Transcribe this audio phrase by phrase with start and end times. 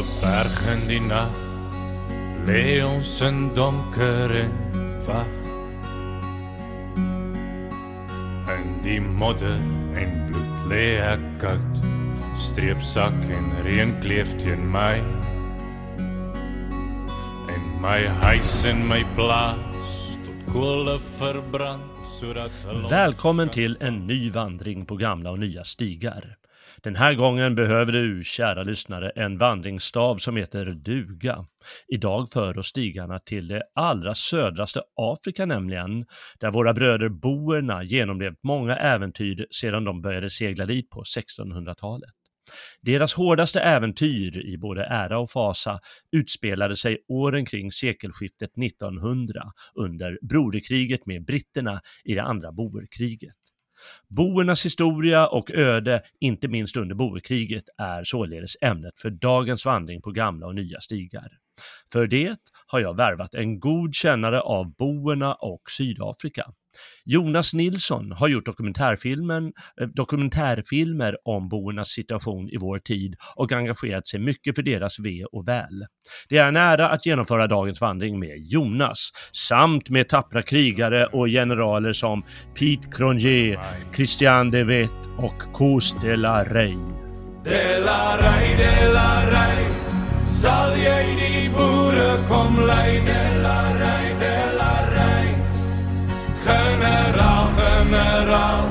[0.00, 1.34] Op 'n berg in die nag
[2.46, 4.52] lê ons in donker en
[5.06, 5.28] wag.
[8.56, 9.60] In die modder
[10.00, 11.74] en bloed lê ek koud,
[12.38, 14.96] streepsak en reën kleef teen my.
[17.54, 21.84] En my huis en my plaas tot kole verbrand
[22.18, 26.39] sodat hulle ons Välkommen kan- till en ny vandring på gamla och nya stigar.
[26.82, 31.46] Den här gången behöver du, kära lyssnare, en vandringsstav som heter duga.
[31.88, 36.06] Idag för oss stigarna till det allra södraste Afrika nämligen,
[36.38, 42.10] där våra bröder boerna genomlevt många äventyr sedan de började segla dit på 1600-talet.
[42.80, 45.80] Deras hårdaste äventyr i både ära och fasa
[46.12, 49.42] utspelade sig åren kring sekelskiftet 1900
[49.74, 53.34] under broderkriget med britterna i det andra boerkriget.
[54.08, 60.10] Boernas historia och öde, inte minst under boerkriget, är således ämnet för dagens vandring på
[60.10, 61.28] gamla och nya stigar.
[61.92, 66.44] För det har jag värvat en god kännare av boerna och Sydafrika.
[67.04, 74.08] Jonas Nilsson har gjort dokumentärfilmen, eh, dokumentärfilmer om boernas situation i vår tid och engagerat
[74.08, 75.84] sig mycket för deras ve och väl.
[76.28, 81.26] Det är en ära att genomföra dagens vandring med Jonas, samt med tappra krigare och
[81.26, 82.22] generaler som
[82.58, 83.60] Pete Cronje,
[83.94, 86.76] Christian de Wet och Kos de la Rey.
[87.44, 89.79] De la Rey, de la Rey
[90.40, 95.26] sal jy die boere kom lei, de la rei, de la rei.
[96.44, 98.68] Generaal, generaal,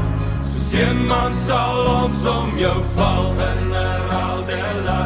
[0.50, 5.00] soos een man sal ons om jou val, generaal, de la.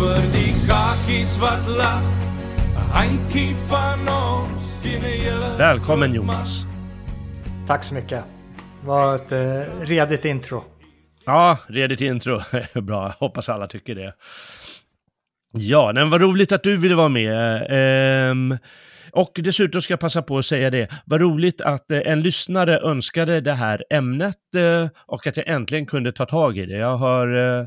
[0.00, 2.04] Oor die kakies wat lag,
[2.72, 4.70] 'n handjie van ons
[5.58, 6.64] Välkommen Jonas!
[7.66, 8.24] Tack så mycket.
[8.80, 9.38] Det var ett eh,
[9.80, 10.64] redigt intro.
[11.24, 12.40] Ja, redigt intro.
[12.80, 14.14] Bra, hoppas alla tycker det.
[15.52, 17.66] Ja, men vad roligt att du ville vara med.
[17.70, 18.58] Ehm,
[19.12, 22.80] och dessutom ska jag passa på att säga det, vad roligt att eh, en lyssnare
[22.80, 26.76] önskade det här ämnet eh, och att jag äntligen kunde ta tag i det.
[26.76, 27.66] Jag har, eh,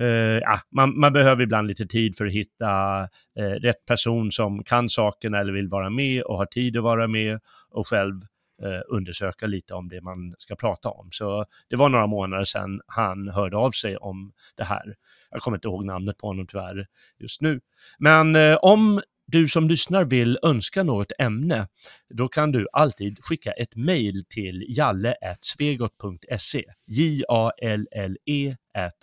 [0.00, 3.00] eh, ja, man, man behöver ibland lite tid för att hitta
[3.38, 7.08] eh, rätt person som kan saken eller vill vara med och har tid att vara
[7.08, 8.14] med och själv
[8.62, 11.08] eh, undersöka lite om det man ska prata om.
[11.12, 14.94] Så det var några månader sedan han hörde av sig om det här.
[15.30, 16.86] Jag kommer inte ihåg namnet på honom tyvärr
[17.18, 17.60] just nu.
[17.98, 21.68] Men eh, om du som lyssnar vill önska något ämne,
[22.14, 26.64] då kan du alltid skicka ett mejl till jalle.svegot.se.
[26.86, 28.56] J-A-L-L-E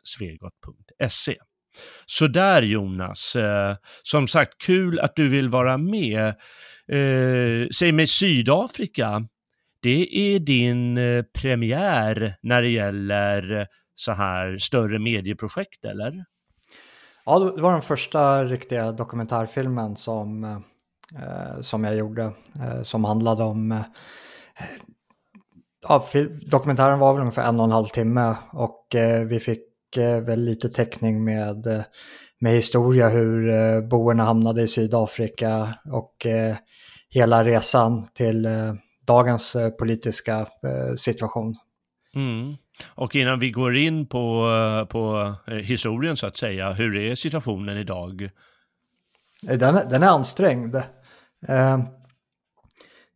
[0.04, 1.36] svegot.se.
[2.06, 6.28] Så där Jonas, eh, som sagt kul att du vill vara med.
[6.92, 9.28] Eh, säg mig Sydafrika,
[9.82, 16.26] det är din eh, premiär när det gäller så här större medieprojekt eller?
[17.26, 22.24] Ja, det var den första riktiga dokumentärfilmen som, eh, som jag gjorde.
[22.60, 23.72] Eh, som handlade om...
[23.72, 23.84] Eh,
[25.88, 26.08] ja,
[26.52, 30.44] dokumentären var väl ungefär en och en halv timme och eh, vi fick eh, väl
[30.44, 31.82] lite täckning med, eh,
[32.40, 36.28] med historia hur eh, boerna hamnade i Sydafrika och
[37.10, 38.48] hela resan till
[39.08, 40.48] dagens politiska
[40.98, 41.56] situation.
[42.16, 42.56] Mm.
[42.86, 44.48] Och innan vi går in på,
[44.90, 48.30] på eh, historien så att säga, hur är situationen idag?
[49.50, 50.76] Eh, den, är- den är ansträngd.
[51.48, 51.80] Eh,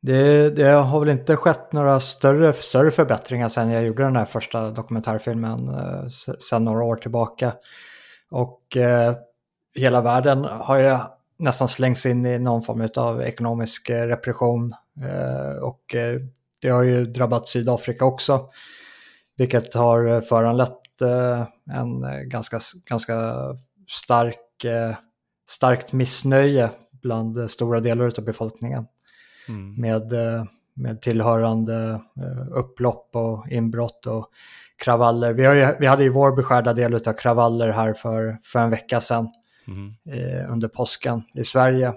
[0.01, 4.25] det, det har väl inte skett några större, större förbättringar sedan jag gjorde den här
[4.25, 6.07] första dokumentärfilmen eh,
[6.39, 7.53] sedan några år tillbaka.
[8.31, 9.13] Och eh,
[9.75, 10.97] hela världen har ju
[11.39, 14.73] nästan slängts in i någon form av ekonomisk eh, repression.
[15.61, 15.95] Och
[16.61, 18.49] det har ju drabbat Sydafrika också.
[19.41, 21.45] Vilket har eh, föranlett eh,
[21.77, 23.33] en eh, ganska, ganska
[23.87, 24.37] stark,
[25.49, 28.87] starkt missnöje bland stora delar av befolkningen
[29.47, 29.81] Mm.
[29.81, 30.13] med,
[30.73, 32.01] med tillhörande
[32.51, 34.27] upplopp och inbrott och
[34.83, 35.33] kravaller.
[35.33, 39.01] Vi, ju, vi hade ju vår beskärda del av kravaller här för, för en vecka
[39.01, 39.29] sedan
[39.67, 39.93] Mm.
[40.05, 41.93] eh, under påsken i Sverige.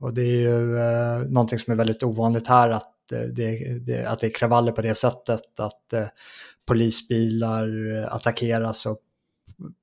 [0.00, 4.06] Och det är ju eh, någonting som är väldigt ovanligt här att, Eh, det, det,
[4.06, 5.60] att det är kravaller på det sättet.
[5.60, 6.06] Att eh,
[6.66, 7.68] polisbilar
[8.10, 8.98] attackeras och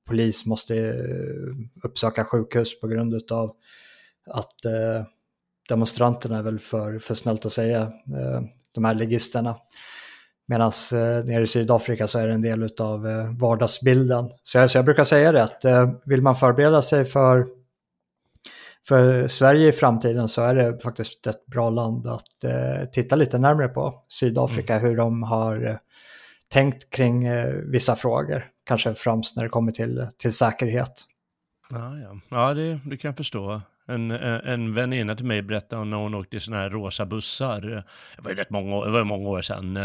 [0.06, 3.56] polis måste eh, uppsöka sjukhus på grund av
[4.26, 5.04] att eh,
[5.68, 8.42] demonstranterna är väl för, för snällt att säga, eh,
[8.74, 9.56] de här ligisterna.
[10.46, 14.30] Medan eh, nere i Sydafrika så är det en del av eh, vardagsbilden.
[14.42, 17.46] Så jag, så jag brukar säga det att eh, vill man förbereda sig för,
[18.88, 23.38] för Sverige i framtiden så är det faktiskt ett bra land att eh, titta lite
[23.38, 25.76] närmare på Sydafrika, hur de har eh,
[26.52, 28.44] tänkt kring eh, vissa frågor.
[28.66, 30.92] kanske främst när det kommer till, till säkerhet.
[31.70, 32.20] Ja, ja.
[32.30, 33.60] ja det, det kan jag förstå.
[33.86, 37.60] En, en väninna till mig berättade när hon åkte i sådana här rosa bussar.
[38.16, 39.76] Det var rätt många, det var många år sedan.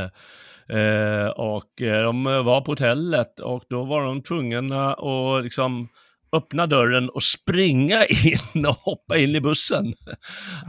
[0.70, 5.90] Eh, och eh, de var på hotellet och då var de tvungna att liksom
[6.38, 8.06] öppna dörren och springa
[8.56, 9.94] in och hoppa in i bussen.
[10.06, 10.14] Ja.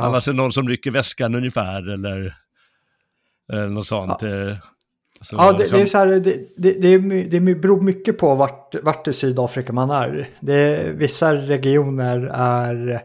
[0.05, 2.35] Annars är det någon som rycker väskan ungefär eller,
[3.53, 4.23] eller något sånt.
[4.23, 4.29] Ja.
[4.29, 4.57] Eh,
[5.21, 9.09] så ja, det, det, är så här, det, det, det, beror mycket på vart, vart
[9.09, 10.29] i Sydafrika man är.
[10.41, 13.03] Det, vissa regioner är,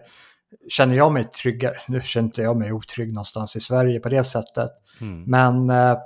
[0.69, 1.75] känner jag mig tryggare.
[1.88, 4.71] Nu känner inte jag mig otrygg någonstans i Sverige på det sättet.
[5.01, 5.24] Mm.
[5.24, 5.98] Men eh,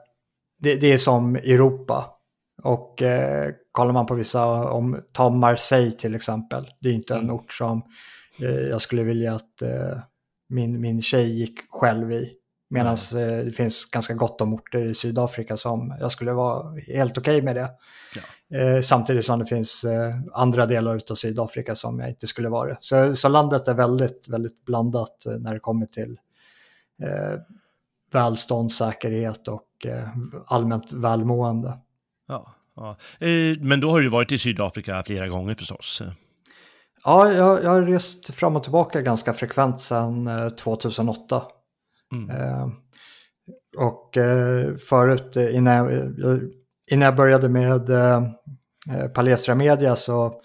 [0.60, 2.06] det, det, är som Europa.
[2.64, 6.68] Och eh, kollar man på vissa, om, ta Marseille till exempel.
[6.80, 7.36] Det är inte en mm.
[7.36, 7.82] ort som
[8.42, 10.00] eh, jag skulle vilja att eh,
[10.50, 12.34] min, min tjej gick själv i.
[12.70, 13.46] Medan mm.
[13.46, 17.42] det finns ganska gott om orter i Sydafrika som jag skulle vara helt okej okay
[17.42, 17.70] med det.
[18.16, 18.58] Ja.
[18.58, 22.70] Eh, samtidigt som det finns eh, andra delar av Sydafrika som jag inte skulle vara
[22.70, 22.78] det.
[22.80, 26.20] Så, så landet är väldigt, väldigt blandat eh, när det kommer till
[27.04, 27.40] eh,
[28.12, 30.08] välstånd, säkerhet och eh,
[30.48, 31.78] allmänt välmående.
[32.28, 32.98] Ja, ja.
[33.28, 36.02] Eh, men då har du varit i Sydafrika flera gånger förstås.
[37.04, 41.42] Ja, jag, jag har rest fram och tillbaka ganska frekvent sedan 2008.
[42.14, 42.30] Mm.
[42.30, 42.68] Eh,
[43.78, 46.40] och eh, förut innan jag,
[46.92, 48.22] innan jag började med eh,
[49.14, 50.42] Palestra Media så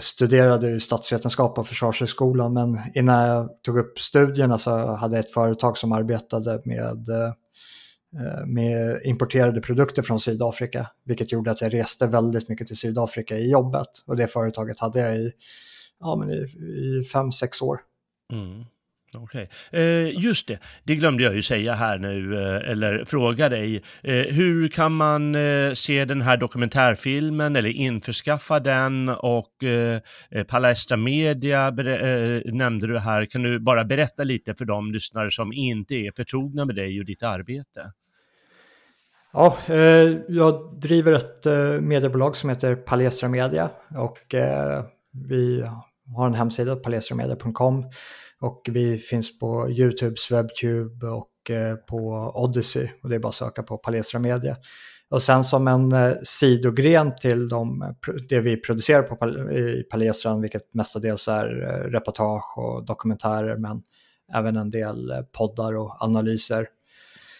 [0.00, 5.32] studerade jag statsvetenskap på Försvarshögskolan men innan jag tog upp studierna så hade jag ett
[5.32, 7.08] företag som arbetade med,
[8.14, 10.90] Eh, med importerade produkter från Sydafrika.
[11.04, 15.00] Vilket gjorde att jag reste väldigt mycket till Sydafrika i jobbet och det företaget hade
[15.00, 15.32] jag i,
[16.00, 16.34] ja, men i,
[17.00, 17.80] i fem, sex år.
[18.32, 18.64] Mm.
[19.16, 19.80] Okej, okay.
[19.82, 23.82] eh, just det, det glömde jag ju säga här nu, eh, eller fråga dig.
[24.02, 30.44] Eh, hur kan man eh, se den här dokumentärfilmen eller införskaffa den och eh, eh
[30.44, 33.24] Palestra Media eh, nämnde du här.
[33.24, 37.06] Kan du bara berätta lite för de lyssnare som inte är förtrogna med dig och
[37.06, 37.92] ditt arbete?
[39.32, 41.46] Ja, eh, jag driver ett
[41.82, 44.34] mediebolag som heter Palestra Media och
[45.28, 45.64] vi
[46.16, 47.84] har en hemsida, palestramedia.com
[48.40, 52.88] och vi finns på YouTube, Webtube och eh, på Odyssey.
[53.02, 54.56] Och det är bara att söka på Palestra Media.
[55.08, 60.40] Och sen som en eh, sidogren till de, eh, det vi producerar på, i Palestran,
[60.40, 63.82] vilket mestadels är eh, reportage och dokumentärer, men
[64.34, 66.66] även en del eh, poddar och analyser,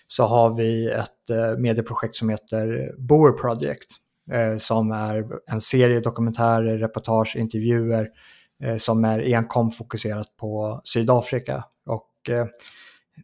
[0.06, 3.87] så har vi ett eh, medieprojekt som heter Boer Project,
[4.58, 8.08] som är en serie dokumentärer, reportage, intervjuer
[8.62, 11.64] Eh, som är enkom fokuserat på Sydafrika.
[11.87, 12.47] Och eh,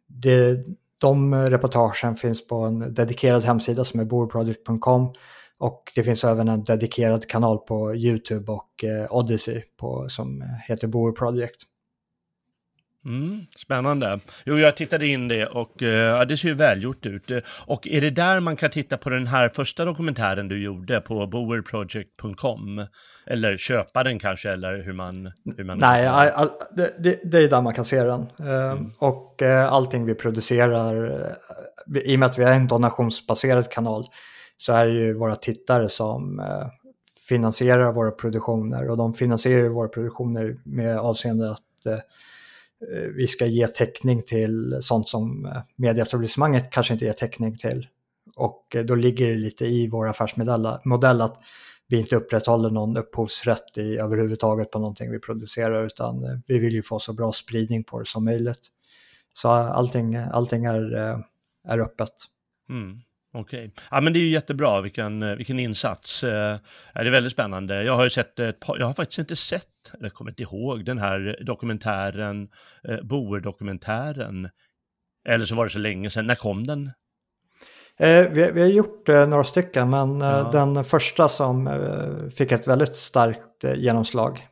[0.07, 0.65] det,
[0.99, 5.13] de reportagen finns på en dedikerad hemsida som är boerproject.com
[5.59, 10.87] och det finns även en dedikerad kanal på YouTube och eh, Odyssey på, som heter
[10.87, 11.63] Boer Project.
[13.05, 14.21] Mm, spännande.
[14.45, 17.31] Jo, jag tittade in det och uh, det ser ju välgjort ut.
[17.67, 21.27] Och är det där man kan titta på den här första dokumentären du gjorde på
[21.27, 22.87] boerproject.com?
[23.27, 25.33] Eller köpa den kanske, eller hur man...
[25.57, 28.27] Hur man Nej, all, all, det, det, är där man kan se den.
[28.41, 28.93] Uh, mm.
[28.99, 31.21] Och uh, allting vi producerar,
[32.05, 34.07] i och med att vi är en donationsbaserad kanal,
[34.57, 36.43] så är det ju våra tittare som
[37.29, 38.91] finansierar våra produktioner.
[38.91, 41.99] Och de finansierar våra produktioner med avseende att Eh,
[42.91, 47.89] Eh, vi ska ge täckning till sånt som eh, medieetablissemanget kanske inte ger täckning till.
[48.37, 51.39] Och eh, då ligger det lite i vår affärsmodell att
[51.89, 56.83] vi inte upprätthåller någon upphovsrätt i, överhuvudtaget på någonting vi producerar utan vi vill ju
[56.83, 58.67] få så bra spridning på det som möjligt.
[59.35, 60.95] Så allting, allting är,
[61.69, 62.13] är öppet.
[62.69, 63.01] Mm.
[63.35, 63.71] Okej, okay.
[63.91, 66.25] ja men det är ju jättebra, vilken, eh, vilken insats.
[66.25, 66.59] Eh,
[66.95, 67.83] det är väldigt spännande.
[67.83, 70.85] Jag har ju sett ett par, jag har faktiskt inte sett, eller kommer inte ihåg,
[70.85, 72.49] den här dokumentären,
[72.89, 74.49] eh, Boer-dokumentären.
[75.29, 76.91] Eller så var det så länge sedan, när kom den?
[77.99, 80.51] Eh, vi, vi, har gjort eh, några stycken, men ja.
[80.53, 81.71] den första som
[82.37, 84.47] fick ett väldigt starkt genomslag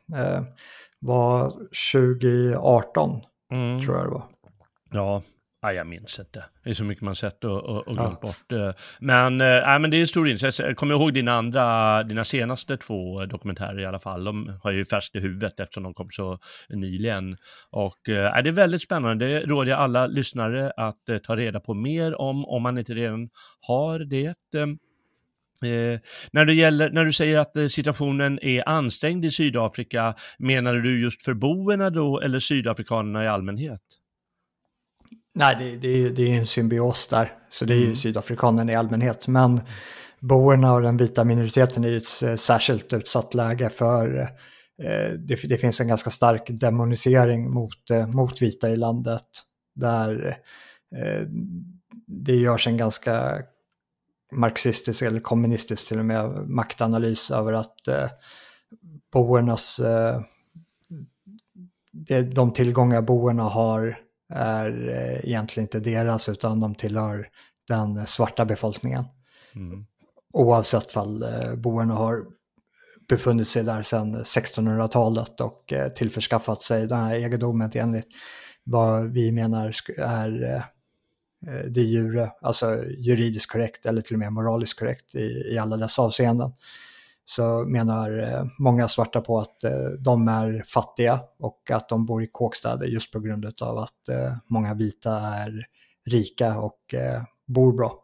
[0.99, 1.51] var
[1.93, 3.21] 2018,
[3.51, 3.81] mm.
[3.81, 4.23] tror jag det var.
[4.91, 5.21] Ja,
[5.63, 6.43] Ja, jag minns inte.
[6.63, 8.27] Det är så mycket man sett och, och, och glömt ja.
[8.27, 8.75] bort.
[8.99, 10.63] Men, äh, men det är stor intresse.
[10.63, 14.23] Jag kommer ihåg dina andra, dina senaste två dokumentärer i alla fall.
[14.23, 16.39] De har ju färskt i huvudet eftersom de kom så
[16.69, 17.37] nyligen.
[17.69, 19.25] Och äh, det är väldigt spännande.
[19.25, 22.93] Det råder jag alla lyssnare att äh, ta reda på mer om, om man inte
[22.93, 24.35] redan har det.
[25.65, 25.99] Eh,
[26.31, 31.01] när, det gäller, när du säger att eh, situationen är ansträngd i Sydafrika, menar du
[31.01, 33.81] just för boerna då eller sydafrikanerna i allmänhet?
[35.33, 37.33] Nej, det, det, det är en symbios där.
[37.49, 37.95] Så det är ju mm.
[37.95, 39.27] sydafrikanerna i allmänhet.
[39.27, 39.61] Men
[40.19, 44.27] boerna och den vita minoriteten är i ett särskilt utsatt läge för
[45.17, 49.25] det, det, finns en ganska stark demonisering mot, mot vita i landet.
[49.75, 50.37] Där
[52.07, 53.43] det görs en ganska
[54.31, 58.09] marxistisk eller kommunistisk till och med maktanalys över att eh,
[59.13, 60.21] boernas, eh,
[61.91, 63.97] det, de tillgångar boerna har
[64.31, 67.29] är eh, egentligen inte deras utan de tillhör
[67.67, 69.05] den svarta befolkningen.
[69.55, 69.85] Mm.
[70.33, 72.25] Oavsett fall eh, boerna har
[73.09, 78.07] befunnit sig där sedan 1600-talet och eh, tillförskaffat sig den här egendomen enligt
[78.63, 80.63] vad vi menar är
[81.67, 86.01] de jure, alltså juridiskt korrekt eller till och med moraliskt korrekt i, i alla dessa
[86.01, 86.51] avseenden.
[87.25, 92.23] Så menar eh, många svarta på att eh, de är fattiga och att de bor
[92.23, 94.09] i kåkstäder just på grund av att
[94.47, 95.65] många vita är
[96.05, 96.95] rika och
[97.47, 98.03] bor bra.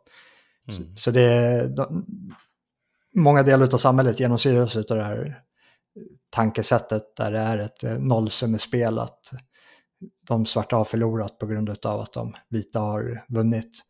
[0.70, 0.96] Mm.
[0.96, 2.06] Så, så, det är, de,
[3.16, 5.42] många delar av samhället genomsyras av det här
[6.30, 9.32] tankesättet där det är ett nollsummespel att
[10.28, 13.82] de svarta har förlorat på grund av att de vita har vunnit.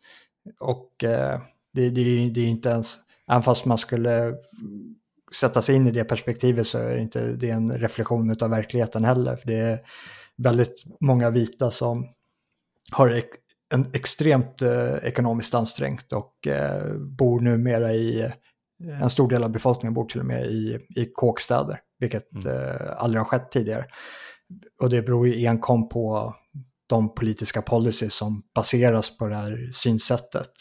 [0.59, 1.41] Och eh,
[1.73, 4.35] det, det, det, är inte ens, även fast man skulle
[5.35, 9.35] sätta sig in i det perspektivet så är inte det en reflektion av verkligheten heller.
[9.35, 9.79] För det är
[10.37, 12.07] väldigt många vita som
[12.91, 13.23] har
[13.73, 19.49] en extremt eh, ekonomiskt ansträngt och eh, bor numera i, eh, en stor del av
[19.49, 22.47] befolkningen bor till och med i, i kåkstäder, vilket mm.
[22.47, 23.85] eh, aldrig har skett tidigare.
[24.81, 26.35] Och det beror ju enkom på
[26.87, 30.51] de politiska policies som baseras på det här synsättet.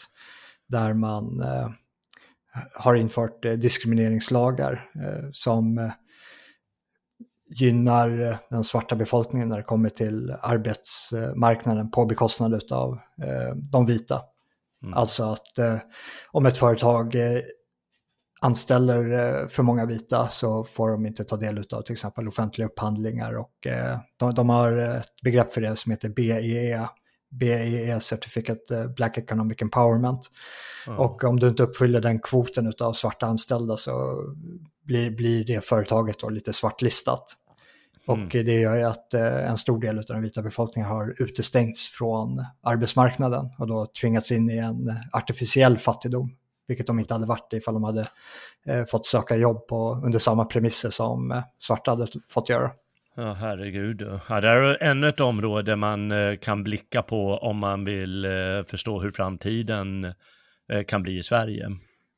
[0.67, 1.69] Där man eh,
[2.73, 5.91] har infört eh, diskrimineringslagar eh, som eh,
[7.49, 12.99] gynnar den svarta befolkningen när det kommer till arbetsmarknaden på bekostnad av
[13.55, 14.21] de vita.
[14.83, 14.93] Mm.
[14.93, 15.81] Alltså att
[16.31, 17.15] om ett företag
[18.41, 23.37] anställer för många vita så får de inte ta del av till exempel offentliga upphandlingar
[23.37, 23.67] och
[24.17, 26.87] de, de har ett begrepp för det som heter BEE,
[27.29, 30.31] BEE Certificate eh, Black Economic Empowerment.
[30.87, 30.99] Mm.
[30.99, 34.23] Och om du inte uppfyller den kvoten av svarta anställda så
[34.83, 37.35] blir, blir det företaget då lite svartlistat.
[38.07, 38.23] Mm.
[38.23, 42.45] Och det gör ju att en stor del av den vita befolkningen har utestängts från
[42.61, 46.35] arbetsmarknaden och då tvingats in i en artificiell fattigdom
[46.67, 48.07] vilket de inte hade varit ifall de hade
[48.65, 52.71] eh, fått söka jobb på, under samma premisser som eh, svarta hade fått göra.
[53.19, 54.01] Ja, herregud.
[54.29, 58.31] Ja, det är ännu ett område man eh, kan blicka på om man vill eh,
[58.67, 60.13] förstå hur framtiden
[60.71, 61.69] eh, kan bli i Sverige,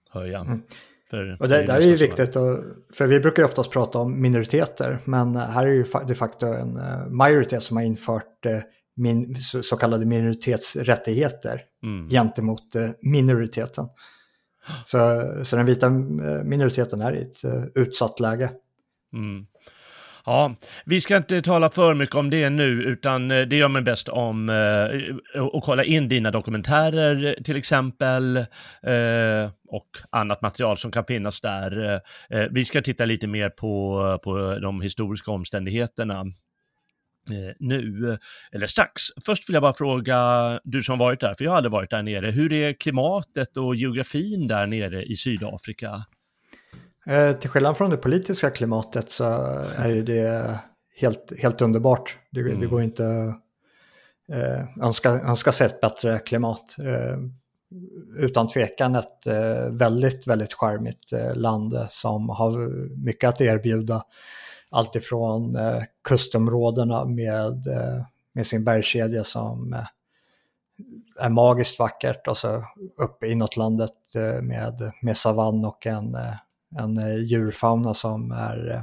[0.10, 0.46] hör jag.
[0.46, 0.62] Mm.
[1.10, 2.60] För, och det, det är ju viktigt, och,
[2.94, 6.80] för vi brukar ju oftast prata om minoriteter, men här är ju de facto en
[7.16, 8.46] majoritet som har infört
[8.96, 12.10] min, så kallade minoritetsrättigheter mm.
[12.10, 13.86] gentemot minoriteten.
[14.86, 15.90] Så, så den vita
[16.44, 18.50] minoriteten är i ett utsatt läge.
[19.14, 19.46] Mm.
[20.30, 20.56] Ja,
[20.86, 24.10] vi ska inte tala för mycket om det nu, utan eh, det gör man bäst
[24.10, 31.06] om eh, att kolla in dina dokumentärer till exempel eh, och annat material som kan
[31.06, 31.84] finnas där.
[31.84, 36.26] Eh, eh, vi ska titta lite mer på, på de historiska omständigheterna
[37.32, 38.18] Eh, nu,
[38.52, 39.02] eller strax.
[39.26, 40.20] Först vill jag bara fråga,
[40.64, 43.76] du som varit där, för jag har aldrig varit där nere, hur är klimatet och
[43.76, 46.06] geografin där nere i Sydafrika?
[47.06, 49.24] Eh, till skillnad från det politiska klimatet så
[49.78, 50.60] är det
[50.96, 52.18] helt, helt underbart.
[52.32, 52.60] Det, mm.
[52.60, 53.34] det går inte
[54.32, 56.76] eh, önska, önska sig ett bättre klimat.
[56.80, 57.18] Eh,
[58.18, 62.70] utan tvekan ett eh, väldigt, väldigt charmigt eh, land som har
[63.04, 64.04] mycket att erbjuda
[64.70, 69.86] alltifrån eh, kustområdena med, eh, med sin bergskedja som eh,
[71.20, 72.64] är magiskt vackert och så
[72.98, 76.18] upp inåt landet eh, med, med savann och en,
[76.78, 78.82] en eh, djurfauna som är eh,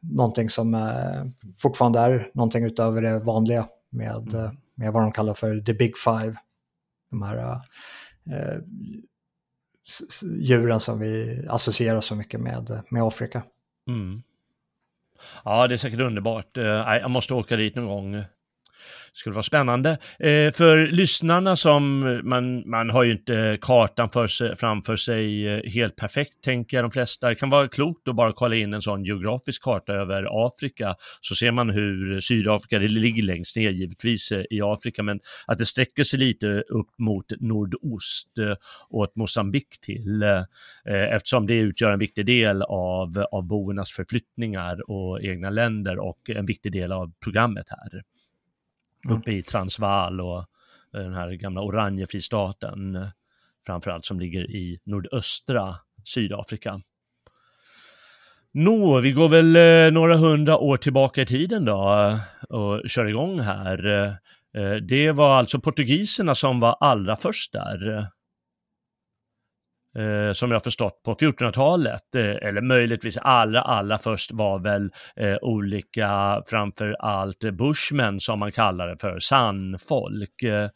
[0.00, 4.56] någonting som eh, fortfarande är någonting utöver det vanliga med, mm.
[4.74, 6.36] med vad de kallar för the big five.
[7.10, 7.60] De här
[8.30, 8.58] eh,
[10.22, 13.42] djuren som vi associerar så mycket med, med Afrika.
[13.88, 14.22] Mm.
[15.44, 16.56] Ja, det är säkert underbart.
[16.56, 18.24] Jag måste åka dit någon gång
[19.12, 19.90] skulle vara spännande.
[20.18, 25.70] Eh, för lyssnarna som, man, man har ju inte kartan för sig, framför sig eh,
[25.70, 27.28] helt perfekt, tänker jag de flesta.
[27.28, 31.34] Det kan vara klokt att bara kolla in en sån geografisk karta över Afrika, så
[31.34, 35.66] ser man hur Sydafrika, det ligger längst ner givetvis eh, i Afrika, men att det
[35.66, 38.54] sträcker sig lite upp mot nordost eh,
[38.90, 40.42] åt Mosambik till, eh,
[40.84, 46.46] eftersom det utgör en viktig del av, av boernas förflyttningar och egna länder och en
[46.46, 48.02] viktig del av programmet här
[49.08, 50.44] uppe i Transvaal och eh,
[51.02, 53.08] den här gamla Oranjefristaten eh,
[53.66, 56.80] framförallt som ligger i nordöstra Sydafrika.
[58.52, 62.18] Nå, vi går väl eh, några hundra år tillbaka i tiden då
[62.48, 64.18] och kör igång här.
[64.88, 68.06] Det var alltså portugiserna som var allra först där.
[69.98, 75.36] Eh, som jag förstått på 1400-talet, eh, eller möjligtvis allra, allra först var väl eh,
[75.42, 80.42] olika, framför allt bushmen som man kallar det för, sannfolk.
[80.42, 80.68] Eh,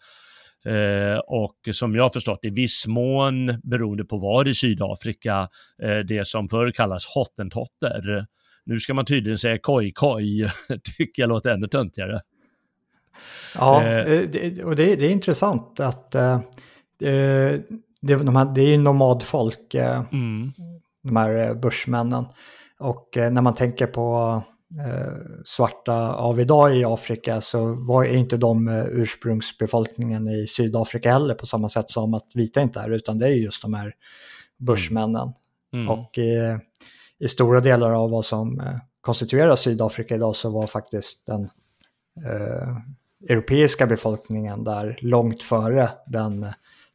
[0.66, 5.48] Eh, och som jag förstått i viss mån, beroende på var i Sydafrika,
[5.82, 8.26] eh, det som förr kallas hottentotter.
[8.64, 10.50] Nu ska man tydligen säga koj-koj,
[10.96, 12.20] tycker jag låter ännu töntigare.
[13.54, 13.76] Ja,
[14.64, 16.14] och det, det, är intressant att
[18.06, 20.52] det, de här, det är ju nomadfolk, eh, mm.
[21.02, 22.24] de här bushmännen.
[22.78, 24.42] Och när man tänker på
[24.86, 25.12] eh,
[25.44, 31.46] svarta av idag i Afrika så var inte de eh, ursprungsbefolkningen i Sydafrika heller på
[31.46, 33.92] samma sätt som att vita inte är, utan det är just de här
[34.58, 35.32] bushmännen.
[35.72, 35.88] Mm.
[35.88, 36.58] Och i,
[37.18, 41.42] i, stora delar av vad som eh, konstituerar Sydafrika idag så var faktiskt den
[42.26, 42.76] eh,
[43.28, 46.46] europeiska befolkningen där långt före den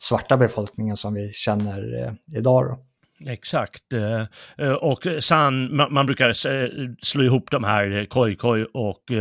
[0.01, 2.65] svarta befolkningen som vi känner eh, idag.
[2.65, 2.79] Då.
[3.27, 3.93] Exakt.
[3.93, 4.21] Eh,
[4.57, 6.69] eh, och san, man brukar eh,
[7.01, 9.11] slå ihop de här koi-koi och,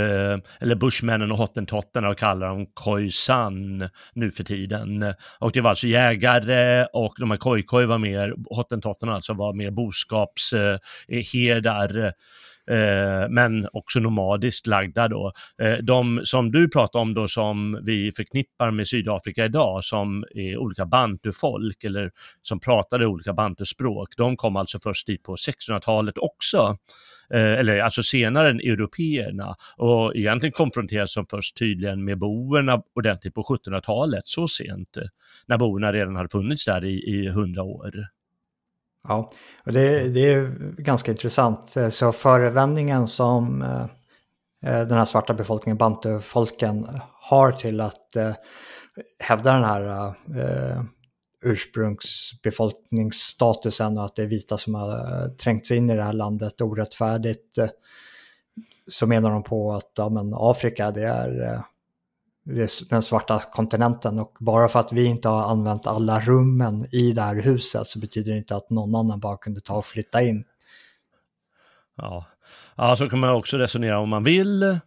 [0.60, 5.14] eller bushmännen och hottentotterna och kalla dem koisan nu för tiden.
[5.38, 9.70] Och det var alltså jägare och de här koi-koi var mer, hottentotterna alltså var mer
[9.70, 12.12] boskapsherdar
[12.70, 15.32] eh, men också nomadiskt lagda då.
[15.62, 20.56] Eh, de som du pratar om då som vi förknippar med Sydafrika idag som är
[20.56, 22.10] olika bantufolk eller
[22.42, 26.76] som pratade olika bantuspråk, de kom alltså först dit på 1600-talet också
[27.34, 33.34] eh, eller alltså senare än européerna och egentligen konfronteras de först tydligen med boerna ordentligt
[33.34, 34.96] på 1700-talet, så sent,
[35.46, 37.92] när boerna redan hade funnits där i hundra år.
[39.08, 39.30] Ja,
[39.66, 41.76] och det, det är ganska intressant.
[41.76, 43.84] Eh, så förevändningen som eh,
[44.66, 48.16] eh, den här svarta befolkningen, bantufolken, har till att
[49.18, 50.14] hävda den här
[51.42, 56.60] ursprungsbefolkningsstatusen och att det är vita som har trängt sig in i det här landet
[56.60, 57.58] orättfärdigt.
[58.88, 61.62] Så menar de på att ja, men Afrika det är
[62.90, 67.22] den svarta kontinenten och bara för att vi inte har använt alla rummen i det
[67.22, 70.44] här huset så betyder det inte att någon annan bara kunde ta och flytta in.
[71.96, 72.26] Ja,
[72.76, 74.78] ja så kan man också resonera om man vill.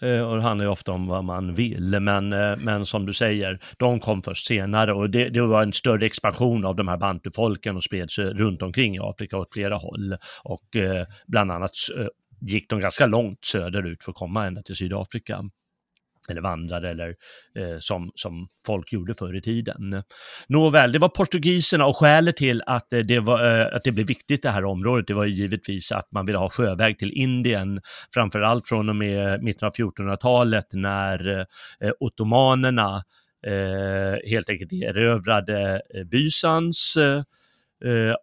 [0.00, 3.12] Eh, och det handlar ju ofta om vad man vill, men, eh, men som du
[3.12, 6.96] säger, de kom först senare och det, det var en större expansion av de här
[6.96, 10.16] bantufolken och spred sig eh, runt omkring i Afrika åt flera håll.
[10.44, 10.76] Och
[11.26, 11.72] bland annat
[12.40, 15.44] gick de ganska långt söderut för att komma ända till Sydafrika
[16.30, 17.08] eller vandrare eller
[17.58, 20.02] eh, som, som folk gjorde förr i tiden.
[20.48, 24.06] Nåväl, det var portugiserna och skälet till att eh, det, var, eh, att det blev
[24.06, 27.80] viktigt det här området, det var givetvis att man ville ha sjöväg till Indien,
[28.14, 31.38] framförallt från och med mitten av 1400-talet när
[31.80, 33.02] eh, ottomanerna
[33.46, 37.22] eh, helt enkelt erövrade eh, Bysans eh,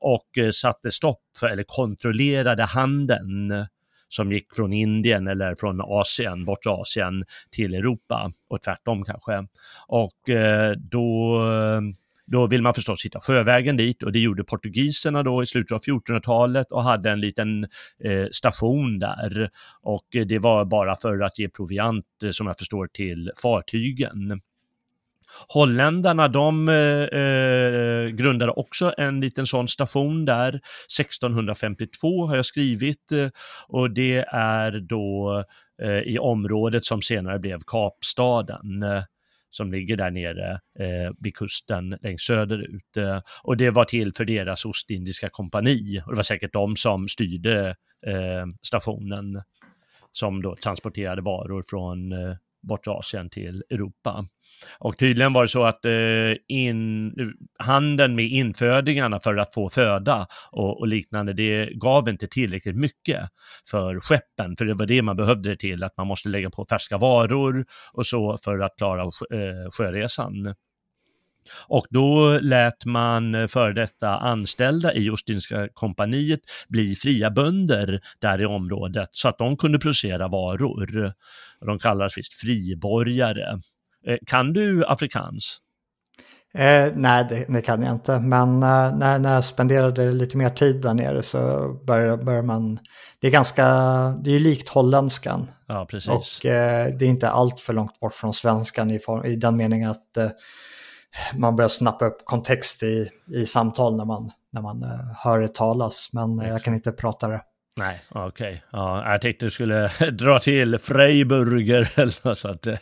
[0.02, 3.66] och satte stopp för, eller kontrollerade handeln
[4.10, 9.48] som gick från Indien eller från Asien, bortre Asien till Europa och tvärtom kanske.
[9.88, 11.42] Och eh, då
[12.28, 15.82] då vill man förstås hitta sjövägen dit och det gjorde portugiserna då i slutet av
[15.82, 17.64] 1400-talet och hade en liten
[18.04, 19.50] eh, station där.
[19.82, 24.42] Och eh, det var bara för att ge proviant, eh, som jag förstår, till fartygen.
[25.48, 33.12] Holländarna de eh, eh, grundade också en liten sån station där 1652 har jag skrivit
[33.12, 33.30] eh,
[33.68, 35.44] och det är då
[35.82, 39.04] eh, i området som senare blev Kapstaden eh,
[39.56, 42.98] som ligger där nere eh, vid kusten längst söderut.
[42.98, 47.08] Eh, och det var till för deras Ostindiska kompani och det var säkert de som
[47.08, 47.76] styrde
[48.08, 49.42] eh, stationen
[50.12, 52.36] som då transporterade varor från eh,
[52.68, 54.26] bortre Asien till Europa.
[54.80, 57.14] Och tydligen var det så att eh, in,
[57.60, 63.30] handeln med infödingarna för att få föda och, och, liknande, det gav inte tillräckligt mycket
[63.72, 66.66] för skeppen, för det var det man behövde det till, att man måste lägga på
[66.70, 70.56] färska varor och så för att klara eh, sjöresan.
[71.68, 78.46] Och då lät man före detta anställda i Ostindiska kompaniet bli fria bönder där i
[78.46, 81.14] området så att de kunde producera varor.
[81.66, 83.62] De kallades visst friborgare.
[84.08, 85.62] Eh, kan du afrikans?
[86.54, 88.20] Eh, nej, det, det, kan jag inte.
[88.20, 92.80] Men eh, när, när jag spenderade lite mer tid där nere så börjar, börjar man...
[93.20, 93.66] Det är ganska...
[94.24, 95.48] Det är likt holländskan.
[95.68, 96.10] Ja, precis.
[96.10, 99.58] Och eh, det är inte allt för långt bort från svenskan i, form, i den
[99.58, 100.30] meningen att eh,
[101.36, 104.84] man börjar snappa upp kontext i, i samtal när man, när man
[105.18, 106.10] hör det talas.
[106.12, 107.42] Men jag kan inte prata det.
[107.78, 108.48] Nej, okej.
[108.48, 108.60] Okay.
[108.72, 112.66] Ja, jag tänkte du skulle dra till Freiburger eller något sånt.
[112.66, 112.78] Mm.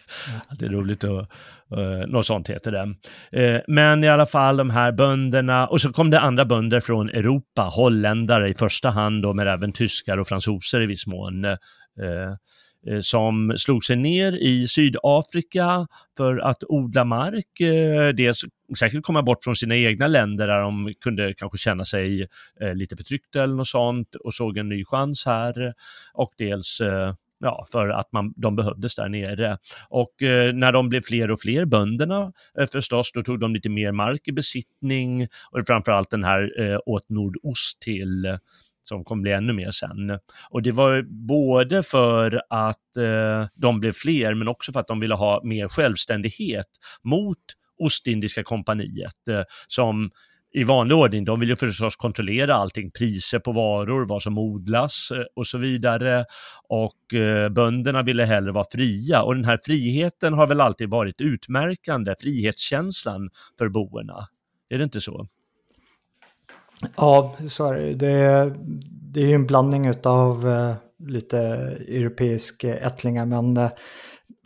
[0.59, 1.29] Det är roligt att
[1.77, 2.95] Uh, något sånt heter det.
[3.41, 7.09] Uh, men i alla fall de här bönderna, och så kom det andra bönder från
[7.09, 11.45] Europa, holländare i första hand, och men även tyskar och fransoser i viss mån.
[11.45, 11.55] Uh,
[12.87, 17.59] Eh, som slog sig ner i Sydafrika för att odla mark.
[17.59, 18.41] Eh, dels
[18.79, 22.27] säkert komma bort från sina egna länder där de kunde kanske känna sig
[22.61, 25.73] eh, lite förtryckta eller något sånt och såg en ny chans här.
[26.13, 26.81] Och dels
[27.43, 29.57] ja, för att man, de behövdes där nere.
[29.89, 33.69] Och eh, när de blev fler och fler, bönderna eh, förstås, då tog de lite
[33.69, 38.37] mer mark i besittning och framförallt den här eh, åt nordost till
[38.83, 40.19] som kommer bli ännu mer sen.
[40.49, 44.99] Och det var både för att eh, de blev fler men också för att de
[44.99, 46.67] ville ha mer självständighet
[47.03, 47.37] mot
[47.79, 50.11] Ostindiska kompaniet eh, som
[50.55, 55.11] i vanlig ordning, de vill ju förstås kontrollera allting, priser på varor, vad som odlas
[55.11, 56.25] eh, och så vidare.
[56.69, 61.21] Och eh, bönderna ville hellre vara fria och den här friheten har väl alltid varit
[61.21, 64.27] utmärkande, frihetskänslan för boerna.
[64.69, 65.27] Är det inte så?
[66.95, 67.93] Ja, så är det.
[67.93, 68.53] Det,
[69.13, 70.75] det är ju en blandning av eh,
[71.07, 71.39] lite
[71.87, 73.69] europeisk ättlingar, men eh,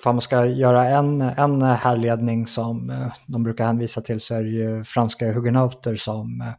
[0.04, 4.44] för man ska göra en, en härledning som eh, de brukar hänvisa till så är
[4.44, 6.54] det ju franska hugenauter som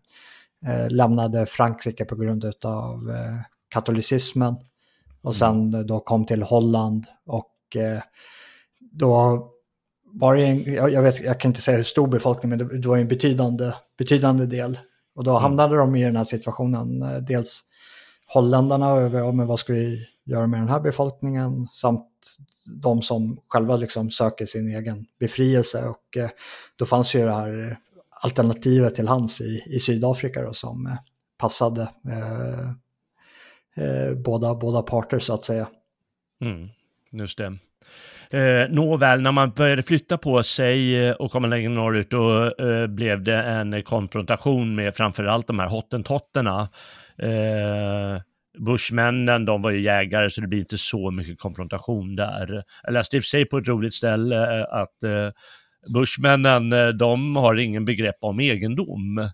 [0.66, 4.56] eh, lämnade Frankrike på grund av eh, katolicismen
[5.22, 5.86] och sen mm.
[5.86, 7.76] då kom till Holland och
[8.80, 9.44] då
[10.04, 12.96] var det en, jag, vet, jag kan inte säga hur stor befolkning, men det var
[12.96, 14.78] en betydande, betydande del.
[15.18, 15.42] Och då mm.
[15.42, 17.64] hamnade de i den här situationen, dels
[18.26, 22.06] holländarna över, ja, men vad ska vi göra med den här befolkningen, samt
[22.66, 25.86] de som själva liksom söker sin egen befrielse.
[25.86, 26.30] Och eh,
[26.76, 27.78] då fanns ju det här
[28.22, 30.96] alternativet till hands i, i Sydafrika då, som eh,
[31.38, 32.68] passade eh,
[33.84, 35.68] eh, båda, båda parter så att säga.
[36.40, 36.68] Mm,
[37.10, 37.58] just det.
[38.32, 42.86] Eh, nåväl, när man började flytta på sig eh, och komma längre norrut då eh,
[42.86, 46.68] blev det en konfrontation med framförallt de här hottentotterna.
[47.22, 48.22] Eh,
[48.58, 52.62] Bushmännen, de var ju jägare så det blir inte så mycket konfrontation där.
[52.82, 55.30] Jag läste i och för sig på ett roligt ställe eh, att eh,
[55.94, 59.30] Bushmännen, eh, de har ingen begrepp om egendom.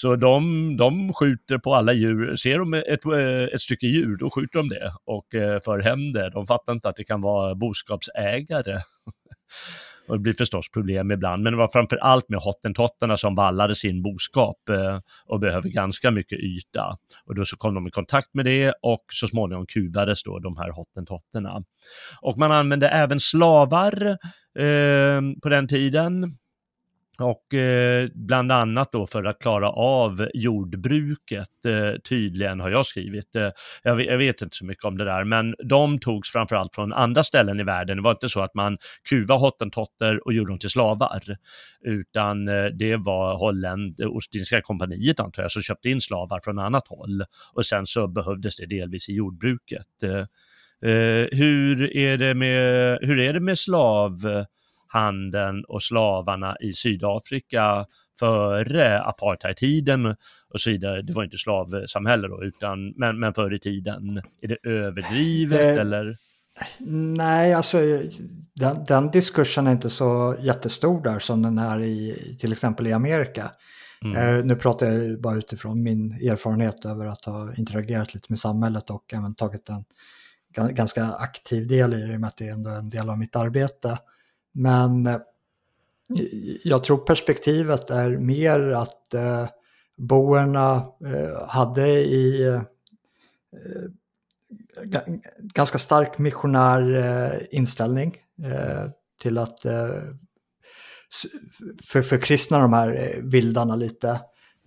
[0.00, 4.30] Så de, de skjuter på alla djur, ser de ett, eh, ett stycke djur, då
[4.30, 6.30] skjuter de det och eh, för hem det.
[6.30, 8.78] De fattar inte att det kan vara boskapsägare.
[10.08, 13.74] Och det blir förstås problem ibland, men det var framför allt med hottentotterna som vallade
[13.74, 16.96] sin boskap eh, och behöver ganska mycket yta.
[17.26, 20.56] Och då så kom de i kontakt med det och så småningom kuvades då de
[20.56, 21.62] här hottentotterna.
[22.22, 24.06] Och man använde även slavar
[24.58, 26.38] eh, på den tiden
[27.20, 33.36] och eh, bland annat då för att klara av jordbruket, eh, tydligen har jag skrivit.
[33.36, 33.50] Eh,
[33.82, 37.24] jag, jag, vet inte så mycket om det där, men de togs framförallt från andra
[37.24, 37.96] ställen i världen.
[37.96, 38.78] Det var inte så att man
[39.08, 41.22] kuvade hottentotter och gjorde dem till slavar,
[41.84, 46.58] utan eh, det var Holland, eh, Ostindiska kompaniet antar jag, som köpte in slavar från
[46.58, 47.24] annat håll.
[47.52, 50.02] Och sen så behövdes det delvis i jordbruket.
[50.02, 54.44] Eh, eh, hur, är det med, hur är det med slav eh,
[54.88, 57.86] handeln och slavarna i Sydafrika
[58.18, 60.06] före apartheidtiden
[60.54, 61.02] och så vidare.
[61.02, 64.22] Det var inte slavsamhälle då, utan, men, men förr i tiden.
[64.42, 66.16] Är det överdrivet det, eller?
[67.16, 67.78] Nej, alltså
[68.54, 72.92] den, den diskursen är inte så jättestor där som den är i till exempel i
[72.92, 73.50] Amerika.
[74.04, 74.16] Mm.
[74.16, 78.90] Eh, nu pratar jag bara utifrån min erfarenhet över att ha interagerat lite med samhället
[78.90, 79.84] och även tagit en
[80.74, 83.18] ganska aktiv del i det, i och med att det är ändå en del av
[83.18, 83.98] mitt arbete.
[84.58, 85.20] Men eh,
[86.62, 89.48] jag tror perspektivet är mer att eh,
[89.96, 92.62] boerna eh, hade i eh,
[95.38, 98.16] ganska stark missionär inställning
[99.20, 99.60] till att
[101.82, 104.20] för, förkristna de här vildarna lite.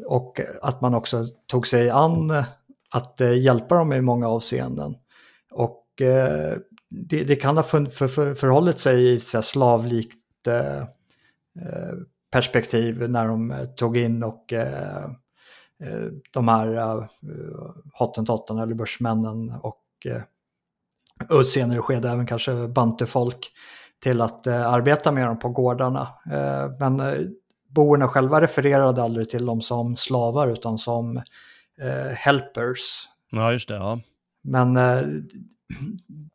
[0.06, 2.44] Och att man också tog sig an
[2.90, 4.96] att hjälpa dem i många avseenden.
[5.52, 6.02] Och
[6.92, 11.94] det, det, kan ha för, för, för, förhållit sig i ett slavlikt eh, eh,
[12.32, 15.04] perspektiv när de eh, tog in och eh,
[15.84, 17.06] eh de här eh,
[17.94, 23.52] hottentottarna eller börsmännen och eh, senare skede även kanske bantufolk
[24.04, 26.08] till att arbeta med dem på gårdarna.
[26.80, 27.14] Men eh,
[27.70, 31.22] boerna själva refererade aldrig till dem som slavar utan som
[32.16, 33.08] helpers.
[33.32, 33.76] Ja, just det.
[33.76, 34.00] Ja.
[34.44, 34.78] Men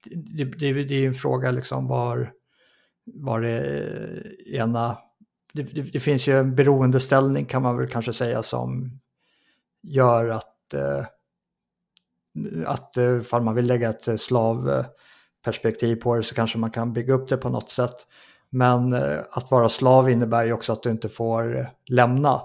[0.05, 2.33] det, det, det är en fråga liksom var,
[3.05, 4.99] var det ena
[5.53, 9.01] det, det, finns ju en beroendeställning kan man väl kanske säga som
[9.83, 11.07] gör att, eh,
[12.67, 17.15] att eh, ifall man vill lägga ett slavperspektiv på det så kanske man kan bygga
[17.15, 18.07] upp det på något sätt.
[18.51, 22.43] Men eh, att vara slav innebär ju också att du inte får eh, lämna.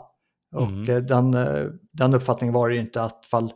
[0.55, 0.89] Och mm.
[0.89, 1.31] Eh, den,
[1.91, 3.53] den uppfattningen var det ju inte att fall...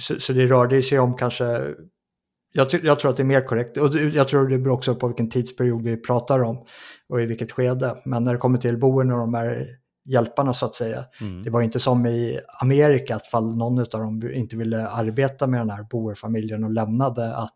[0.00, 1.74] Så, så det rörde sig om kanske...
[2.58, 3.76] Jag, jag, tror att det är mer korrekt.
[3.76, 6.66] Och jag tror det beror också på vilken tidsperiod vi pratar om
[7.08, 8.02] och i vilket skede.
[8.04, 9.66] Men när det kommer till boen och de här
[10.04, 11.04] hjälparna så att säga.
[11.20, 11.42] Mm.
[11.42, 15.60] Det var inte som i Amerika att fall någon av dem inte ville arbeta med
[15.60, 17.54] den här boerfamiljen och lämnade att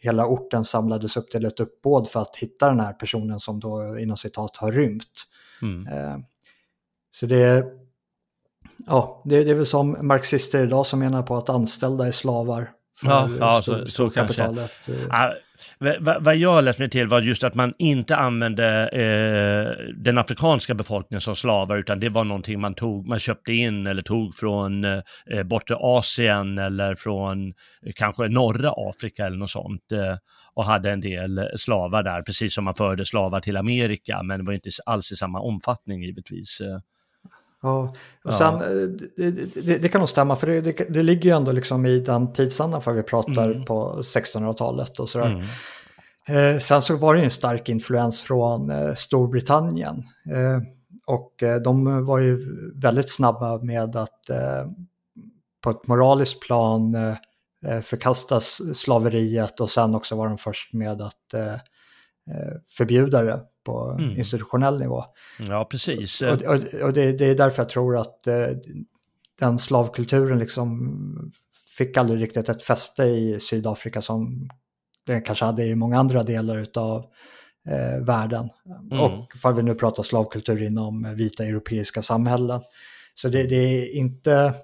[0.00, 3.98] hela orten samlades upp till ett uppbåd för att hitta den här personen som då
[3.98, 5.24] inom citat har rymt.
[5.62, 5.86] Mm.
[5.86, 6.16] Eh,
[7.10, 7.64] så det,
[8.86, 12.70] ja, det, det är väl som marxister idag som menar på att anställda är slavar
[13.02, 14.42] ja, ja så, så kanske.
[15.10, 15.34] Ja,
[16.20, 21.20] vad jag läst mig till var just att man inte använde eh, den afrikanska befolkningen
[21.20, 25.02] som slavar, utan det var någonting man tog, man köpte in eller tog från eh,
[25.44, 29.92] bortre Asien eller från eh, kanske norra Afrika eller något sånt.
[29.92, 30.16] Eh,
[30.54, 34.46] och hade en del slavar där, precis som man förde slavar till Amerika, men det
[34.46, 36.60] var inte alls i samma omfattning givetvis.
[37.64, 38.64] Ja, och sen, ja.
[38.64, 39.30] Eh, det,
[39.66, 42.32] det, det, kan nog stämma för det, det, det, ligger ju ändå liksom i den
[42.32, 43.64] tidsandan för vi pratar mm.
[43.64, 45.26] på 1600-talet och sådär.
[45.26, 46.54] Mm.
[46.54, 49.96] Eh, sen så var det ju en stark influens från eh, Storbritannien.
[50.32, 50.60] Eh,
[51.06, 52.38] och eh, de var ju
[52.74, 54.66] väldigt snabba med att eh,
[55.62, 56.96] på ett moraliskt plan
[57.82, 58.40] förkasta
[58.74, 61.34] slaveriet och sen också var de först med att
[62.76, 64.16] förbjuda det på mm.
[64.16, 65.04] institutionell nivå.
[65.48, 66.22] Ja, precis.
[66.22, 68.46] Och, och, och det, det, är därför jag tror att eh,
[69.38, 71.32] den slavkulturen liksom
[71.78, 74.48] fick aldrig riktigt ett fäste i Sydafrika som
[75.06, 77.04] det kanske hade i många andra delar av
[77.68, 78.50] eh, världen.
[78.90, 79.00] Mm.
[79.00, 82.60] Och för vi nu pratar slavkultur inom vita europeiska samhällen.
[83.14, 84.54] Så det, det är inte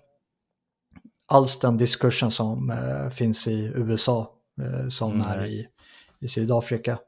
[1.26, 5.26] alls den diskursen som eh, finns i USA eh, som mm.
[5.26, 5.66] är i,
[6.20, 6.98] i Sydafrika.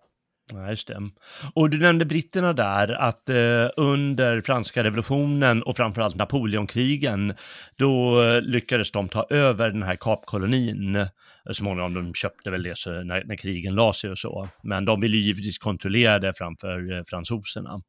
[0.53, 1.11] Nej, just det.
[1.55, 7.35] Och du nämnde britterna där, att eh, under franska revolutionen och framförallt Napoleonkrigen,
[7.77, 11.07] då eh, lyckades de ta över den här kapkolonin.
[11.47, 14.49] Så småningom köpte väl det så när, när krigen la sig och så.
[14.63, 17.81] Men de ville givetvis kontrollera det framför eh, fransoserna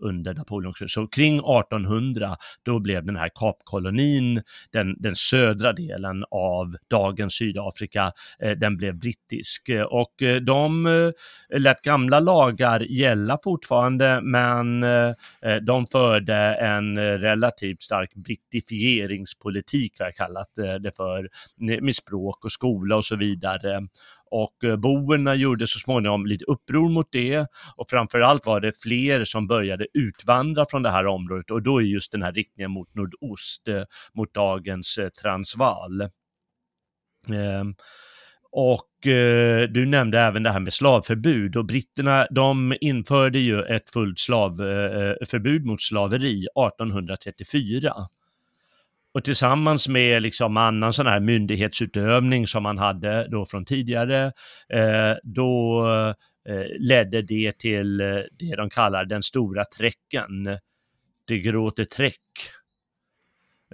[0.00, 0.90] under Napoleonkriget.
[0.90, 4.42] Så kring 1800 då blev den här kapkolonin,
[4.72, 9.70] den, den södra delen av dagens Sydafrika, eh, den blev brittisk.
[9.90, 16.98] Och eh, de eh, lät gamla lagar gälla fortfarande men eh, eh de förde en
[16.98, 21.28] relativt stark brittifieringspolitik har jag kallat eh, det för,
[21.80, 23.80] med språk och skola och så vidare
[24.30, 29.24] och eh, boerna gjorde så småningom lite uppror mot det och framförallt var det fler
[29.24, 32.94] som började utvandra från det här området och då är just den här riktningen mot
[32.94, 33.82] nordost, eh,
[34.14, 36.00] mot dagens eh, Transvaal.
[37.32, 37.74] Ehm,
[38.52, 43.90] och eh, du nämnde även det här med slavförbud och britterna de införde ju ett
[43.90, 47.92] fullt slavförbud eh, mot slaveri 1834.
[49.12, 54.32] Och tillsammans med liksom annan sån här myndighetsutövning som man hade då från tidigare,
[54.68, 55.86] eh, då
[56.48, 58.06] eh, ledde det till eh,
[58.38, 60.58] det de kallar den stora träcken,
[61.24, 62.16] det gråte träck.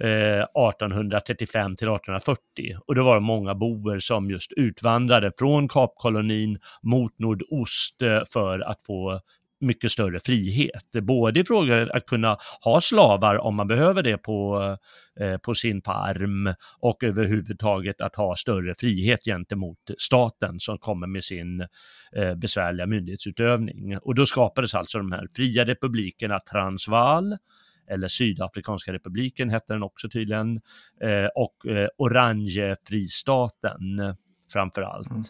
[0.01, 7.19] Eh, 1835 till 1840 och det var många boer som just utvandrade från Kapkolonin mot
[7.19, 9.21] nordost eh, för att få
[9.59, 10.91] mycket större frihet.
[11.01, 14.77] Både i fråga att kunna ha slavar om man behöver det på,
[15.19, 21.23] eh, på sin farm och överhuvudtaget att ha större frihet gentemot staten som kommer med
[21.23, 21.61] sin
[22.15, 23.97] eh, besvärliga myndighetsutövning.
[23.97, 27.37] Och då skapades alltså de här fria republikerna Transvaal
[27.89, 30.61] eller Sydafrikanska republiken hette den också tydligen,
[31.01, 34.15] eh, och eh, Orangefristaten
[34.53, 35.09] framför allt.
[35.09, 35.23] Mm.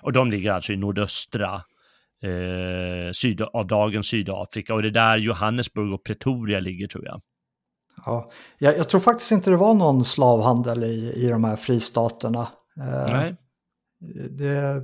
[0.00, 1.62] Och de ligger alltså i nordöstra
[2.22, 7.20] eh, syd, av dagens Sydafrika och det är där Johannesburg och Pretoria ligger tror jag.
[8.06, 12.48] Ja, jag, jag tror faktiskt inte det var någon slavhandel i, i de här fristaterna.
[12.80, 13.36] Eh, Nej.
[14.30, 14.82] Det,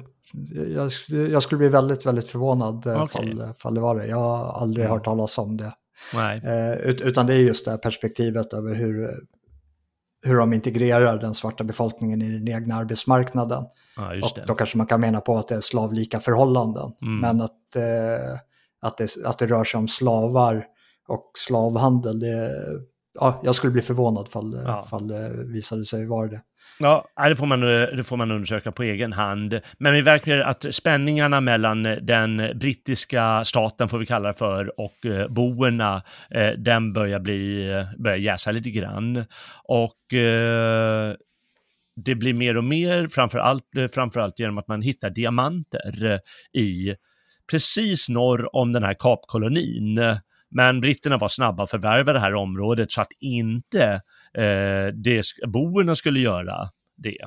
[0.75, 0.93] jag,
[1.31, 3.35] jag, skulle bli väldigt, väldigt förvånad eh, okay.
[3.35, 4.07] fall, fall det var det.
[4.07, 4.95] Jag har aldrig mm.
[4.95, 5.73] hört talas om det.
[6.15, 6.41] Nej.
[6.45, 9.09] Eh, ut, utan det är just det här perspektivet över hur,
[10.23, 13.65] hur de integrerar den svarta befolkningen i den egna arbetsmarknaden.
[13.99, 14.45] Ja, och det.
[14.47, 16.93] då kanske man kan mena på att det är slavlika förhållanden.
[17.03, 17.21] Mm.
[17.21, 18.39] Men att, eh,
[18.83, 20.65] att, det, att det rör sig om slavar
[21.09, 22.51] och slavhandel, det,
[23.21, 24.87] ja, jag skulle bli förvånad fall, ja.
[24.91, 26.41] fall det visade sig vara det.
[26.81, 29.61] Ja, det får, man, det får man undersöka på egen hand.
[29.79, 35.07] Men vi verkar att spänningarna mellan den brittiska staten, får vi kalla det för, och
[35.07, 39.25] eh, boerna, eh, den börjar, bli, börjar jäsa lite grann.
[39.65, 41.15] Och eh,
[42.05, 46.95] det blir mer och mer, framförallt, eh, framförallt genom att man hittar diamanter eh, i
[47.51, 50.01] precis norr om den här kapkolonin.
[50.51, 53.85] Men britterna var snabba att förvärva det här området så att inte
[54.35, 57.19] eh, det, boerna skulle göra det.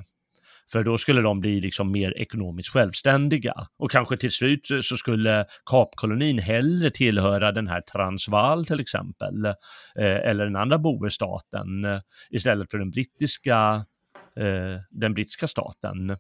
[0.72, 3.54] För då skulle de bli liksom mer ekonomiskt självständiga.
[3.78, 9.56] Och kanske till slut så skulle Kapkolonin hellre tillhöra den här Transvaal till exempel, eh,
[10.30, 13.82] eller den andra boerstaten, eh, istället för den brittiska, eh,
[14.36, 16.18] Eh, den brittiska staten.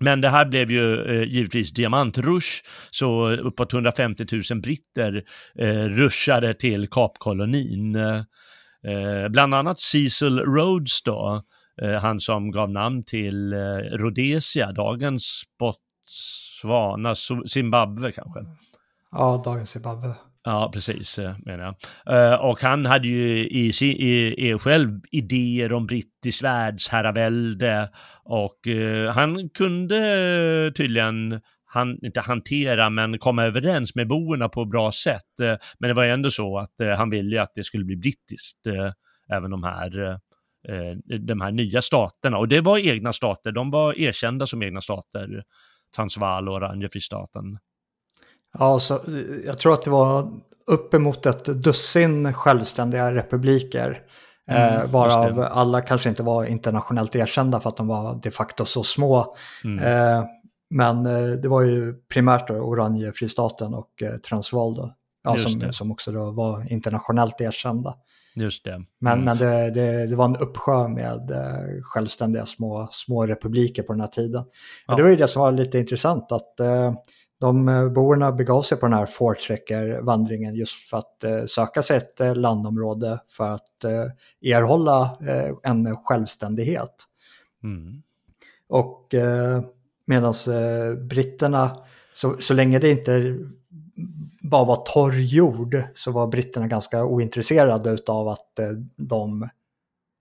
[0.00, 6.54] Men det här blev ju eh, givetvis diamantrush, så uppåt 150 000 britter eh, ruschade
[6.54, 7.96] till Kapkolonin.
[7.96, 11.42] Eh, bland annat Cecil Rhodes då,
[11.82, 17.14] eh, han som gav namn till eh, Rhodesia, dagens Botswana,
[17.48, 18.40] Zimbabwe kanske.
[19.10, 20.14] Ja, dagens Zimbabwe.
[20.44, 21.64] Ja, precis eh, menar
[22.04, 22.32] jag.
[22.32, 27.90] Eh, och han hade ju i, i, i själv idéer om brittiskt världsherravälde
[28.24, 34.68] och eh, han kunde tydligen han, inte hantera, men komma överens med boerna på ett
[34.68, 35.22] bra sätt.
[35.78, 38.66] Men det var ändå så att han ville att det skulle bli brittiskt,
[39.32, 40.18] även de här
[41.18, 42.38] de här nya staterna.
[42.38, 45.42] Och det var egna stater, de var erkända som egna stater,
[45.96, 47.58] Transvaal och Oranjefristaten.
[48.58, 49.00] Ja, så
[49.46, 50.30] jag tror att det var
[50.66, 54.02] uppemot ett dussin självständiga republiker.
[54.50, 58.84] Mm, eh, alla kanske inte var internationellt erkända för att de var de facto så
[58.84, 59.36] små.
[59.64, 59.78] Mm.
[59.84, 60.24] Eh,
[60.70, 64.92] men eh, det var ju primärt Oranjefristaten och eh, Transvaal
[65.24, 67.94] ja, som, som också då var internationellt erkända.
[68.34, 68.72] Just det.
[68.72, 68.86] Mm.
[69.00, 73.92] Men, men det, det, det, var en uppsjö med eh, självständiga små, små republiker på
[73.92, 74.44] den här tiden.
[74.86, 74.94] Ja.
[74.94, 76.94] Det var ju det som var lite intressant att eh,
[77.40, 81.96] de eh, boerna begav sig på den här Fortrekker-vandringen just för att eh, söka sig
[81.96, 83.84] ett eh, landområde för att
[84.42, 85.18] erhålla
[85.62, 86.94] en självständighet.
[87.64, 88.02] Mm.
[88.68, 89.14] Och
[90.06, 90.34] medan
[91.08, 91.76] britterna,
[92.14, 93.38] så, så länge det inte
[94.42, 98.60] bara var torr jord så var britterna ganska ointresserade av att
[98.96, 99.48] de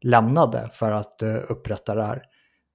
[0.01, 2.23] lämnade för att upprätta det här.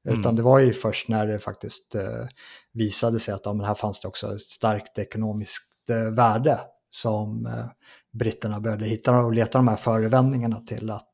[0.08, 0.20] Mm.
[0.20, 2.26] Utan det var ju först när det faktiskt eh,
[2.72, 6.58] visade sig att ja, men här fanns det också ett starkt ekonomiskt eh, värde
[6.90, 7.66] som eh,
[8.12, 11.08] britterna började hitta och leta de här förevändningarna till att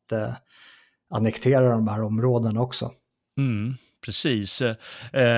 [1.11, 2.92] annektera de här områdena också.
[3.38, 3.74] Mm
[4.05, 4.63] precis.
[4.63, 4.77] Eh,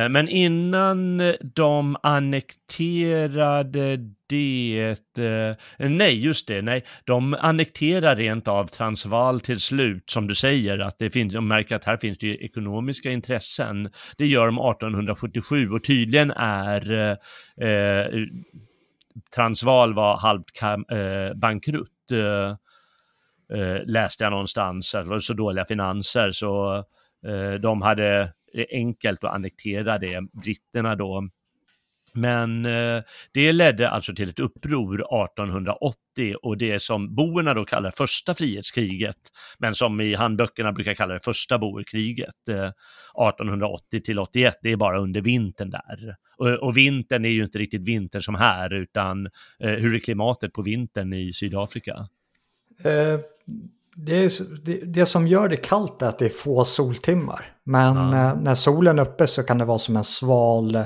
[0.08, 1.22] men innan
[1.54, 3.96] de annekterade
[4.30, 5.54] det, eh,
[5.88, 10.98] nej just det, nej, de annekterar rent av Transvaal till slut, som du säger, att
[10.98, 13.90] det finns, de märker att här finns det ju ekonomiska intressen.
[14.16, 16.92] Det gör de 1877 och tydligen är
[17.60, 18.06] eh,
[19.34, 22.10] Transvaal var halvt eh, bankrutt.
[22.12, 22.56] Eh,
[23.58, 26.84] eh, läste jag någonstans, att det var så dåliga finanser så
[27.60, 28.32] de hade
[28.70, 31.28] enkelt att annektera det, britterna då.
[32.14, 37.90] Men eh, det ledde alltså till ett uppror 1880 och det som boerna då kallar
[37.90, 39.16] första frihetskriget,
[39.58, 42.70] men som i handböckerna brukar kalla det första boerkriget, eh,
[43.28, 46.16] 1880 till 81, det är bara under vintern där.
[46.36, 49.26] Och, och vintern är ju inte riktigt vinter som här, utan
[49.58, 52.08] eh, hur är klimatet på vintern i Sydafrika?
[52.84, 53.20] Eh,
[53.96, 57.56] Eh, det, är, det, det, som gör det kallt är att det är få soltimmar.
[57.64, 58.34] Men ja.
[58.34, 60.84] när solen är uppe så kan det vara som en sval eh,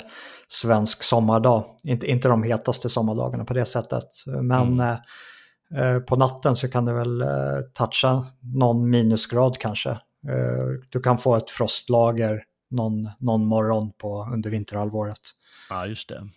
[0.49, 1.65] svensk sommardag.
[1.83, 4.09] Inte, inte de hetaste sommardagarna på det sättet.
[4.27, 4.81] Men mm.
[4.81, 7.29] eh, eh på natten så kan det väl eh,
[7.75, 9.91] toucha någon minusgrad kanske.
[9.91, 15.21] Eh, du kan få ett frostlager någon, någon morgon på, under vinterhalvåret.
[15.71, 16.29] Ja, just det.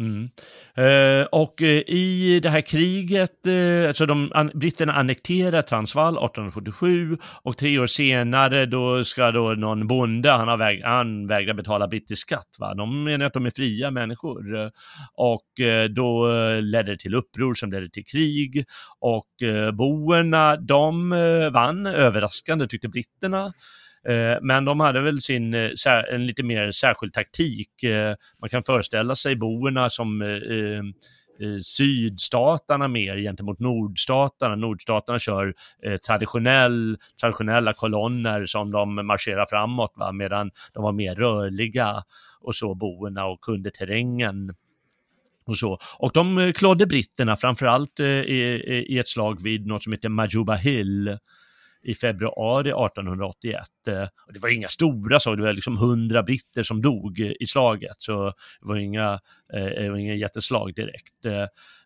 [0.00, 0.30] Mm.
[0.74, 7.18] Eh, och eh, i det här kriget, eh, alltså de, an, britterna annekterar Transvaal 1877
[7.42, 11.88] och tre år senare då ska då någon bonde, han, har väg, han vägrar betala
[11.88, 12.56] brittisk skatt.
[12.58, 12.74] Va?
[12.74, 14.70] De menar att de är fria människor.
[15.14, 18.64] Och eh, då eh, ledde det till uppror som ledde till krig.
[19.00, 23.52] Och eh, boerna, de eh, vann överraskande tyckte britterna.
[24.08, 25.70] Eh, men de hade väl sin, eh,
[26.12, 27.82] en lite mer särskild taktik.
[27.82, 30.22] Eh, man kan föreställa sig boerna som
[31.62, 34.56] sydstaterna mer gentemot nordstaterna.
[34.56, 35.54] Nordstaterna kör
[36.06, 40.12] traditionell, traditionella kolonner som de marscherar framåt va?
[40.12, 42.02] medan de var mer rörliga
[42.40, 44.54] och så boerna och kunde terrängen
[45.46, 45.78] Och, så.
[45.98, 51.18] och de klådde britterna framförallt i, i ett slag vid något som heter Majuba Hill
[51.82, 53.66] i februari 1881.
[54.26, 57.96] Och det var inga stora slag, det var liksom hundra britter som dog i slaget,
[57.98, 58.24] så
[58.60, 59.20] det var inga,
[59.52, 61.26] det var inga jätteslag direkt.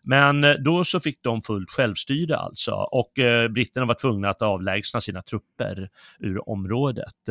[0.03, 3.11] Men då så fick de fullt självstyre alltså och
[3.49, 5.89] britterna var tvungna att avlägsna sina trupper
[6.19, 7.29] ur området.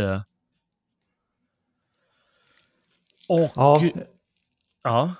[3.28, 3.50] Och...
[3.54, 3.82] Ja.
[4.82, 5.14] ja.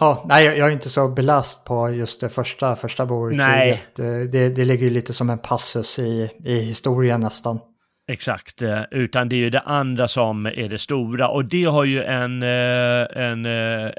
[0.00, 3.98] Ja, nej, jag är inte så beläst på just det första, första boerkriget.
[3.98, 7.60] Eh, det, det ligger ju lite som en passus i, i historien nästan.
[8.06, 11.84] Exakt, eh, utan det är ju det andra som är det stora och det har
[11.84, 13.46] ju en, eh, en,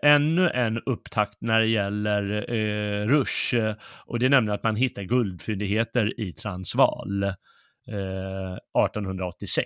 [0.04, 3.56] ännu en upptakt när det gäller eh, Rush
[4.06, 7.34] och det är nämligen att man hittar guldfyndigheter i Transvaal eh,
[8.86, 9.66] 1886.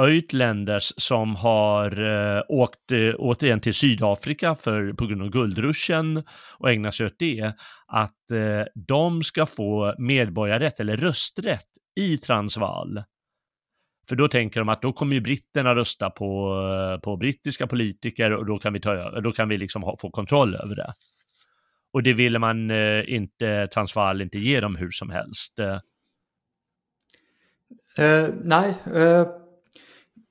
[0.00, 2.00] Uitlanders som har
[2.36, 6.22] eh, åkt eh, återigen till Sydafrika för, på grund av guldruschen
[6.58, 7.52] och ägnar sig åt det,
[7.86, 11.68] att eh, de ska få medborgarrätt eller rösträtt
[12.00, 13.02] i Transvaal.
[14.08, 16.54] För då tänker de att då kommer ju britterna rösta på,
[16.94, 20.10] eh, på brittiska politiker och då kan vi, ta, då kan vi liksom ha, få
[20.10, 20.92] kontroll över det.
[21.92, 25.58] Och det ville man eh, inte, Transvaal inte ge dem hur som helst.
[25.58, 25.80] Eh,
[28.06, 29.26] eh nej, eh,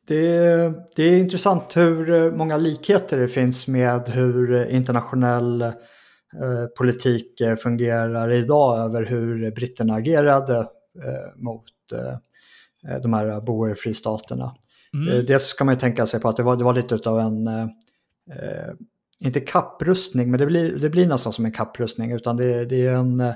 [0.07, 6.65] det är, det är intressant hur eh, många likheter det finns med hur internationell eh,
[6.77, 10.57] politik fungerar idag över hur britterna agerade
[11.03, 12.17] eh, mot eh,
[13.01, 14.55] de här boerfristaterna.
[14.93, 15.25] Mm.
[15.25, 17.47] Dels ska man ju tänka sig på att det var, det var lite av en,
[17.47, 17.67] eh,
[19.19, 22.95] inte kapprustning, men det blir, det blir nästan som en kapprustning, utan det, det är
[22.95, 23.33] en,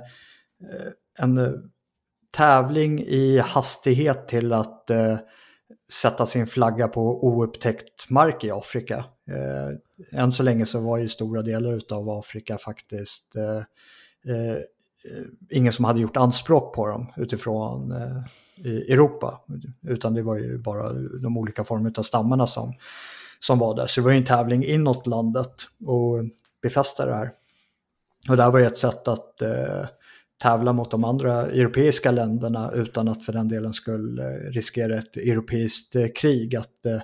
[1.20, 1.64] en
[2.32, 4.91] tävling i hastighet till att
[5.91, 9.06] sätta sin flagga på oupptäckt mark i Afrika.
[9.32, 13.58] Eh, än så länge så var ju stora delar av Afrika faktiskt eh,
[14.36, 14.58] eh,
[15.49, 17.93] ingen som hade gjort anspråk på dem utifrån
[18.64, 19.41] i Europa.
[19.88, 22.74] Utan det var ju bara de olika formerna av stammarna som,
[23.39, 23.88] som var där.
[23.88, 25.53] Så det var ju en tävling inåt landet
[25.86, 26.24] och
[26.62, 27.32] befästa det här.
[28.30, 29.86] Och det här var ju ett sätt att eh,
[30.41, 35.18] tävla mot de andra europeiska länderna utan att för den delen skulle eh, riskera ett
[35.18, 36.55] europeiskt eh, krig.
[36.55, 37.01] Att eh,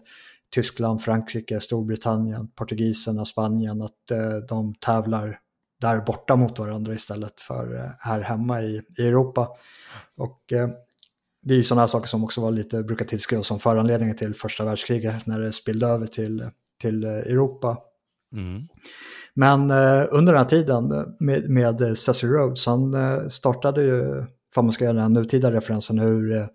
[0.53, 5.39] Tyskland, Frankrike, Storbritannien, Portugiserna, Spanien, att eh, de tävlar
[5.81, 9.49] där borta mot varandra istället för eh, här hemma i, i Europa.
[10.17, 10.69] Och eh,
[11.47, 14.35] det är ju sådana här saker som också var lite, brukar tillskrivas som föranledningar till
[14.35, 16.49] första världskriget när det spillde över till,
[16.81, 17.77] till Europa.
[18.33, 18.67] Mm.
[19.33, 24.25] Men eh, under den här tiden med, med Cecil Rhodes, han eh, startade ju,
[24.55, 26.47] för man ska göra den nutida referensen, hur eh,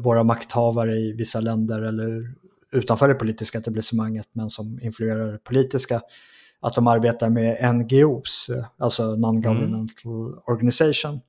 [0.00, 2.34] våra makthavare i vissa länder eller
[2.72, 6.00] utanför det politiska etablissemanget men som influerar det politiska,
[6.60, 8.46] att de arbetar med NGOs,
[8.78, 10.38] alltså Non-Governmental mm.
[10.46, 11.20] Organization.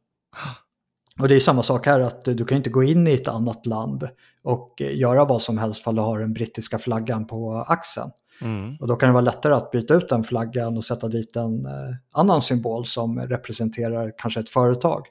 [1.19, 3.65] Och det är samma sak här, att du kan inte gå in i ett annat
[3.65, 4.09] land
[4.43, 8.11] och göra vad som helst för att du har den brittiska flaggan på axeln.
[8.41, 8.75] Mm.
[8.75, 11.65] Och då kan det vara lättare att byta ut den flaggan och sätta dit en
[11.65, 11.71] eh,
[12.11, 15.05] annan symbol som representerar kanske ett företag.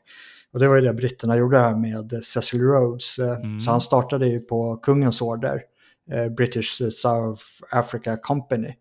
[0.52, 3.18] Och det var ju det britterna gjorde här med Cecil Rhodes.
[3.18, 3.60] Eh, mm.
[3.60, 5.62] Så han startade ju på kungens order,
[6.10, 7.42] eh, British South
[7.72, 8.74] Africa Company,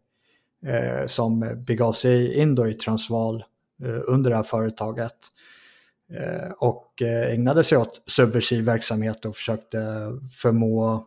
[0.65, 3.43] eh, som begav sig in då i Transvaal
[3.84, 5.15] eh, under det här företaget.
[6.14, 9.78] Eh, och ägnade sig åt subversiv verksamhet och försökte
[10.41, 11.03] förmå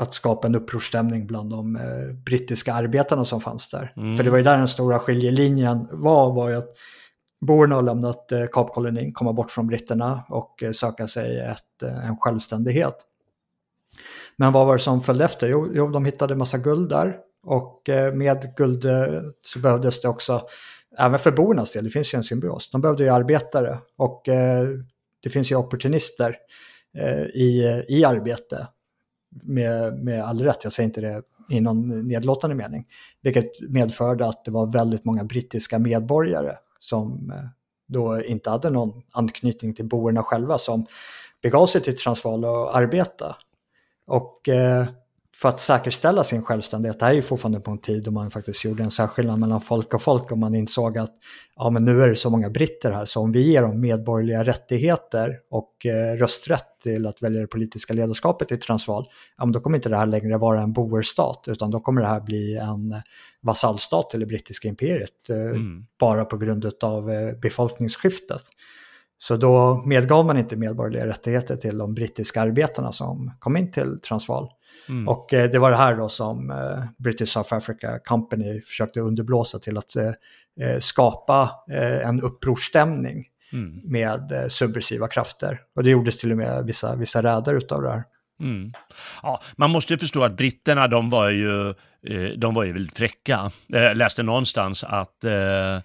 [0.00, 3.92] att skapa en upprorsstämning bland de eh, brittiska arbetarna som fanns där.
[3.96, 4.16] Mm.
[4.16, 6.68] För det var ju där den stora skiljelinjen var, var ju att
[7.40, 12.08] boerna har lämnat eh, Kapkolonin, komma bort från britterna och eh, söka sig ett, eh,
[12.08, 12.96] en självständighet.
[14.36, 15.48] Men vad var det som följde efter?
[15.48, 18.86] Jo, jo de hittade massa guld där och eh, med guld
[19.42, 20.42] så behövdes det också,
[20.98, 24.68] även för boernas del, det finns ju en symbios, de behövde ju arbetare och eh,
[25.22, 26.36] det finns ju opportunister
[26.98, 28.68] eh, i, i arbete.
[29.42, 32.86] Med, med all rätt, jag säger inte det i någon nedlåtande mening,
[33.22, 37.44] vilket medförde att det var väldigt många brittiska medborgare som eh,
[37.88, 40.86] då inte hade någon anknytning till boerna själva som
[41.42, 43.36] begav sig till Transvaal och arbeta.
[44.06, 44.86] Och eh,
[45.40, 48.30] för att säkerställa sin självständighet, det här är ju fortfarande på en tid då man
[48.30, 51.14] faktiskt gjorde en särskillnad mellan folk och folk och man insåg att
[51.56, 54.44] ja, men nu är det så många britter här så om vi ger dem medborgerliga
[54.44, 59.06] rättigheter och eh, rösträtt till att välja det politiska ledarskapet i Transvaal,
[59.38, 62.06] ja, men då kommer inte det här längre vara en boerstat utan då kommer det
[62.06, 63.02] här bli en
[63.42, 65.86] vasallstat till det brittiska imperiet eh, mm.
[66.00, 68.42] bara på grund av eh, befolkningsskiftet.
[69.18, 74.00] Så då medgav man inte medborgerliga rättigheter till de brittiska arbetarna som kom in till
[74.00, 74.50] Transvaal.
[74.90, 75.08] Mm.
[75.08, 79.58] Och eh, det var det här då som eh, British South Africa Company försökte underblåsa
[79.58, 80.12] till att eh,
[80.80, 81.50] skapa
[82.04, 83.80] en upprorsstämning mm.
[83.84, 85.60] med subversiva krafter.
[85.76, 88.04] Och det gjordes till och med vissa, vissa räder utav det här.
[88.40, 88.72] Mm.
[89.22, 91.68] Ja, man måste ju förstå att britterna, de var ju,
[92.06, 93.50] eh, de var ju väldigt fräcka.
[93.74, 95.78] Eh, jag läste någonstans att eh,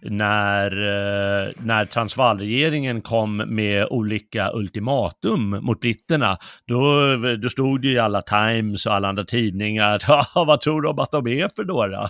[0.00, 7.98] när, eh, när Transvaalregeringen kom med olika ultimatum mot britterna, då, då stod det i
[7.98, 12.00] alla Times och alla andra tidningar att vad tror de att de är för några?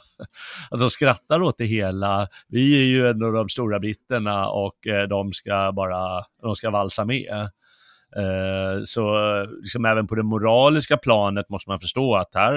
[0.70, 2.26] Att de skrattar åt det hela.
[2.48, 4.76] Vi är ju en av de stora britterna och
[5.09, 7.51] de ska bara, de ska valsa med.
[8.16, 9.16] Eh, så
[9.62, 12.54] liksom även på det moraliska planet måste man förstå att här,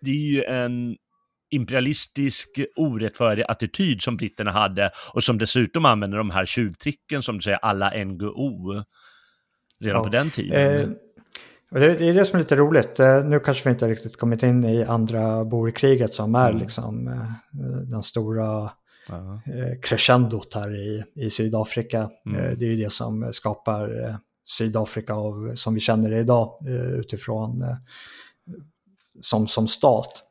[0.00, 0.96] det är ju en
[1.50, 7.42] imperialistisk orättfärdig attityd som britterna hade och som dessutom använder de här tjuvtricken som du
[7.42, 8.72] säger alla NGO
[9.80, 10.02] redan ja.
[10.02, 10.80] på den tiden.
[10.80, 10.88] Eh,
[11.70, 13.00] det, är det som är lite roligt.
[13.00, 16.62] Eh, nu kanske vi inte riktigt kommit in i andra boerkriget som är mm.
[16.62, 17.22] liksom eh,
[17.90, 18.70] den stora
[19.10, 22.10] uh crescendot här i, i Sydafrika.
[22.26, 22.40] Mm.
[22.40, 26.66] Eh, det är ju det som skapar Sydafrika av, som vi känner det idag
[26.98, 27.64] utifrån
[29.20, 30.22] som, som stat.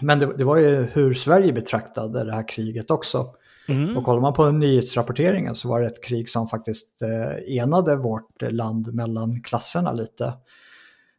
[0.00, 3.34] Men det, det var ju hur Sverige betraktade det här kriget också.
[3.68, 3.96] Mm.
[3.96, 8.42] Och kollar man på nyhetsrapporteringen så var det ett krig som faktiskt eh, enade vårt
[8.42, 10.32] land mellan klasserna lite.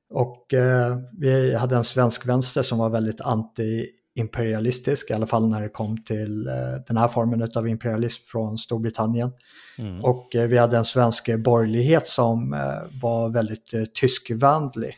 [0.09, 5.49] Och eh, vi hade en svensk vänster som var väldigt anti imperialistisk, i alla fall
[5.49, 6.53] när det kom till eh,
[6.87, 9.31] den här formen av imperialism från Storbritannien.
[9.77, 10.03] Mm.
[10.03, 14.97] Och eh, vi hade en svensk borgerlighet som eh, var väldigt tyskvänlig.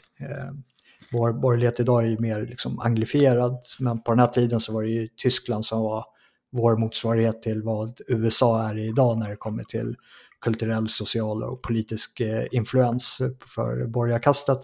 [1.11, 4.83] Vår borgerlighet idag är ju mer liksom anglifierad, men på den här tiden så var
[4.83, 6.05] det ju Tyskland som var
[6.51, 9.95] vår motsvarighet till vad USA är idag när det kommer till
[10.41, 13.17] kulturell, social och politisk influens
[13.55, 14.59] för borgarkastet.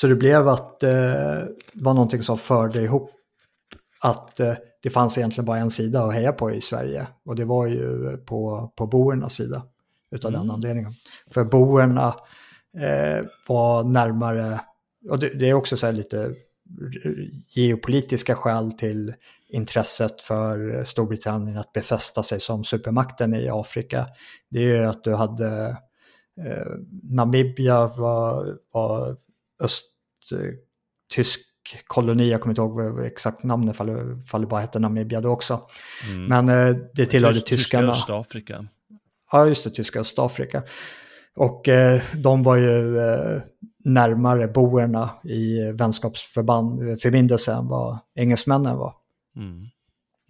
[0.00, 1.44] Så det blev att det eh,
[1.74, 3.10] var någonting som förde ihop
[4.02, 7.44] att eh, det fanns egentligen bara en sida att heja på i Sverige och det
[7.44, 9.62] var ju på, på boernas sida
[10.10, 10.40] utav mm.
[10.40, 10.92] den anledningen.
[11.30, 12.06] För boerna
[12.76, 14.60] eh, var närmare,
[15.10, 16.34] och det, det är också så lite
[17.48, 19.14] geopolitiska skäl till
[19.48, 24.06] intresset för Storbritannien att befästa sig som supermakten i Afrika.
[24.50, 25.76] Det är ju att du hade
[26.46, 26.72] eh,
[27.02, 29.16] Namibia var, var
[29.60, 31.40] östtysk
[31.86, 33.74] koloni, jag kommer inte ihåg exakt namnet,
[34.24, 35.60] ifall det bara hette Namibia då också.
[36.08, 36.24] Mm.
[36.24, 37.92] Men eh, det tillhörde Tysk, tyskarna.
[37.92, 38.66] Tyska Östafrika.
[39.32, 40.62] Ja, just det, tyska Östafrika.
[41.36, 43.42] Och eh, de var ju eh,
[43.84, 48.94] närmare boerna i vänskapsförbindelsen än vad engelsmännen var.
[49.36, 49.66] Mm.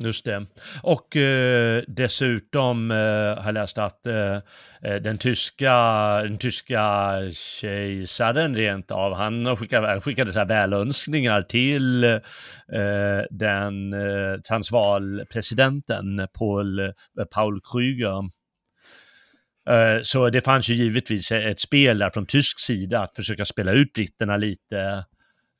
[0.05, 0.46] Just det.
[0.82, 4.36] Och eh, dessutom eh, har jag läst att eh,
[4.82, 5.72] eh den tyska,
[6.22, 12.20] den tyska kejsaren rent av, han skickade, skickade så här välönskningar till eh,
[13.30, 16.92] den eh, transvalpresidenten Paul, eh,
[17.34, 18.30] Paul Krüger.
[19.70, 23.72] Eh, så det fanns ju givetvis ett spel där från tysk sida att försöka spela
[23.72, 25.05] ut britterna lite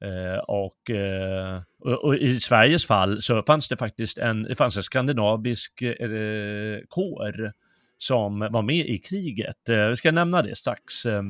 [0.05, 4.77] Eh, och, eh, och, och, i Sveriges fall så fanns det faktiskt en, det fanns
[4.77, 7.53] en skandinavisk eh, kår
[7.99, 9.69] som var med i kriget.
[9.69, 11.23] Eh, vi ska nämna det strax, eh,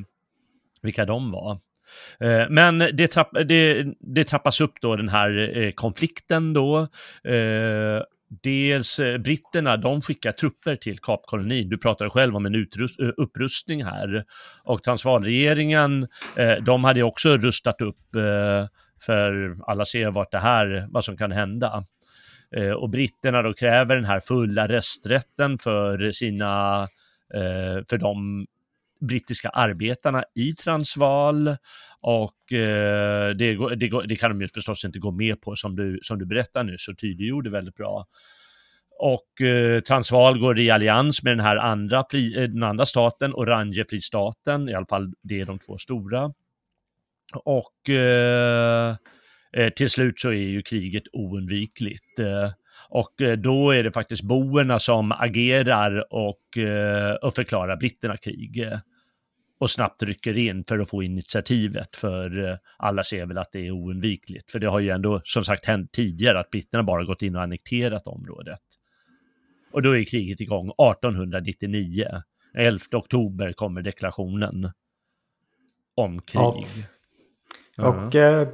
[0.83, 1.61] vilka de var.
[2.21, 6.89] Eh, men det, trapp, det, det, trappas upp då den här eh, konflikten då
[7.25, 11.69] eh, dels eh, britterna, de skickar trupper till Kapkolonin.
[11.69, 14.25] Du pratade själv om en utrust, eh, upprustning här.
[14.65, 17.97] Och Transvaalregeringen, eh, de hade också rustat upp
[19.07, 21.85] för alla ser vart det här, vad som kan hända.
[22.77, 26.89] Och britterna då kräver den här fulla rösträtten för sina,
[27.89, 28.47] för de
[29.01, 31.57] brittiska arbetarna i Transvaal
[32.01, 35.99] och eh, det, det, det, kan de ju förstås inte gå med på som du,
[36.03, 38.07] som du berättar nu så tydliggjorde väldigt bra.
[38.99, 43.35] Och eh, Transvaal går i allians med den här andra, fri, eh, den andra staten,
[43.35, 46.33] Orangefristaten, i alla fall det är de två stora.
[47.35, 48.97] Och eh,
[49.53, 52.19] eh, till slut så är ju kriget oundvikligt.
[52.19, 52.51] Eh,
[52.89, 58.63] och eh, då är det faktiskt boerna som agerar och, eh, och förklarar britterna krig.
[58.63, 58.79] Eh,
[59.61, 63.71] och snabbt rycker in för att få initiativet, för alla ser väl att det är
[63.71, 64.51] oundvikligt.
[64.51, 67.43] För det har ju ändå som sagt hänt tidigare att britterna bara gått in och
[67.43, 68.61] annekterat området.
[69.73, 72.07] Och då är kriget igång 1899.
[72.55, 74.71] 11 oktober kommer deklarationen
[75.95, 76.67] om krig.
[77.77, 77.89] Ja.
[77.89, 78.49] Och eh,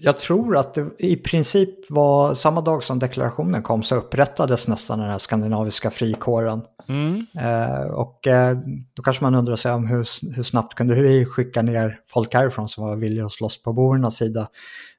[0.00, 4.98] jag tror att det i princip var samma dag som deklarationen kom så upprättades nästan
[4.98, 6.62] den här skandinaviska frikåren.
[6.88, 7.26] Mm.
[7.40, 8.58] Eh, och eh,
[8.94, 12.68] då kanske man undrar sig om hur, hur snabbt kunde vi skicka ner folk härifrån
[12.68, 14.48] som var villiga att slåss på boernas sida.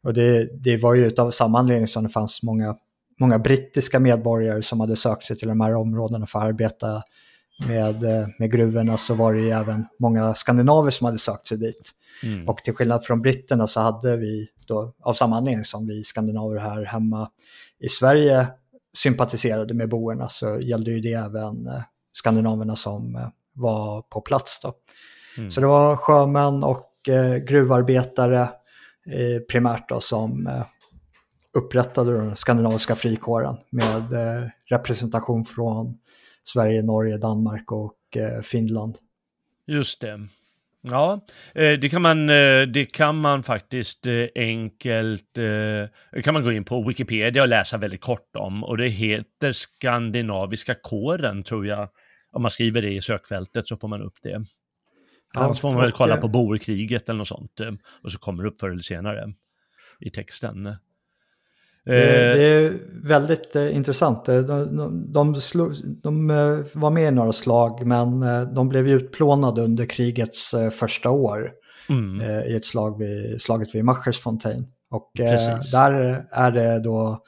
[0.03, 2.75] Och det, det var ju av samma anledning som det fanns många,
[3.19, 7.01] många brittiska medborgare som hade sökt sig till de här områdena för att arbeta
[7.67, 11.57] med, eh, med gruvorna så var det ju även många skandinaver som hade sökt sig
[11.57, 11.91] dit.
[12.23, 12.49] Mm.
[12.49, 16.57] Och till skillnad från britterna så hade vi då, av samma anledning som vi skandinaver
[16.57, 17.29] här hemma
[17.79, 18.47] i Sverige
[18.95, 21.81] sympatiserade med boerna så gällde ju det även eh,
[22.13, 24.59] skandinaverna som eh, var på plats.
[24.61, 24.73] Då.
[25.37, 25.51] Mm.
[25.51, 28.49] Så det var sjömän och eh, gruvarbetare
[29.49, 30.49] primärt då, som
[31.57, 34.03] upprättade den skandinaviska frikåren med
[34.65, 35.97] representation från
[36.43, 37.97] Sverige, Norge, Danmark och
[38.43, 38.97] Finland.
[39.67, 40.27] Just det.
[40.87, 41.25] Ja,
[41.55, 45.33] eh, det kan man, eh, det kan man faktiskt enkelt,
[46.23, 50.75] kan man gå in på Wikipedia och läsa väldigt kort om och det heter Skandinaviska
[50.75, 51.89] kåren tror jag.
[52.31, 54.45] Om man skriver det i sökfältet så får man upp det.
[55.37, 57.61] Annars får man väl kolla på boerkriget eller något sånt
[58.03, 59.33] och så kommer det upp förr eller senare
[59.99, 60.75] i texten.
[61.85, 62.73] Det, eh, det är
[63.03, 64.25] väldigt eh, intressant.
[64.25, 64.45] De,
[64.77, 65.73] de, de, slog,
[66.03, 68.19] de, eh, var med i några slag men
[68.55, 71.51] de blev utplånade under krigets första år
[71.89, 72.21] mm.
[72.49, 74.67] i ett slag vid, slaget vid Machersfontein.
[74.91, 75.71] Och Precis.
[75.71, 77.19] där är det då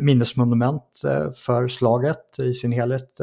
[0.00, 1.00] minnesmonument
[1.44, 3.18] för slaget i sin helhet,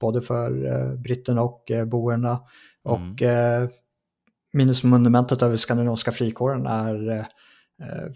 [0.00, 0.50] både för
[0.96, 2.28] britterna och boerna.
[2.28, 2.40] Mm.
[2.84, 3.22] Och
[4.52, 7.24] minnesmonumentet över skandinaviska frikåren är Eh,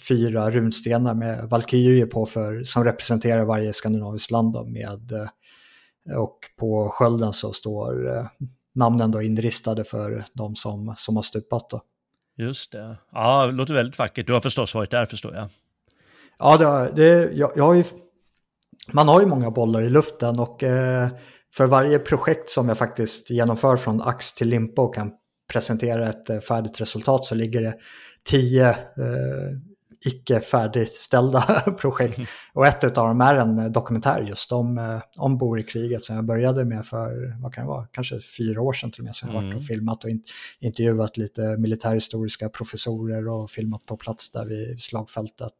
[0.08, 4.52] fyra runstenar med valkyrier på för, som representerar varje skandinaviskt land.
[4.52, 8.26] Då, med, eh, och på skölden så står eh,
[8.74, 11.70] namnen då inristade för de som, som har stupat.
[11.70, 11.80] Då.
[12.36, 12.98] Just det.
[13.12, 14.26] Ja, det låter väldigt vackert.
[14.26, 15.48] Du har förstås varit där förstår jag.
[16.38, 17.84] Ja, det, det, jag, jag har ju,
[18.92, 21.08] man har ju många bollar i luften och eh,
[21.54, 25.12] för varje projekt som jag faktiskt genomför från ax till limpa och kan
[25.52, 27.74] presentera ett färdigt resultat så ligger det
[28.26, 29.58] tio eh,
[30.06, 31.40] icke färdigställda
[31.80, 32.18] projekt.
[32.18, 32.28] Mm.
[32.52, 36.24] Och ett av dem är en eh, dokumentär just om, eh, om Boerkriget som jag
[36.24, 39.16] började med för, vad kan det vara, kanske fyra år sedan till och med.
[39.16, 39.44] Som jag mm.
[39.44, 39.68] varit och mm.
[39.68, 40.22] filmat och in,
[40.60, 45.52] intervjuat lite militärhistoriska professorer och filmat på plats där vid slagfältet.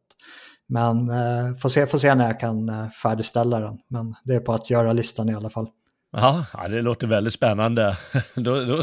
[0.69, 3.77] Men eh, får, se, får se när jag kan eh, färdigställa den.
[3.87, 5.67] Men det är på att göra listan i alla fall.
[6.11, 7.97] Ja, det låter väldigt spännande.
[8.35, 8.81] då, då,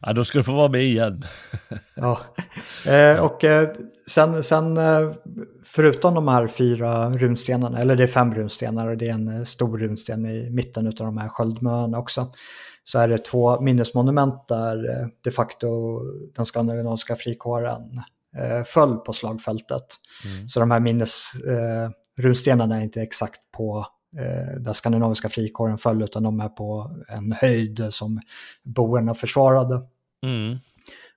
[0.00, 1.22] ja, då ska du få vara med igen.
[1.94, 2.20] ja,
[2.86, 3.68] eh, och eh,
[4.06, 5.12] sen, sen eh,
[5.64, 9.78] förutom de här fyra runstenarna, eller det är fem runstenar och det är en stor
[9.78, 12.32] runsten i mitten av de här sköldmöarna också,
[12.84, 14.76] så är det två minnesmonument där
[15.24, 16.00] de facto
[16.36, 18.02] den skandinaviska frikåren
[18.36, 19.86] eh, föll på slagfältet.
[20.24, 20.48] Mm.
[20.48, 23.86] Så de här minnesrunstenarna är inte exakt på
[24.16, 28.20] eh, där skandinaviska frikåren föll, utan de är på en höjd som
[28.64, 29.82] boerna försvarade.
[30.22, 30.58] Mm.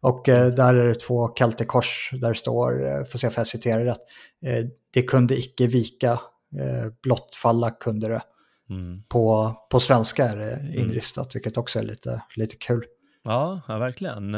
[0.01, 3.47] Och eh, där är det två keltekors där det står, eh, får se om jag
[3.47, 4.01] citerar rätt,
[4.45, 6.11] eh, det kunde icke vika,
[6.59, 8.21] eh, blott falla kunde det.
[8.69, 9.03] Mm.
[9.09, 10.73] På, på svenska är det mm.
[10.73, 11.31] inristat, mm.
[11.33, 12.85] vilket också är lite, lite kul.
[13.23, 14.31] Ja, ja verkligen.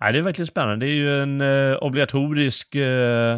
[0.00, 0.86] Nej, det är verkligen spännande.
[0.86, 3.36] Det är ju en eh, obligatorisk eh,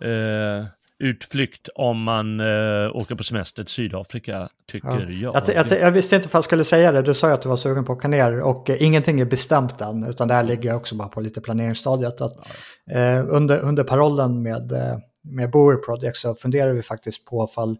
[0.00, 0.66] eh,
[1.02, 5.00] utflykt om man uh, åker på semester till Sydafrika, tycker ja.
[5.00, 5.42] jag.
[5.46, 5.80] Jag, jag.
[5.80, 7.84] jag, visste inte om jag skulle säga det, du sa ju att du var sugen
[7.84, 10.94] på att åka ner och uh, ingenting är bestämt än, utan det här ligger också
[10.94, 12.20] bara på lite planeringsstadiet.
[12.20, 12.36] Att,
[12.96, 14.72] uh, under, under parollen med,
[15.22, 17.78] med Boer Project så funderar vi faktiskt på ifall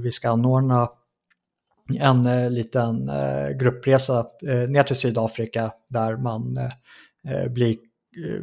[0.00, 0.88] vi ska anordna
[2.00, 3.10] en liten
[3.58, 4.26] gruppresa
[4.68, 6.58] ner till Sydafrika där man
[7.50, 7.76] blir
[8.16, 8.40] Eh,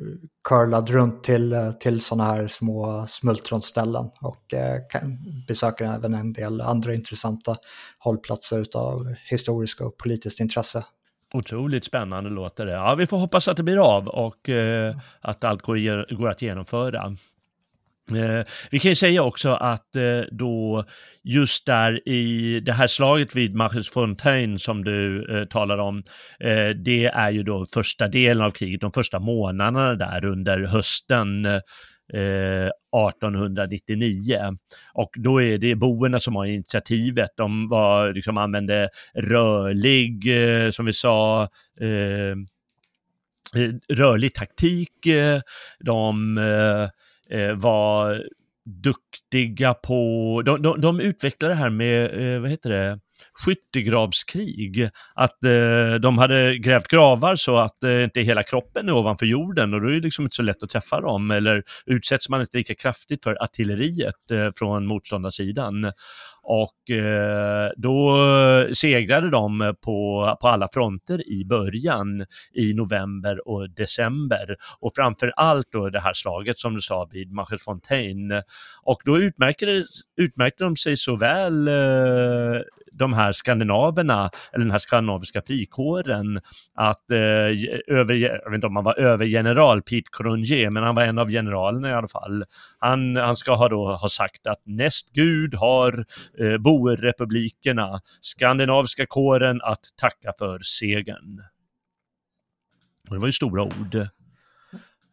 [0.49, 4.81] curlad runt till, eh, till sådana här små smultronställen och eh,
[5.47, 7.55] besöker även en del andra intressanta
[7.99, 10.85] hållplatser av historiskt och politiskt intresse.
[11.33, 12.71] Otroligt spännande låter det.
[12.71, 16.41] Ja, vi får hoppas att det blir av och eh, att allt går, går att
[16.41, 17.15] genomföra.
[18.15, 20.85] Eh, vi kan ju säga också att eh, då
[21.23, 23.55] just där i det här slaget vid
[23.93, 26.03] Fontaine som du eh, talar om,
[26.39, 31.45] eh, det är ju då första delen av kriget, de första månaderna där under hösten
[31.45, 31.61] eh,
[33.09, 34.57] 1899.
[34.93, 37.29] Och då är det boerna som har initiativet.
[37.37, 41.49] De var, liksom, använde rörlig, eh, som vi sa,
[41.81, 42.35] eh,
[43.55, 45.07] eh rörlig taktik.
[45.79, 46.89] De eh,
[47.31, 48.23] Eh, var
[48.65, 52.99] duktiga på, de, de, de utvecklade det här med, eh, vad heter det,
[53.33, 54.89] skyttegravskrig.
[55.15, 59.73] Att eh, de hade grävt gravar så att eh, inte hela kroppen är ovanför jorden
[59.73, 62.57] och då är det liksom inte så lätt att träffa dem eller utsätts man inte
[62.57, 65.91] lika kraftigt för artilleriet eh, från motståndarsidan.
[66.43, 68.17] Och eh, då
[68.73, 74.55] segrade de på, på alla fronter i början i november och december.
[74.79, 78.43] Och framför allt då det här slaget som du sa vid Machefontaine.
[78.83, 79.83] Och då utmärkte,
[80.17, 82.61] utmärkte de sig så väl eh,
[82.91, 86.41] de här skandinaverna, eller den här skandinaviska frikåren,
[86.75, 87.17] att eh,
[87.87, 91.29] över, jag vet inte om han var övergeneral, Pete Cronier, men han var en av
[91.29, 92.45] generalerna i alla fall.
[92.79, 96.05] Han, han ska ha då ha sagt att näst Gud har
[96.39, 101.41] eh, boerrepublikerna, skandinaviska kåren att tacka för segern.
[103.09, 104.07] Och det var ju stora ord.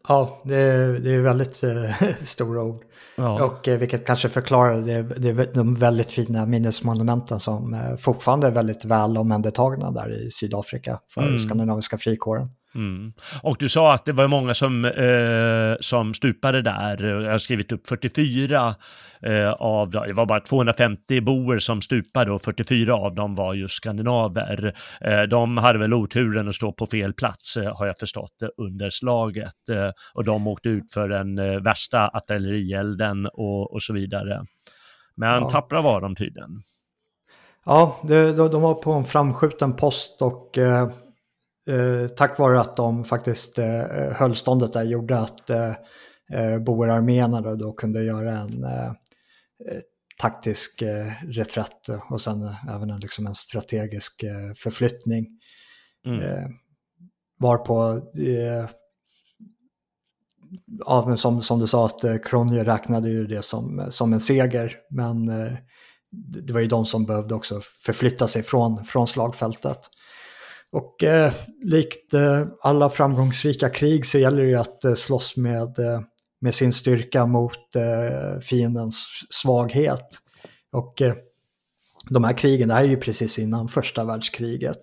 [0.09, 2.83] Ja, det är, det är väldigt eh, stora ord.
[3.17, 3.45] Ja.
[3.45, 8.51] Och eh, vilket kanske förklarar det, det, de väldigt fina minnesmonumenten som eh, fortfarande är
[8.51, 11.39] väldigt väl omhändertagna där i Sydafrika för mm.
[11.39, 12.49] skandinaviska frikåren.
[12.75, 13.12] Mm.
[13.43, 17.05] Och du sa att det var många som, eh, som stupade där.
[17.05, 18.75] Jag har skrivit upp 44
[19.23, 20.05] eh, av dem.
[20.07, 24.75] Det var bara 250 boer som stupade och 44 av dem var just skandinaver.
[25.01, 28.91] Eh, de hade väl oturen att stå på fel plats eh, har jag förstått under
[28.91, 29.69] slaget.
[29.71, 34.43] Eh, och de åkte ut för den eh, värsta artillerielden och, och så vidare.
[35.16, 35.51] Men ja.
[35.51, 36.62] tappra var de tydligen.
[37.64, 40.89] Ja, de, de var på en framskjuten post och Eh,
[42.16, 45.71] tack vare att de faktiskt eh, höll ståndet där gjorde att eh,
[46.33, 49.81] eh boerarméerna då, kunde göra en eh, eh
[50.21, 55.27] taktisk eh, reträtt och sen även en, liksom en strategisk eh, förflyttning.
[56.07, 56.21] Mm.
[56.21, 56.49] Eh,
[57.41, 58.71] varpå, eh,
[60.87, 64.77] ja, som, som du sa, att eh, Kronje räknade ju det som, som en seger,
[64.91, 65.53] men eh,
[66.47, 69.79] det var ju de som behövde också förflytta sig från, från slagfältet.
[70.73, 75.79] Och eh, likt eh, alla framgångsrika krig så gäller det ju att eh, slåss med,
[75.79, 76.01] eh,
[76.41, 80.19] med sin styrka mot eh, fiendens svaghet.
[80.73, 81.14] Och eh,
[82.11, 84.83] de här krigen, det här är ju precis innan första världskriget.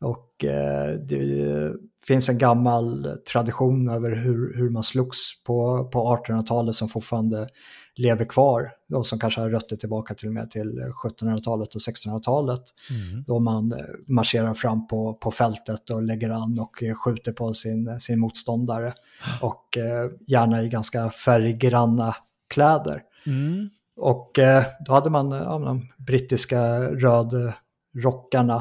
[0.00, 1.70] Och eh, det eh,
[2.06, 7.48] finns en gammal tradition över hur, hur man slogs på, på 1800-talet som fortfarande
[7.96, 8.70] lever kvar.
[8.88, 12.62] De som kanske har rötter tillbaka till och med till 1700-talet och 1600-talet.
[12.90, 13.24] Mm.
[13.26, 17.54] Då man eh, marscherar fram på, på fältet och lägger an och eh, skjuter på
[17.54, 18.94] sin, sin motståndare.
[19.40, 22.16] Och eh, gärna i ganska färggranna
[22.54, 23.02] kläder.
[23.26, 23.68] Mm.
[23.96, 28.56] Och eh, då hade man ja, de brittiska rödrockarna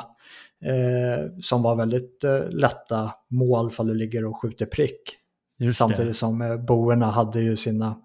[0.66, 5.18] eh, som var väldigt eh, lätta mål fall du ligger och skjuter prick.
[5.60, 6.14] Just Samtidigt det.
[6.14, 7.96] som eh, boerna hade ju sina, eh,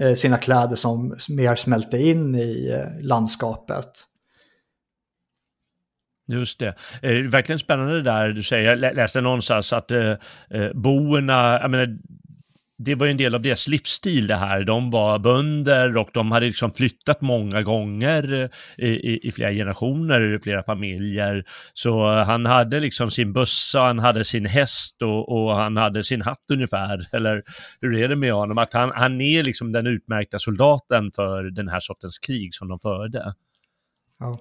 [0.00, 3.90] Eh, sina kläder som mer smälte in i eh, landskapet.
[6.28, 6.74] Just det.
[7.02, 8.76] Eh, verkligen spännande det där du säger.
[8.76, 10.10] Jag läste någonstans att eh,
[10.50, 11.98] eh boerna, jag menar,
[12.78, 14.64] det var ju en del av deras livsstil det här.
[14.64, 20.34] De var bönder och de hade liksom flyttat många gånger i, i, i flera generationer,
[20.34, 21.44] i flera familjer.
[21.74, 26.22] Så han hade liksom sin bössa, han hade sin häst och, och, han hade sin
[26.22, 27.06] hatt ungefär.
[27.12, 27.42] Eller
[27.80, 28.58] hur är det med honom?
[28.58, 32.80] Att han, han är liksom den utmärkta soldaten för den här sortens krig som de
[32.80, 33.34] förde.
[34.18, 34.38] Ja,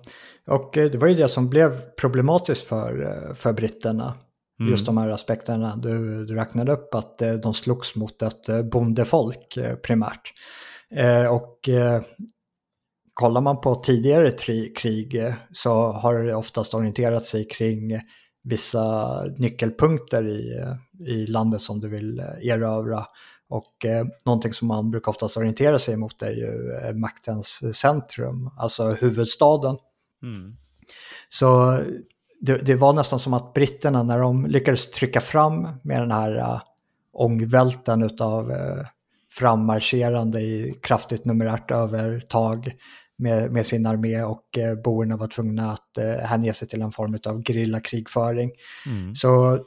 [0.48, 4.14] och eh, det var ju det som blev problematiskt för, eh, för britterna.
[4.60, 4.72] Mm.
[4.72, 8.62] Just de här aspekterna du, du räknade upp, att eh, de slogs mot ett eh,
[8.62, 10.34] bondefolk eh, primärt.
[11.32, 11.70] och
[13.14, 18.00] kollar man på tidigare tri, krig så har det oftast orienterat sig kring
[18.44, 20.64] vissa nyckelpunkter i,
[21.08, 23.06] i landet som du vill erövra.
[23.50, 28.50] Och eh, någonting som man brukar oftast orientera sig mot är ju eh, maktens centrum,
[28.58, 29.78] alltså huvudstaden.
[30.24, 30.56] Mm.
[31.30, 31.80] Så
[32.40, 36.36] det, det, var nästan som att britterna när de lyckades trycka fram med den här
[36.36, 36.62] uh,
[37.14, 38.86] ångvälten av uh,
[39.32, 42.74] frammarscherande i kraftigt numerärt övertag
[43.18, 46.92] med, med sin armé och uh, boerna var tvungna att uh, hänge sig till en
[46.92, 48.52] form av gerillakrigföring.
[48.86, 49.16] Mm.
[49.16, 49.60] Så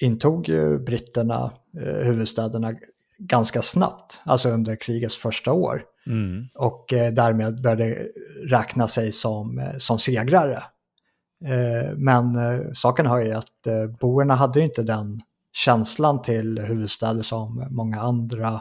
[0.00, 2.74] intog ju britterna uh, huvudstäderna
[3.18, 5.82] ganska snabbt, alltså under krigets första år.
[6.06, 6.48] Mm.
[6.54, 8.06] Och därmed började
[8.50, 10.62] räkna sig som, som segrare.
[11.44, 15.22] Eh, men eh, saken har ju att eh, boerna hade inte den
[15.52, 18.60] känslan till huvudstäder som många andra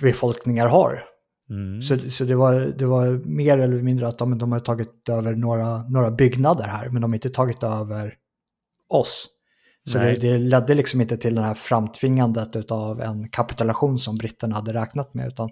[0.00, 1.02] befolkningar har.
[1.50, 1.82] Mm.
[1.82, 5.34] Så, så det, var, det var mer eller mindre att de, de har tagit över
[5.34, 8.14] några, några byggnader här, men de har inte tagit över
[8.88, 9.26] oss.
[9.86, 14.54] Så det, det, ledde liksom inte till det här framtvingandet av en kapitulation som britterna
[14.54, 15.50] hade räknat med, utan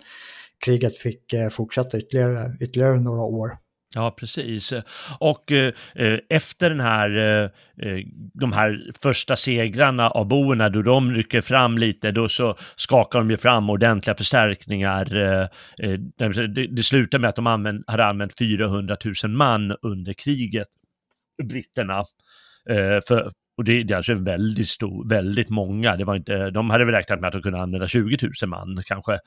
[0.64, 3.58] kriget fick fortsätta ytterligare, ytterligare några år.
[3.94, 4.72] Ja, precis.
[5.18, 7.50] Och eh, eh efter den här, eh,
[7.88, 7.98] eh,
[8.34, 13.30] de här första segrarna av boerna, då de rycker fram lite, då så skakar de
[13.30, 15.16] ju fram ordentliga förstärkningar.
[15.16, 20.12] Eh, eh det, det slutar med att de använd, hade använt 400 000 man under
[20.12, 20.68] kriget,
[21.42, 21.98] britterna.
[22.70, 23.32] Eh, för,
[23.62, 25.96] och det, det är alltså väldigt stor, väldigt många.
[25.96, 28.82] Det var inte, de hade väl räknat med att de kunde använda 20 000 man
[28.86, 29.18] kanske.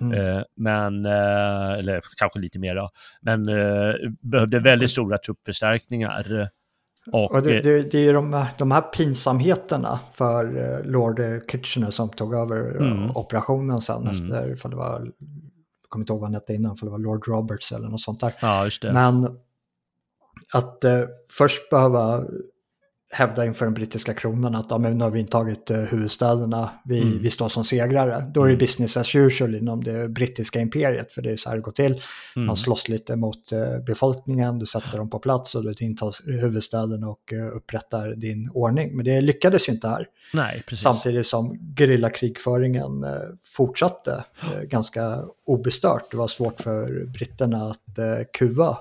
[0.00, 0.12] Mm.
[0.12, 2.90] Eh, men, eh, eller kanske lite mer då.
[3.22, 6.50] Men eh, behövde väldigt stora truppförstärkningar.
[7.12, 11.20] Och, och det, det, det, är de, de här pinsamheterna för eh, Lord
[11.50, 13.10] Kitchener som tog över eh, mm.
[13.10, 14.10] operationen sen mm.
[14.10, 16.98] efter, för det var, jag kommer inte ihåg vad han hette innan, för det var
[16.98, 18.32] Lord Roberts eller något sånt där.
[18.40, 18.68] Ja.
[18.92, 19.24] Men
[20.54, 22.24] att eh, först behöva
[23.12, 27.02] hävda inför den brittiska kronan att ja, men nu har vi intagit uh, huvudstäderna, vi,
[27.02, 27.22] mm.
[27.22, 28.30] vi står som segrare.
[28.34, 28.58] Då är det mm.
[28.58, 32.02] business as usual inom det brittiska imperiet, för det är så här det går till.
[32.36, 32.46] Mm.
[32.46, 37.08] Man slåss lite mot uh, befolkningen, du sätter dem på plats och du intar huvudstäderna
[37.08, 38.96] och uh, upprättar din ordning.
[38.96, 40.06] Men det lyckades ju inte här.
[40.32, 40.82] Nej, precis.
[40.82, 43.04] Samtidigt som gerillakrigföringen
[43.42, 44.24] fortsatte
[44.62, 46.10] ganska obestört.
[46.10, 47.98] Det var svårt för britterna att
[48.38, 48.78] kuva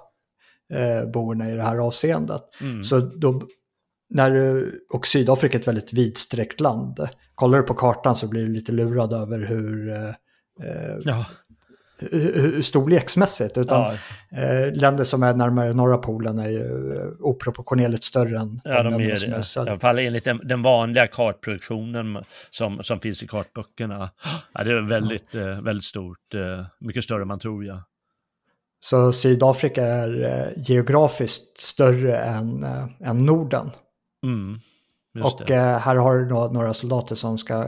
[1.13, 2.41] boerna i det här avseendet.
[2.61, 2.83] Mm.
[2.83, 3.41] Så då
[4.09, 7.07] när, och Sydafrika är ett väldigt vidsträckt land.
[7.35, 11.25] Kollar du på kartan så blir du lite lurad över hur, eh, eh ja.
[11.99, 13.57] hur storleksmässigt.
[13.57, 13.97] Utan
[14.29, 14.41] ja.
[14.41, 18.93] eh, länder som är närmare norra polen är ju eh, oproportionerligt större än ja, de
[18.93, 19.67] är, som är söder.
[19.67, 24.09] I alla fall enligt den, den, vanliga kartproduktionen som, som finns i kartböckerna.
[24.53, 25.39] Ja, det är väldigt, ja.
[25.39, 27.83] eh, väldigt stort, eh, mycket större än man tror ja.
[28.81, 32.63] Så Sydafrika är geografiskt större än,
[32.99, 33.71] än Norden.
[34.23, 34.59] Mm,
[35.23, 37.63] och eh, här har du några soldater som ska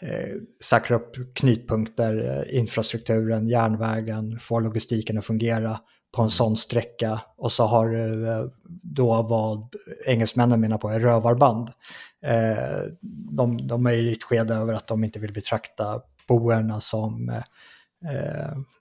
[0.00, 0.34] eh,
[0.64, 5.78] säkra upp knutpunkter, eh, infrastrukturen, järnvägen, få logistiken att fungera
[6.16, 7.20] på en sån sträcka.
[7.36, 8.44] Och så har du eh,
[8.82, 9.74] då vad
[10.06, 11.68] engelsmännen menar på är rövarband.
[13.30, 17.42] De, de är i ett skede över att de inte vill betrakta boerna som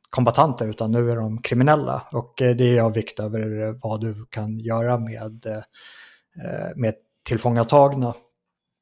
[0.10, 2.04] kombatanter utan nu är de kriminella.
[2.12, 5.46] Och det är av vikt över vad du kan göra med
[6.76, 8.14] med tillfångatagna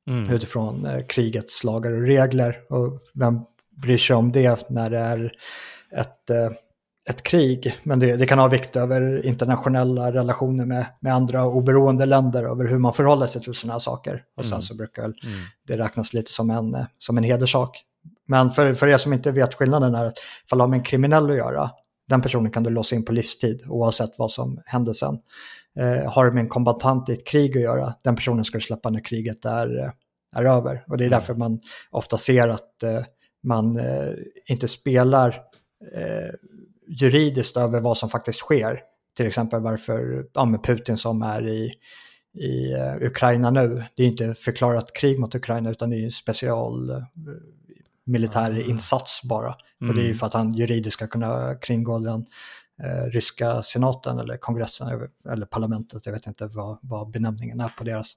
[0.07, 0.33] mm.
[0.33, 2.61] utifrån eh, krigets lagar och regler.
[2.69, 3.39] Och vem
[3.81, 5.33] bryr sig om det när det är
[5.91, 6.51] ett, eh,
[7.09, 7.79] ett krig?
[7.83, 12.67] Men det, det kan ha vikt över internationella relationer med, med andra oberoende länder, över
[12.67, 14.23] hur man förhåller sig till sådana här saker.
[14.37, 14.61] Och sen mm.
[14.61, 15.15] så brukar mm.
[15.67, 17.83] det räknas lite som en, som en hederssak.
[18.27, 20.83] Men för, för er som inte vet skillnaden är att ifall du har med en
[20.83, 21.69] kriminell att göra,
[22.07, 25.19] den personen kan du låsa in på livstid oavsett vad som händer sen
[25.79, 28.89] eh, har med en kombatant i ett krig att göra, den personen ska du släppa
[28.89, 29.91] när kriget är, eh,
[30.35, 30.83] är över.
[30.87, 31.19] Och det är mm.
[31.19, 31.59] därför man
[31.89, 33.01] ofta ser att eh,
[33.43, 34.13] man eh,
[34.45, 35.41] inte spelar
[36.87, 38.81] juridiskt över vad som faktiskt sker.
[39.17, 41.73] Till exempel varför ja, Putin som är i,
[42.37, 47.03] i Ukraina nu, det är inte förklarat krig mot Ukraina utan det är en special
[48.05, 48.69] militär mm.
[48.69, 49.55] insats bara.
[49.81, 49.89] Mm.
[49.89, 50.17] Och det är ju mm.
[50.17, 52.25] för att han juridiskt ska kunna kringgå den
[53.11, 58.15] ryska senaten eller kongressen eller parlamentet, jag vet inte vad, vad benämningen är på deras.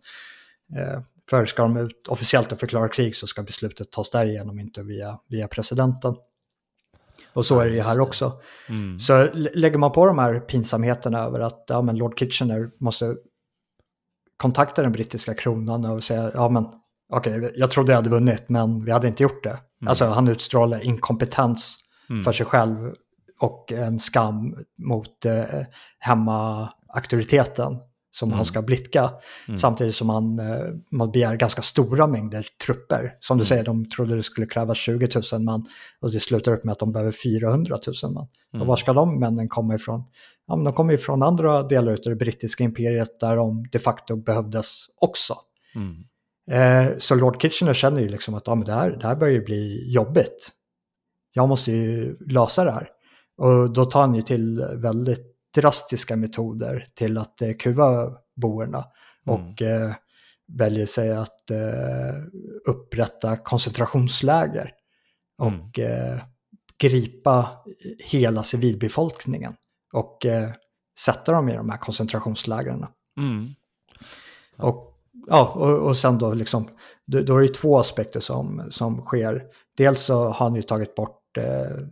[0.76, 1.00] Eh,
[1.30, 5.18] för ska de ut officiellt och förklara krig så ska beslutet tas därigenom, inte via,
[5.28, 6.14] via presidenten.
[7.32, 8.40] Och så är det ju här också.
[8.68, 9.00] Mm.
[9.00, 13.16] Så lägger man på de här pinsamheterna över att ja, men Lord Kitchener måste
[14.36, 16.66] kontakta den brittiska kronan och säga ja men
[17.12, 19.50] okej, okay, jag trodde jag hade vunnit men vi hade inte gjort det.
[19.50, 19.88] Mm.
[19.88, 21.76] Alltså han utstrålar inkompetens
[22.10, 22.24] mm.
[22.24, 22.94] för sig själv
[23.44, 25.44] och en skam mot eh,
[25.98, 27.76] hemmaauktoriteten.
[28.16, 28.36] som Mm.
[28.36, 29.10] han ska blicka.
[29.48, 29.58] Mm.
[29.58, 33.16] Samtidigt som man, eh, man begär ganska stora mängder trupper.
[33.20, 33.46] Som du Mm.
[33.46, 35.66] säger, de trodde det skulle krävas 20 000 man
[36.00, 38.28] och det slutar upp med att de behöver 400 000 man.
[38.52, 38.60] Mm.
[38.62, 40.04] Och var ska de männen komma ifrån?
[40.46, 44.74] Ja, de kommer ifrån andra delar av det brittiska imperiet där de de facto behövdes
[45.00, 45.34] också.
[45.74, 45.94] Mm.
[46.50, 49.34] Eh, så Lord Kitchener känner ju liksom att ja, men det, här, det här börjar
[49.34, 50.48] ju bli jobbigt.
[51.32, 52.88] Jag måste ju lösa det här.
[53.36, 58.84] Och då tar han ju till väldigt drastiska metoder till att eh, kuva boerna.
[59.26, 59.40] Mm.
[59.40, 59.92] Och eh,
[60.46, 62.14] väljer sig att eh,
[62.68, 64.72] upprätta koncentrationsläger.
[65.42, 65.60] Mm.
[65.60, 66.18] Och eh,
[66.78, 67.48] gripa
[67.98, 69.54] hela civilbefolkningen.
[69.92, 70.50] Och eh,
[70.98, 72.86] sätta dem i de här koncentrationslägren.
[73.18, 73.46] Mm.
[74.56, 76.68] Och, ja, och, och sen då liksom,
[77.06, 79.42] då, då är det två aspekter som, som sker.
[79.76, 81.23] Dels så har han ju tagit bort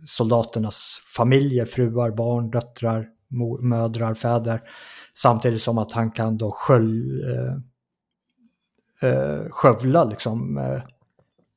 [0.05, 3.07] soldaternas familjer, fruar, barn, döttrar,
[3.61, 4.61] mödrar, fäder.
[5.13, 7.53] Samtidigt som att han kan då skölj, eh,
[9.09, 10.81] eh, skövla liksom eh,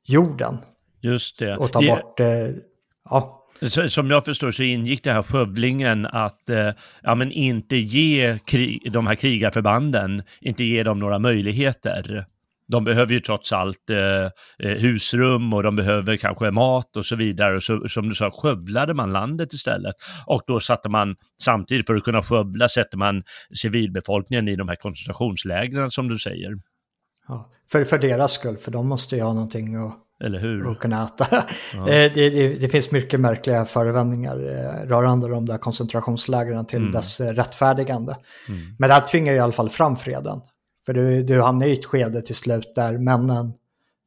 [0.04, 0.58] jorden
[1.00, 1.56] Just det.
[1.56, 2.26] och ta det bort, eh,
[3.10, 3.46] ja,
[3.88, 6.70] Som jag förstår så ingick det här skövlingen att eh,
[7.02, 12.26] ja, men inte ge krig, de här krigarförbanden, inte ge dem några möjligheter.
[12.68, 17.16] De behöver ju trots allt eh, eh, husrum och de behöver kanske mat och så
[17.16, 17.56] vidare.
[17.56, 19.94] Och så, som du sa, skövlade man landet istället.
[20.26, 23.22] Och då satte man, samtidigt för att kunna skövla, sätter man
[23.62, 26.50] civilbefolkningen i de här koncentrationslägren som du säger.
[27.28, 27.50] ja.
[27.72, 29.94] För, för deras skull, för de måste ju ha någonting att
[30.24, 30.66] Eller hur?
[30.66, 31.26] och kunna äta.
[31.76, 36.92] Eh, det, det, det finns mycket märkliga förevändningar eh, rörande de där koncentrationslägren till Mm.
[36.92, 38.16] dess rättfärdigande.
[38.48, 38.60] Mm.
[38.78, 40.40] Men det här tvingar ju i alla fall fram freden.
[40.86, 43.52] För du, du hamnar i ett skede till slut där männen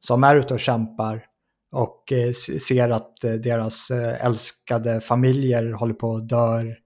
[0.00, 1.24] som är ute och kämpar
[1.72, 6.76] och eh, se- ser att eh, deras eh, älskade familjer håller på att dör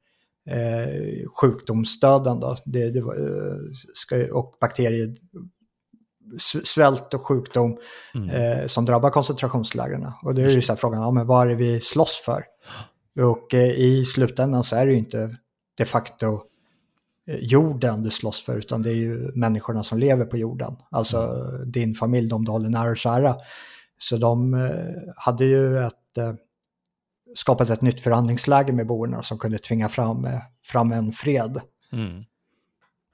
[0.50, 2.56] eh, sjukdomsdöden då.
[2.64, 3.02] Det, det,
[3.94, 5.14] ska, och bakterier,
[6.64, 7.78] svält och sjukdom
[8.14, 8.30] Mm.
[8.30, 10.06] eh, som drabbar koncentrationslägren.
[10.22, 12.22] Och då är det ju så här frågan, ja, men vad är det vi slåss
[12.24, 12.44] för?
[13.24, 15.36] Och eh, i slutändan så är det ju inte
[15.76, 16.42] de facto
[17.26, 20.76] jorden du slåss för, utan det är ju människorna som lever på jorden.
[20.90, 21.70] Alltså Mm.
[21.72, 23.36] din familj, de du håller nära och kära.
[23.98, 26.34] Så de eh, hade ju ett, eh,
[27.34, 31.60] skapat ett nytt förhandlingsläge med boerna som kunde tvinga fram, eh, fram en fred.
[31.92, 32.24] Mm.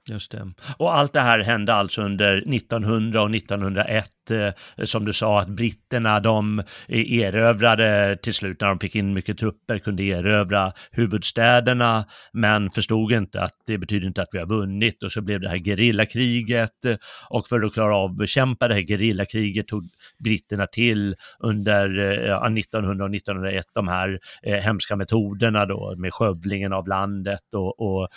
[0.09, 0.53] Just det.
[0.77, 4.05] Och allt det här hände alltså under 1900 och 1901.
[4.31, 4.53] Eh,
[4.83, 9.79] som du sa att britterna de erövrade till slut när de fick in mycket trupper,
[9.79, 15.03] kunde erövra huvudstäderna, men förstod inte att det betyder inte att vi har vunnit.
[15.03, 16.95] Och så blev det här gerillakriget eh,
[17.29, 22.51] och för att klara av att bekämpa det här gerillakriget tog britterna till under eh,
[22.51, 28.07] 1900 och 1901 de här hemska metoderna då med skövlingen av landet och, och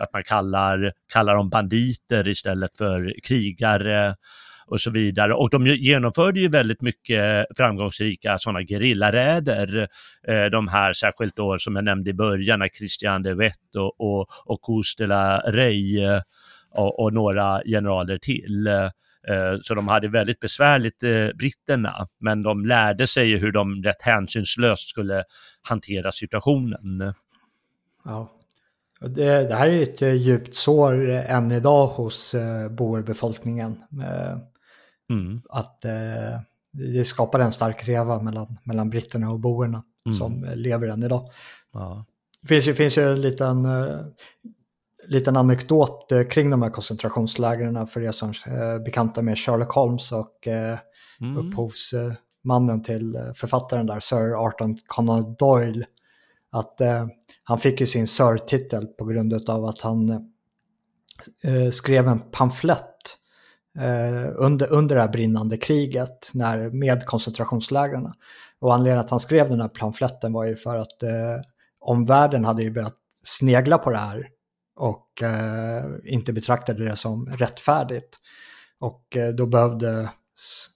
[0.00, 4.14] att man kallar, kallar dem banditer istället för krigare
[4.68, 5.34] och så vidare.
[5.34, 9.88] Och de genomförde ju väldigt mycket framgångsrika sådana gerillaräder.
[10.28, 14.00] Eh, de här särskilt då som jag nämnde i början, när Christian de Wett och,
[14.00, 15.06] och, och Couste
[15.46, 16.20] Rey eh,
[16.70, 18.66] och, och några generaler till.
[19.28, 24.02] Eh, så de hade väldigt besvärligt, eh, britterna, men de lärde sig hur de rätt
[24.02, 25.24] hänsynslöst skulle
[25.68, 27.14] hantera situationen.
[28.04, 28.34] Ja.
[29.00, 33.82] Det, det här är ett djupt sår än idag hos eh, boerbefolkningen.
[34.02, 34.38] Eh,
[35.10, 35.42] Mm.
[35.48, 36.40] att eh,
[36.72, 40.18] det skapar en stark reva mellan, mellan britterna och boerna Mm.
[40.18, 41.28] som lever än idag.
[41.72, 42.04] Ja.
[42.42, 44.00] Det finns ju, finns ju en liten, eh,
[45.08, 49.72] liten anekdot eh, kring de här koncentrationslägren för er som är eh, bekanta med Sherlock
[49.72, 50.78] Holmes och eh,
[51.20, 51.36] Mm.
[51.36, 55.84] upphovsmannen till eh, författaren där, Sir Arthur Conan Doyle.
[56.50, 57.06] Att eh,
[57.44, 60.30] han fick ju sin Sir-titel på grund av att han
[61.72, 62.94] skrev en pamflett
[63.78, 68.12] eh, under, under det här brinnande kriget när, med koncentrationslägren.
[68.60, 71.36] Och anledningen att han skrev den här pamfletten var ju för att eh,
[71.80, 74.28] omvärlden hade ju börjat snegla på det här
[74.76, 78.18] och eh, inte betraktade det som rättfärdigt.
[78.80, 80.08] Och eh, då behövde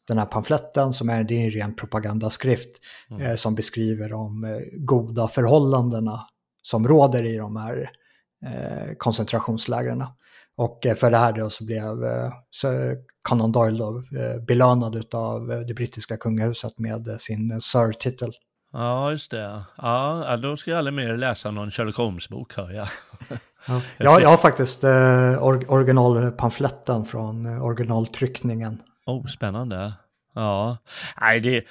[0.08, 2.68] den här pamfletten, som är, det är en ren propagandaskrift,
[3.10, 3.22] Mm.
[3.22, 6.20] eh, som beskriver de eh, goda förhållandena
[6.62, 7.90] som råder i de här
[8.46, 10.04] eh, koncentrationslägren.
[10.62, 12.94] Och eh, för det här då så blev eh, så
[13.28, 18.32] Conan Doyle då, eh, belönad av det brittiska kungahuset med sin Sir-titel.
[18.72, 19.62] Ja, just det.
[19.76, 22.88] Ja, då ska jag aldrig mer läsa någon Sherlock Holmes-bok, hör jag.
[23.98, 28.82] Ja, jag har faktiskt eh, or originalpamfletten från originaltryckningen.
[29.06, 29.92] Oh, spännande.
[30.34, 30.78] Ja,
[31.20, 31.64] nej det,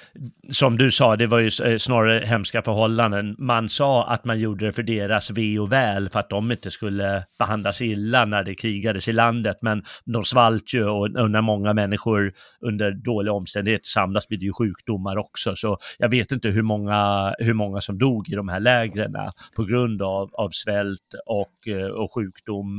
[0.50, 3.36] som du sa, det var ju eh, snarare hemska förhållanden.
[3.38, 6.70] Man sa att man gjorde det för deras ve och väl, för att de inte
[6.70, 11.40] skulle behandlas illa när det krigades i landet, men de svalt ju och, och när
[11.40, 16.48] många människor under dåliga omständigheter samlas blir det ju sjukdomar också, så jag vet inte
[16.48, 19.16] hur många, hur många som dog i de här lägren
[19.56, 22.78] på grund av, av svält och, eh, och sjukdom,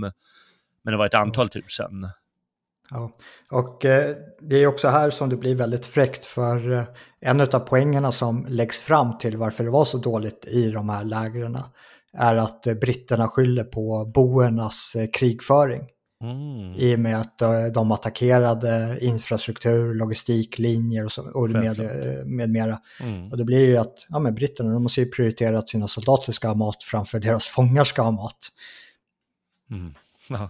[0.83, 2.07] men det var ett antal tusen.
[2.89, 3.11] Ja.
[3.51, 6.83] Och eh, det är också här som det blir väldigt fräckt för eh,
[7.21, 11.03] en av poängerna som läggs fram till varför det var så dåligt i de här
[11.03, 11.57] lägren
[12.17, 15.81] är att eh, britterna skyller på boernas krigföring.
[16.23, 16.73] Mm.
[16.75, 21.77] I och med att de attackerade infrastruktur, logistiklinjer och, så, och med,
[22.25, 22.79] med mera.
[22.99, 23.31] Mm.
[23.31, 26.31] Och det blir ju att ja, men britterna de måste ju prioritera att sina soldater
[26.31, 28.39] ska ha mat framför deras fångar ska ha mat.
[29.71, 29.93] Mm.
[30.27, 30.49] Ja.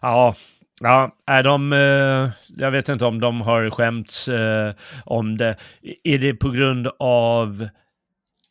[0.00, 0.34] ja,
[0.80, 4.72] Ja, är de, eh, jag vet inte om de har skämts eh,
[5.04, 5.56] om det.
[6.04, 7.68] Är det på grund av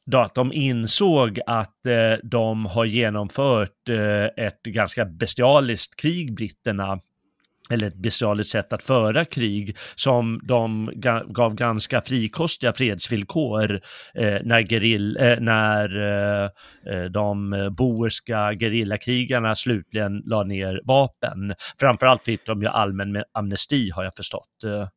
[0.05, 6.99] då att de insåg att eh, de har genomfört eh, ett ganska bestialiskt krig, britterna,
[7.69, 10.91] eller ett bestialiskt sätt att föra krig som de
[11.27, 13.81] gav ganska frikostiga fredsvillkor
[14.15, 16.49] eh, när, gerill, eh, när eh,
[16.93, 21.53] eh de boerska gerillakrigarna slutligen la ner vapen.
[21.79, 24.63] Framförallt fick de ju allmän amnesti har jag förstått.
[24.65, 24.87] Eh,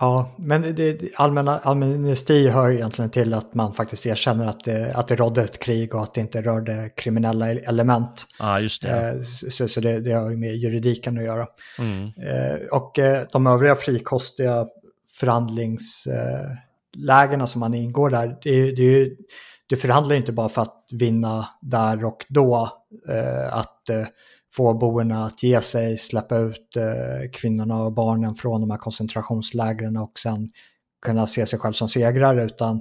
[0.00, 5.08] Ja, men det, allmänna amnesti hör egentligen till att man faktiskt erkänner att det, att
[5.08, 8.26] det rådde ett krig och att det inte rörde kriminella element.
[8.38, 9.08] Ja, just det.
[9.08, 9.14] Eh,
[9.50, 11.46] så, så det, det, har ju med juridiken att göra.
[11.78, 12.06] Mm.
[12.06, 14.66] Eh, och eh, de övriga frikostiga
[15.20, 19.10] förhandlingslägena som man ingår där, det, det,
[19.66, 22.68] det förhandlar inte bara för att vinna där och då,
[23.50, 23.90] att
[24.56, 29.96] få boerna att ge sig, släppa ut eh, kvinnorna och barnen från de här koncentrationslägren
[29.96, 30.48] och sen
[31.02, 32.80] kunna se sig själv som segrare, utan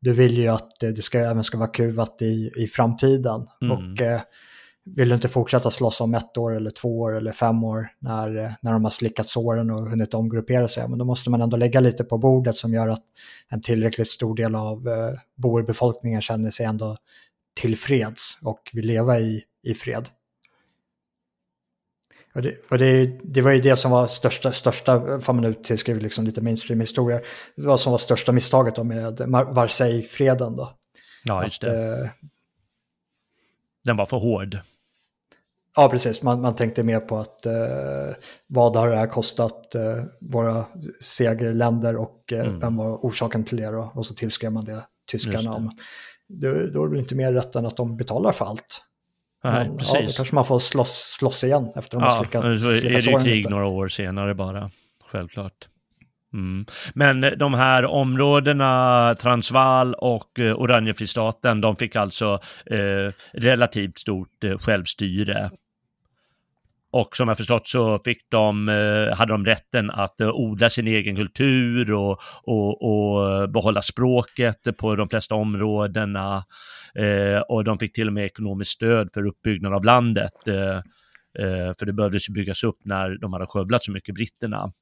[0.00, 3.46] du vill ju att det ska, även ska vara kuvat i, i framtiden.
[3.62, 3.76] Mm.
[3.76, 4.20] Och eh,
[4.84, 8.36] vill du inte fortsätta slåss om ett år eller två år eller fem år när,
[8.36, 11.56] eh, när de har slickat såren och hunnit omgruppera sig, men då måste man ändå
[11.56, 13.04] lägga lite på bordet som gör att
[13.48, 16.96] en tillräckligt stor del av eh, boerbefolkningen känner sig ändå
[17.60, 20.08] tillfreds och vill leva i, i fred.
[22.34, 25.54] Och det, och det, det, var ju det som var största, största får man nu
[25.54, 27.20] tillskriva liksom lite mainstream-historia,
[27.56, 30.72] det var som var största misstaget då med Marseille-freden då.
[31.24, 31.92] Ja, just det.
[31.92, 32.10] Att, eh,
[33.84, 34.58] Den var för hård.
[35.76, 36.22] Ja, precis.
[36.22, 38.14] Man, man tänkte mer på att eh,
[38.46, 40.64] vad har det här kostat eh, våra
[41.00, 42.60] segerländer och eh, mm.
[42.60, 43.92] vem var orsaken till det då?
[43.94, 45.70] Och så tillskrev man det tyskarna om.
[46.28, 48.82] Det, då är det inte mer rätt än att de betalar för allt.
[49.44, 49.94] Nej, Men, precis.
[49.94, 52.70] Ja, då kanske man får slåss, slåss igen efter att de ja, har slickat, så
[52.70, 53.50] är det krig lite.
[53.50, 54.70] några år senare bara,
[55.06, 55.68] självklart.
[56.32, 56.66] Mm.
[56.94, 64.58] Men de här områdena, Transvaal och eh, Oranjefristaten, de fick alltså eh, relativt stort eh,
[64.58, 65.50] självstyre.
[66.92, 70.86] Och som jag förstått så fick de, eh, hade de rätten att eh, odla sin
[70.86, 76.44] egen kultur och, och, och behålla språket på de flesta områdena.
[76.94, 80.48] Eh, och de fick till och med ekonomiskt stöd för uppbyggnad av landet.
[80.48, 80.76] Eh,
[81.44, 84.72] eh, för det behövdes ju byggas upp när de hade skövlat så mycket britterna.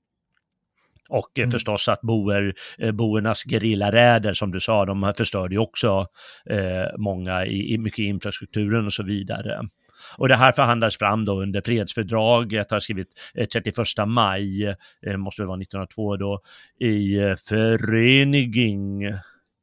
[1.09, 1.51] Och mm.
[1.51, 2.55] förstås att boer,
[2.93, 6.07] boernas gerillaräder, som du sa, de förstörde ju också
[6.51, 9.69] eh, många i, mycket infrastrukturen och så vidare.
[10.17, 13.09] Och det här förhandlades fram då under fredsfördraget, har skrivit
[13.53, 13.75] 31
[14.07, 14.75] maj,
[15.07, 16.41] eh, måste det vara 1902 då,
[16.79, 17.19] i
[17.49, 19.03] Föreniging,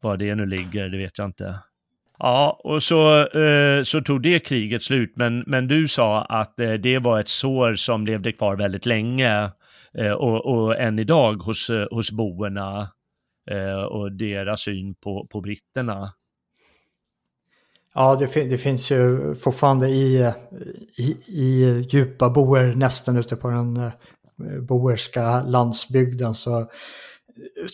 [0.02, 1.56] var det nu ligger, det vet jag inte.
[2.20, 6.74] Ja, och så, eh, så tog det kriget slut, men, men du sa att eh,
[6.74, 9.52] det var ett sår som levde kvar väldigt länge
[9.98, 12.90] eh, och, och än idag hos, hos boerna
[13.90, 16.14] och deras syn på, på britterna.
[17.94, 20.32] Ja, det, det, finns ju fortfarande i,
[20.98, 23.92] i, i djupa boer nästan ute på den
[24.62, 26.70] boerska landsbygden så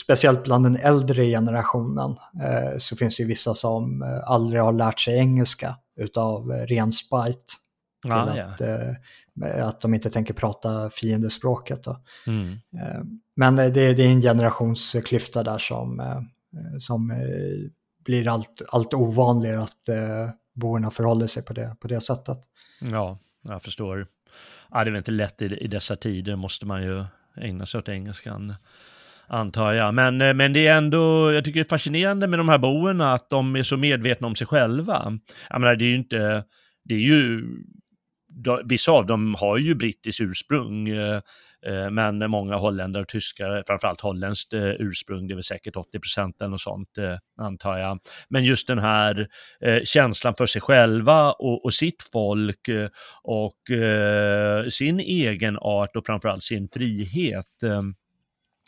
[0.04, 4.74] speciellt bland den äldre generationen eh, så finns det ju vissa som eh, aldrig har
[4.74, 7.54] lärt sig engelska utav eh, ren spite.
[8.02, 9.66] Till ah, att, ja.
[9.66, 11.88] att de inte tänker prata fiendespråket.
[12.28, 12.60] Mm.
[13.36, 16.02] Men det, det, är en generationsklyfta där som,
[16.80, 17.14] som
[18.06, 19.90] blir allt, allt ovanligare att
[20.56, 22.38] borna förhåller sig på det, på det sättet.
[22.80, 24.08] Ja, jag förstår.
[24.72, 27.06] Ja, det är väl inte lätt i, i dessa tider, måste man ju
[27.38, 28.56] ägna sig åt engelskan
[29.32, 29.94] antar jag.
[29.94, 33.14] Men, eh, men det är ändå, jag tycker det är fascinerande med de här boerna
[33.14, 35.18] att de är så medvetna om sig själva.
[35.50, 36.44] Jag menar, det är ju inte,
[36.84, 37.46] det är ju,
[38.66, 41.22] vissa av dem har ju brittiskt ursprung, eh,
[41.66, 46.00] eh men många holländare och tyskar, framförallt holländskt eh, ursprung, det är väl säkert 80
[46.00, 48.00] procent eller något sånt eh, antar jag.
[48.30, 49.28] Men just den här
[49.84, 52.70] känslan för sig själva och, och sitt folk
[53.24, 53.60] och
[54.70, 57.46] sin egen art och framförallt sin frihet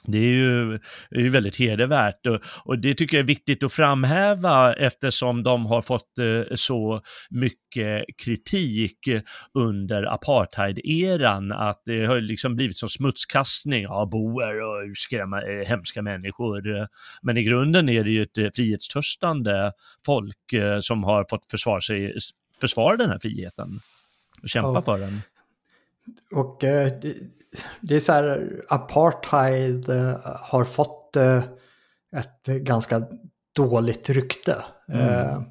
[0.04, 0.74] det är ju,
[1.10, 5.66] är ju väldigt hedervärt och, och, det tycker jag är viktigt att framhäva eftersom de
[5.66, 8.98] har fått eh, så mycket kritik
[9.54, 16.02] under apartheid-eran att det har liksom blivit som smutskastning av boer och skrämma, eh, hemska
[16.02, 16.88] människor.
[17.22, 19.72] Men i grunden är det ju ett eh, frihetstörstande
[20.06, 22.14] folk eh, som har fått försvara, sig,
[22.62, 23.68] försvara den här friheten
[24.42, 24.82] och kämpa ja.
[24.82, 25.22] för den.
[26.32, 26.92] Och eh,
[27.82, 31.44] det, är så här, apartheid eh, har fått eh,
[32.16, 33.04] ett ganska
[33.56, 34.56] dåligt rykte.
[34.90, 35.44] Mm.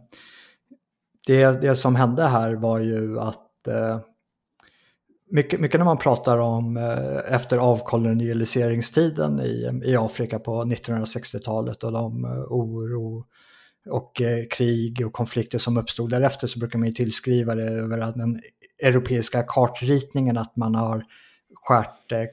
[1.27, 3.49] Det, det som hände här var ju att
[5.31, 6.77] mycket, mycket när man pratar om
[7.29, 13.25] efter avkolonialiseringstiden i, i Afrika på 1960-talet och de oro
[13.91, 18.41] och krig och konflikter som uppstod därefter så brukar man ju tillskriva det över den
[18.83, 21.05] europeiska kartritningen att man har
[21.55, 22.27] skärt eh,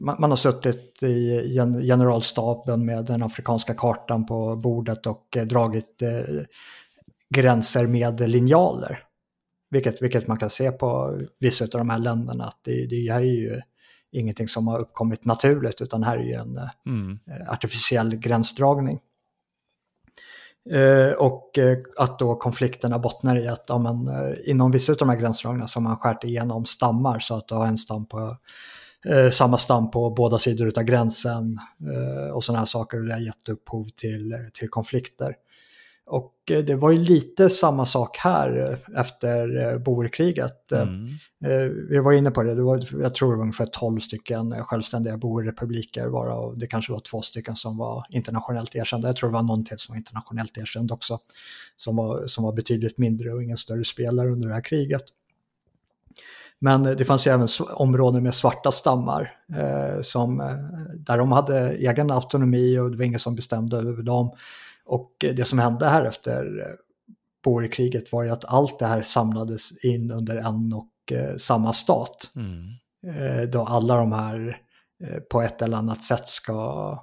[0.00, 6.02] man, man, har suttit i generalstaben med den afrikanska kartan på bordet och eh, dragit
[6.02, 6.42] eh,
[7.30, 8.98] gränser med linjaler.
[9.70, 13.20] Vilket, vilket man kan se på vissa av de här länderna att det, det här
[13.20, 13.60] är ju
[14.12, 17.18] ingenting som har uppkommit naturligt utan här är ju en mm.
[17.48, 19.00] artificiell gränsdragning.
[20.70, 24.98] Eh, och eh, att då konflikterna bottnar i att ja, man, eh, inom vissa av
[24.98, 28.06] de här gränsdragningarna så har man skärt igenom stammar så att du har en stam
[28.06, 28.36] på,
[29.06, 31.58] eh, samma stam på båda sidor av gränsen
[31.92, 35.34] eh, och sådana här saker och det har gett upphov till, till konflikter.
[36.06, 40.72] Och det var ju lite samma sak här efter boerkriget.
[40.72, 41.06] Mm.
[41.44, 44.64] Eh, vi var inne på det, det var, jag tror det var ungefär 12 stycken
[44.64, 49.08] självständiga boerrepubliker varav det kanske var två stycken som var internationellt erkända.
[49.08, 51.18] Jag tror det var någon till som var internationellt erkänd också.
[51.76, 55.02] Som var, som var betydligt mindre och ingen större spelare under det här kriget.
[56.58, 60.56] Men eh, det fanns ju även områden med svarta stammar eh, som, eh,
[60.96, 64.30] där de hade egen autonomi och det var ingen som bestämde över dem.
[64.84, 66.66] Och det som hände här efter
[67.44, 72.30] boerkriget var ju att allt det här samlades in under en och eh, samma stat.
[72.36, 72.68] Mm.
[73.16, 74.60] Eh, då alla de här
[75.30, 76.98] på ett eller annat sätt ska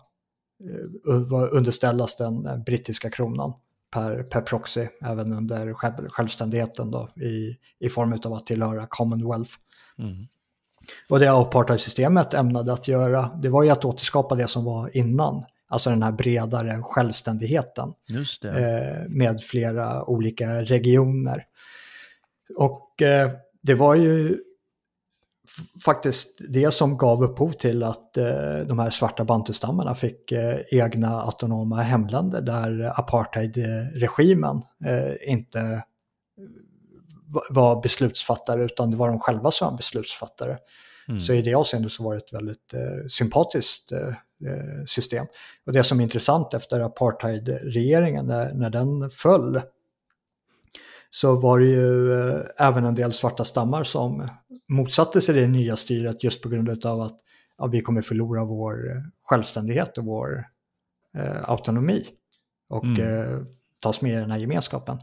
[1.52, 3.53] underställas den brittiska kronan
[3.94, 5.73] per, per proxy, även under
[6.10, 9.52] självständigheten då, i, i form av att tillhöra Commonwealth.
[9.99, 10.28] Mm.
[11.10, 15.45] Och det apartheidsystemet ämnade att göra, det var ju att återskapa det som var innan.
[15.68, 17.94] Alltså den här bredare självständigheten
[18.44, 21.45] eh, med flera olika regioner.
[22.57, 24.39] Och eh, det var ju
[25.85, 31.21] faktiskt det som gav upphov till att eh, de här svarta bantustammarna fick eh, egna
[31.21, 35.83] autonoma hemländer där apartheidregimen eh, inte
[37.49, 40.57] var beslutsfattare utan det var de själva som var beslutsfattare.
[41.07, 41.21] Mm.
[41.21, 44.13] Så i det avseendet så var det ett väldigt eh, sympatiskt eh,
[44.45, 45.25] Eh, system.
[45.65, 49.61] Och det som är intressant efter apartheidregeringen, när, när den föll,
[51.13, 54.29] så var det ju eh, även en del svarta stammar som
[54.67, 57.19] motsatte sig det nya styret just på grund av att
[57.57, 60.47] ja, vi kommer förlora vår självständighet och vår
[61.17, 62.05] eh, autonomi
[62.69, 63.01] och mm.
[63.01, 63.39] eh,
[63.79, 64.97] tas med i den här gemenskapen.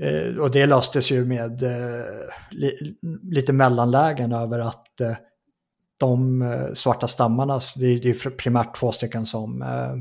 [0.00, 5.00] Eh, och det löstes ju med eh, li, lite mellanlägen över att
[5.98, 9.98] de eh, svarta stammarna, det är, det är primärt två stycken som eh, eh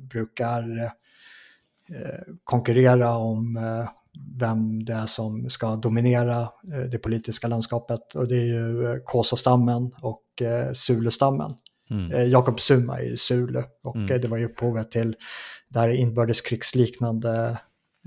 [0.00, 0.84] brukar
[1.88, 3.88] eh, konkurrera om eh,
[4.38, 8.14] vem det är som ska dominera eh, det politiska landskapet.
[8.14, 10.22] Och det är ju Kåsa-stammen och
[10.74, 11.54] Zulu-stammen.
[11.90, 12.30] Mm.
[12.30, 14.20] Jakob Zuma är ju Zulu och mm.
[14.20, 15.16] det var ju upphovet till
[15.68, 17.58] det här inbördeskrigsliknande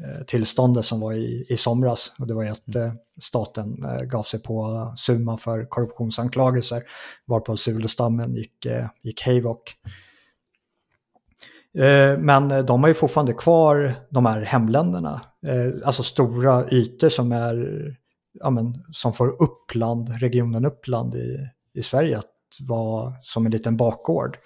[0.02, 2.14] Eh, tillståndet som var i, i somras.
[2.19, 2.88] Och det var ju att mm.
[2.88, 6.84] eh, staten eh, gav sig på Summa för korruptionsanklagelser
[7.26, 8.68] varpå Zulestammen gick,
[9.02, 9.76] gick hejvok.
[12.18, 15.22] Men de har ju fortfarande kvar de här hemländerna,
[15.86, 17.68] alltså stora ytor som är,
[18.34, 21.38] ja men, som får Uppland, regionen Uppland i,
[21.74, 24.38] i Sverige att vara som en liten bakgård.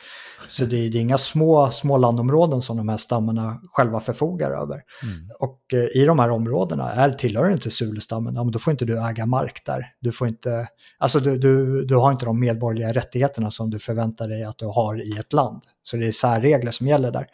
[0.48, 4.52] Så det är, det är inga små, små landområden som de här stammarna själva förfogar
[4.52, 4.82] över.
[5.03, 5.32] Mm.
[5.40, 8.86] Och eh, i de här områdena, är, tillhör inte Zulestammen, ja, men då får inte
[8.86, 9.94] du äga mark där.
[9.99, 10.68] Du, får inte,
[10.98, 14.65] alltså du, du, du har inte de medborgerliga rättigheterna som du förväntar dig att du
[14.65, 15.64] har i ett land.
[15.84, 17.28] Så det är särregler som gäller där.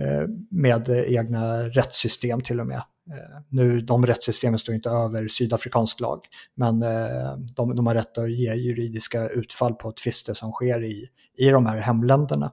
[0.00, 2.82] Eh, med egna rättssystem till och med.
[3.10, 6.20] Eh, nu, de rättssystemen står inte över sydafrikansk lag,
[6.54, 11.08] men eh, de, de har rätt att ge juridiska utfall på tvister som sker i,
[11.38, 12.52] i de här hemländerna.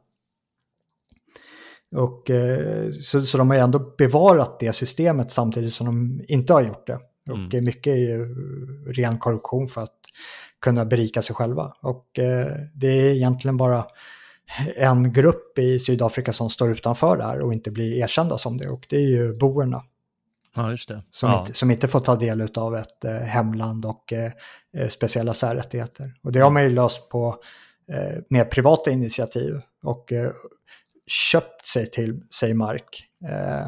[1.96, 6.62] Och, eh, så, så de har ändå bevarat det systemet samtidigt som de inte har
[6.62, 7.00] gjort det.
[7.30, 7.66] Och mm.
[7.66, 8.36] mycket är ju
[8.94, 10.00] ren korruption för att
[10.62, 11.74] kunna berika sig själva.
[11.82, 12.10] Och
[12.74, 13.86] det är egentligen bara
[14.76, 18.70] en grupp i Sydafrika som står utanför där och inte blir erkända som det.
[18.70, 19.84] Och det är ju boerna.
[20.56, 21.04] Ja, just det.
[21.12, 21.40] Som, ja.
[21.40, 24.32] inte, som inte får ta del av ett eh, hemland och eh,
[24.78, 26.16] eh, speciella särrättigheter.
[26.22, 27.36] Och det har man ju löst på
[27.92, 30.32] eh, med privata initiativ och eh,
[31.08, 33.04] köpt sig till sig mark.
[33.30, 33.68] Eh,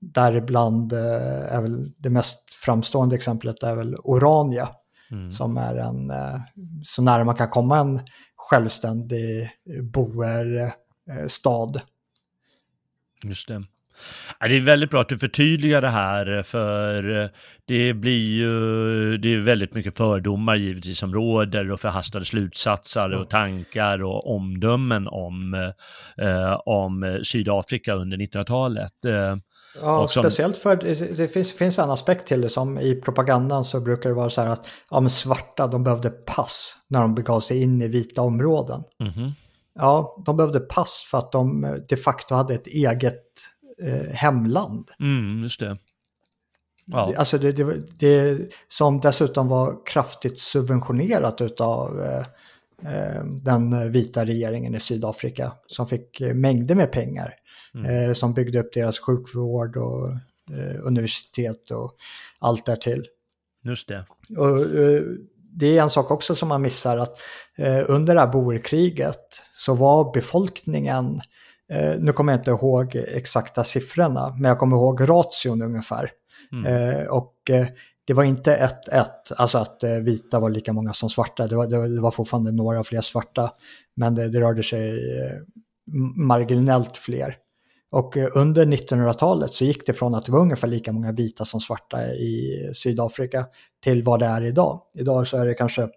[0.00, 4.68] däribland eh, är väl det mest framstående exemplet är väl Orania.
[5.10, 5.32] Mm.
[5.32, 6.40] Som är en, eh,
[6.84, 8.00] så nära man kan komma en
[8.36, 9.50] självständig
[9.92, 10.72] boerstad.
[13.24, 13.64] Just det.
[14.40, 17.30] Det är väldigt bra att du förtydligar det här för
[17.66, 23.30] det blir ju, det är väldigt mycket fördomar givetvis som råder och förhastade slutsatser och
[23.30, 25.54] tankar och omdömen om,
[26.16, 29.04] eh, om Sydafrika under 1900-talet.
[29.04, 29.34] Eh,
[29.80, 30.22] ja, som...
[30.22, 30.76] speciellt för
[31.16, 34.40] det finns, finns en aspekt till det som i propagandan så brukar det vara så
[34.40, 38.22] här att ja, men svarta de behövde pass när de begav sig in i vita
[38.22, 38.82] områden.
[39.00, 39.32] Mm -hmm.
[39.78, 43.22] Ja, de behövde pass för att de de facto hade ett eget
[43.82, 44.90] eh, hemland.
[45.00, 45.78] Mm, just det.
[46.84, 47.14] Ja.
[47.16, 48.38] Alltså det, det, det,
[48.68, 52.26] som dessutom var kraftigt subventionerat av eh,
[52.92, 57.34] eh, den vita regeringen i Sydafrika som fick mängder med pengar.
[57.76, 58.08] Mm.
[58.08, 60.08] Eh, som byggde upp deras sjukvård och
[60.50, 61.96] eh, universitet och
[62.38, 63.06] allt därtill.
[63.62, 64.04] Just det.
[64.36, 65.02] Och, eh,
[65.58, 67.18] det är en sak också som man missar att
[67.86, 71.20] under det här boerkriget så var befolkningen
[71.72, 76.10] Eh, nu kommer jag inte ihåg exakta siffrorna, men jag kommer ihåg ration ungefär.
[76.52, 76.66] Mm.
[76.66, 77.66] Eh, och eh,
[78.06, 79.06] det var inte 1-1,
[79.36, 81.46] alltså att eh, vita var lika många som svarta.
[81.46, 83.52] Det var, det var fortfarande några fler svarta,
[83.94, 85.32] men det, det rörde sig eh,
[86.16, 87.36] marginellt fler.
[87.90, 91.60] Och under 1900-talet så gick det från att det var ungefär lika många vita som
[91.60, 93.46] svarta i Sydafrika
[93.84, 94.82] till vad det är idag.
[94.94, 95.88] Idag så är det kanske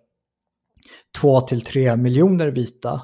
[1.21, 3.01] 2 3 miljoner vita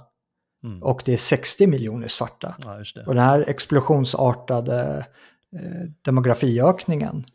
[0.65, 0.83] Mm.
[0.83, 2.55] Och det är 60 miljoner svarta.
[2.63, 5.05] Ja, och den här explosionsartade
[5.55, 7.25] eh, demografiökningen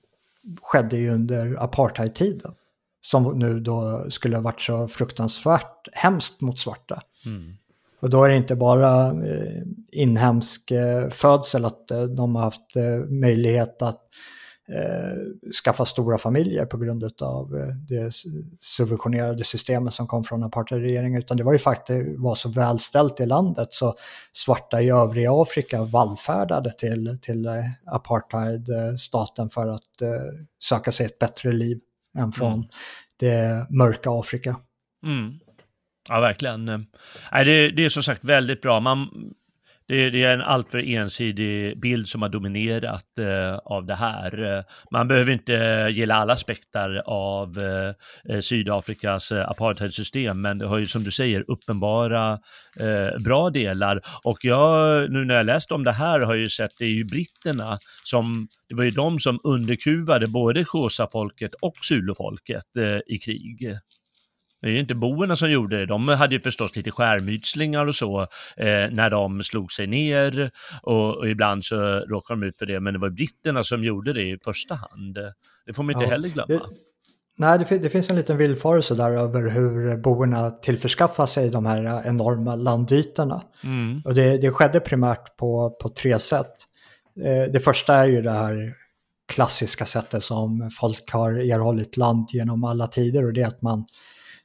[0.62, 2.54] skedde ju under apartheidtiden.
[3.02, 7.02] Som nu då skulle ha varit så fruktansvärt hemskt mot svarta.
[7.26, 7.56] Mm.
[8.00, 9.62] Och då är det inte bara eh,
[9.92, 14.02] inhemsk eh, födsel att eh, de har haft eh, möjlighet att
[14.72, 18.12] eh, skaffa stora familjer på grund av eh, det
[18.60, 23.26] subventionerade systemet som kom från apartheidregeringen, utan det var ju faktiskt var så välställt i
[23.26, 23.94] landet så
[24.32, 27.54] svarta i övriga Afrika vallfärdade till, till eh,
[27.86, 30.08] apartheidstaten för att eh,
[30.58, 31.80] söka sig ett bättre liv
[32.18, 32.68] än från mm.
[33.16, 34.56] det mörka Afrika.
[35.06, 35.40] Mm.
[36.08, 36.64] Ja, verkligen.
[37.32, 38.80] Nej, det, det, är som sagt väldigt bra.
[38.80, 39.08] Man,
[39.90, 44.56] det, det, är en alltför ensidig bild som har dominerat eh, av det här.
[44.56, 50.66] Eh, man behöver inte eh, gilla alla aspekter av eh, eh Sydafrikas apartheidsystem, men det
[50.66, 52.38] har ju som du säger uppenbara
[52.80, 54.00] eh, bra delar.
[54.24, 57.04] Och jag, nu när jag läst om det här, har ju sett det är ju
[57.04, 63.76] britterna som, det var ju de som underkuvade både Xhosa-folket och Zulu-folket eh, i krig.
[64.60, 65.86] Det är ju inte boerna som gjorde det.
[65.86, 68.20] De hade ju förstås lite skärmytslingar och så
[68.56, 70.50] eh, när de slog sig ner
[70.82, 72.80] och, och, ibland så råkade de ut för det.
[72.80, 75.18] Men det var britterna som gjorde det i första hand.
[75.66, 76.10] Det får man inte ja.
[76.10, 76.60] heller glömma.
[77.38, 82.02] Nej, det, det, finns en liten villfarelse där över hur boerna tillförskaffar sig de här
[82.06, 83.42] enorma landytorna.
[83.64, 84.02] Mm.
[84.04, 86.52] Och det, det skedde primärt på, på tre sätt.
[87.24, 88.74] Eh, det första är ju det här
[89.28, 93.84] klassiska sättet som folk har erhållit land genom alla tider och det är att man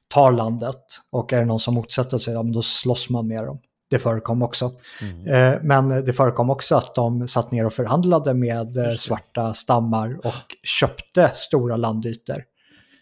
[0.07, 3.59] tar landet och är det någon som motsätter sig, ja, då slåss man med dem.
[3.89, 4.71] Det förekom också.
[5.01, 5.27] Mm.
[5.27, 10.19] Eh, men det förekom också att de satt ner och förhandlade med eh, svarta stammar
[10.23, 12.43] och köpte stora landytor.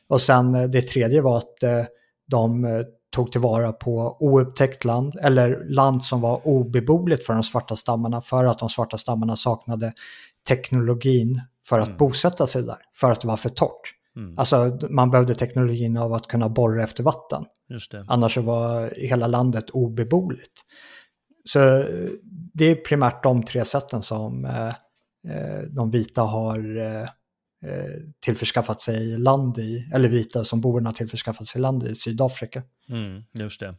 [0.08, 1.84] Och sen eh, det tredje var att eh,
[2.28, 2.82] de eh,
[3.14, 8.46] tog tillvara på oupptäckt land eller land som var obeboeligt för de svarta stammarna för
[8.46, 9.94] att de svarta stammarna saknade
[10.48, 11.98] teknologin för att mm.
[11.98, 13.94] bosätta sig där, för att det var för torrt.
[14.16, 14.38] Mm.
[14.38, 17.46] Alltså man behövde teknologin av att kunna borra efter vatten.
[18.08, 20.62] Annars var hela landet obeboeligt.
[21.46, 21.60] Så
[22.54, 24.68] det är primärt de tre sätten som eh,
[25.28, 27.02] eh, de vita har eh,
[27.72, 32.64] eh, tillförskaffat sig land i, eller vita som boerna tillförskaffat sig land i Sydafrika.
[32.90, 33.76] Mm, just det.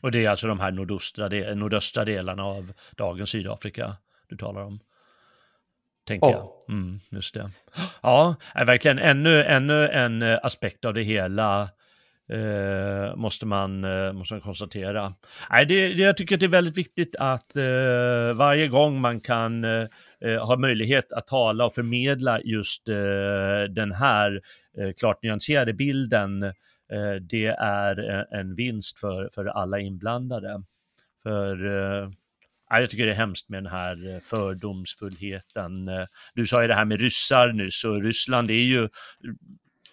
[0.00, 3.96] Och det är alltså de här nordöstra, nordöstra delarna av dagens Sydafrika
[4.28, 4.80] du talar om?
[6.04, 6.48] Tänker jag.
[6.68, 7.50] Mm, just det.
[8.02, 11.70] Ja, verkligen ännu, ännu en aspekt av det hela
[12.28, 15.14] Eh, måste, man, eh, måste man konstatera.
[15.50, 19.20] Nej, det, det, jag tycker att det är väldigt viktigt att eh, varje gång man
[19.20, 19.86] kan eh,
[20.20, 24.40] eh, ha möjlighet att tala och förmedla just eh, den här
[24.96, 26.52] klart nyanserade bilden,
[27.20, 27.98] det är
[28.34, 30.62] en vinst för, för alla inblandade.
[31.22, 31.56] För
[32.80, 35.88] jag tycker det är hemskt med den här eh, fördomsfullheten.
[35.88, 38.88] Eh, du sa ju det här med ryssar nyss och Ryssland är ju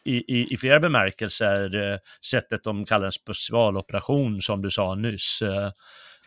[0.03, 1.97] i, i, i flera bemärkelser eh,
[2.31, 5.43] sättet de kallar en specialoperation som du sa nyss.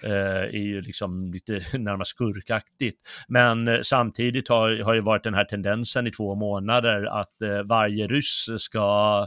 [0.03, 3.01] Är ju liksom lite närmast skurkaktigt.
[3.29, 8.49] Men samtidigt har, har ju varit den här tendensen i två månader att varje ryss
[8.59, 9.27] ska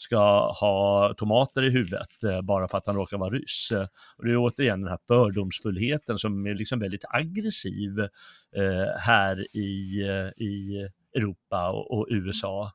[0.00, 2.08] ska ha tomater i huvudet
[2.42, 3.72] bara för att han råkar vara ryss.
[4.16, 8.08] Och det är återigen den här fördomsfullheten som är liksom väldigt aggressiv
[8.98, 10.02] här i,
[10.36, 12.72] i Europa och, USA.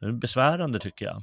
[0.00, 1.22] Det är besvärande tycker jag.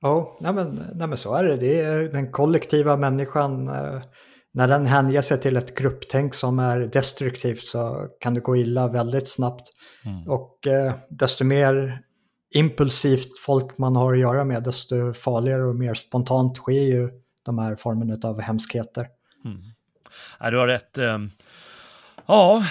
[0.00, 1.56] Ja, nej men, nej men så är det.
[1.56, 3.68] Det är den kollektiva människan.
[3.68, 4.02] Eh,
[4.52, 8.88] när den hänger sig till ett grupptänk som är destruktivt så kan det gå illa
[8.88, 9.68] väldigt snabbt.
[10.04, 10.28] Mm.
[10.28, 12.02] Och eh, desto mer
[12.54, 17.10] impulsivt folk man har att göra med, desto farligare och mer spontant sker ju
[17.42, 19.06] de här formerna av hemskheter.
[19.44, 19.58] Mm.
[20.40, 20.98] Ja, du har rätt.
[20.98, 21.18] Eh,
[22.26, 22.62] ja,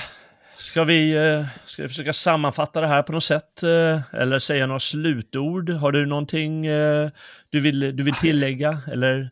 [0.57, 4.67] Ska vi, eh, ska vi försöka sammanfatta det här på något sätt eh, eller säga
[4.67, 5.69] några slutord?
[5.69, 7.09] Har du någonting eh,
[7.49, 8.79] du vill, du vill tillägga?
[8.91, 9.29] Eller?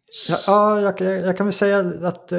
[0.48, 2.34] Ja, jag, jag kan väl säga att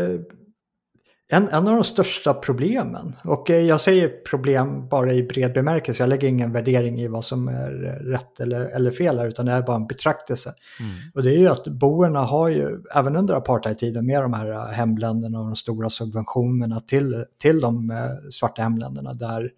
[1.29, 6.09] en, en av de största problemen, och jag säger problem bara i bred bemärkelse, jag
[6.09, 7.71] lägger ingen värdering i vad som är
[8.11, 10.55] rätt eller, eller fel här, utan det är bara en betraktelse.
[10.81, 10.93] Mm.
[11.15, 15.39] Och det är ju att boerna har ju, även under apartheidtiden, med de här hemländerna
[15.41, 19.51] och de stora subventionerna till, till de eh, svarta hemländerna, där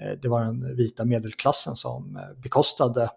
[0.00, 3.10] eh, det var den vita medelklassen som eh, bekostade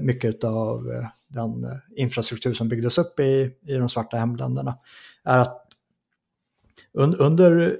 [0.00, 0.84] mycket av
[1.28, 1.66] den
[1.96, 4.78] infrastruktur som byggdes upp i, i de svarta hemländerna,
[5.24, 5.69] är att
[6.98, 7.76] under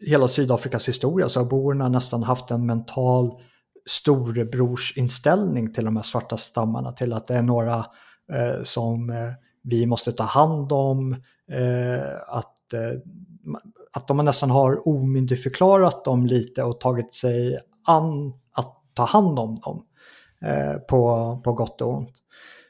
[0.00, 3.30] hela Sydafrikas historia så har boerna nästan haft en mental
[3.86, 7.76] storebrorsinställning till de här svarta stammarna, till att det är några
[8.32, 9.32] eh, som eh,
[9.62, 11.12] vi måste ta hand om,
[11.52, 13.00] eh, att, eh,
[13.92, 19.60] att de nästan har omyndigförklarat dem lite och tagit sig an att ta hand om
[19.60, 19.84] dem
[20.42, 22.14] eh, på, på gott och ont.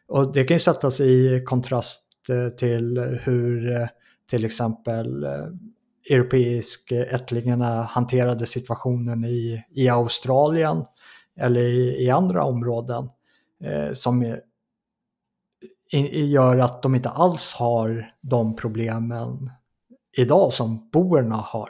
[0.09, 3.89] Och det kan ju sättas i kontrast eh, till hur eh,
[4.27, 5.47] till exempel eh,
[6.11, 10.85] europeisk ättlingarna hanterade situationen i, i Australien
[11.37, 13.09] eller i, i andra områden
[13.65, 14.23] eh, som
[15.93, 19.51] i, gör att de inte alls har de problemen
[20.19, 21.69] idag som boerna har.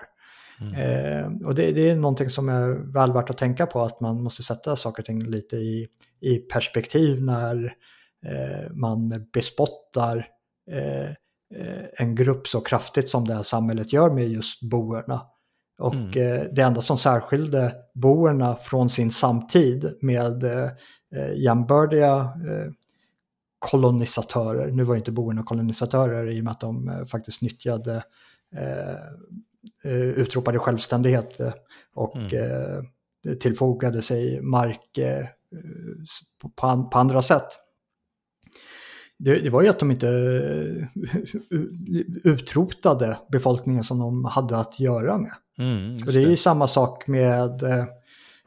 [0.60, 0.74] Mm.
[0.74, 4.22] Eh, och det, det, är någonting som är väl värt att tänka på, att man
[4.22, 5.88] måste sätta saker och ting lite i,
[6.20, 7.74] i perspektiv när
[8.26, 10.28] eh, man bespottar
[10.70, 11.14] eh, Eh,
[11.98, 15.20] en grupp så kraftigt som det här samhället gör med just boerna.
[15.78, 16.08] Och mm.
[16.08, 20.70] Eh, det enda som särskilde boerna från sin samtid med eh,
[21.34, 22.30] jämbördiga
[23.58, 28.02] kolonisatörer, nu var inte boerna kolonisatörer i och med att de faktiskt nyttjade
[30.16, 31.40] utropade självständighet
[31.94, 32.86] och mm.
[33.40, 34.98] tillfogade sig mark
[36.90, 37.46] på, andra sätt
[39.18, 41.02] det, det, var ju att de inte eh,
[42.24, 45.32] utrotade befolkningen som de hade att göra med.
[45.58, 47.80] Mm, och det är ju samma sak med eh,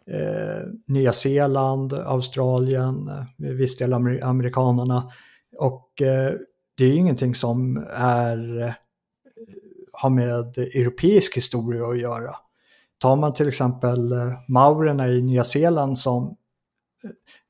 [0.07, 5.11] eh Nya Zeeland, Australien, eh, viss del amer amerikanerna.
[5.57, 6.33] Och eh,
[6.77, 8.73] det är ju ingenting som är,
[9.91, 12.31] har med europeisk historia att göra.
[12.97, 14.13] Tar man till exempel
[14.47, 16.37] maurerna i Nya Zeeland som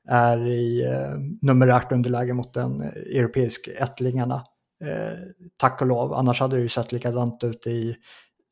[0.08, 4.34] är i eh, numerärt underläge mot den europeiska ättlingarna.
[4.84, 5.18] Eh,
[5.56, 7.96] tack och lov, annars hade det ju sett likadant ut i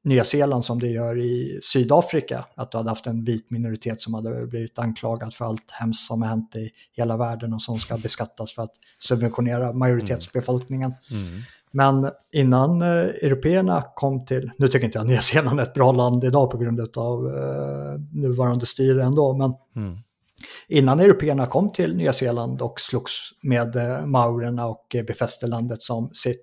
[0.04, 2.44] Nya Zeeland som det gör i Sydafrika.
[2.54, 6.22] Att du hade haft en vit minoritet som hade blivit anklagad för allt hemskt som
[6.22, 10.94] har hänt i hela världen och som ska beskattas för att subventionera majoritetsbefolkningen.
[11.10, 11.26] Mm.
[11.26, 11.40] Mm.
[11.70, 15.92] Men innan eh, européerna kom till, nu tycker inte jag Nya Zeeland är ett bra
[15.92, 19.98] land idag på grund av eh, nuvarande styre ändå, men mm
[20.68, 23.12] innan européerna kom till Nya Zeeland och slogs
[23.42, 26.40] med eh, maurerna och eh, befäste landet som sitt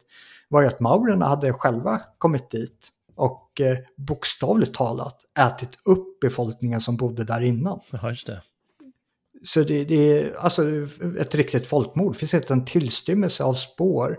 [0.49, 6.81] var ju att maurerna hade själva kommit dit och eh, bokstavligt talat ätit upp befolkningen
[6.81, 7.79] som bodde där innan.
[7.91, 8.41] Jaha, just det.
[9.45, 10.63] Så det, det, är alltså
[11.19, 12.13] ett riktigt folkmord.
[12.13, 14.17] Det finns inte en tillstymmelse av spår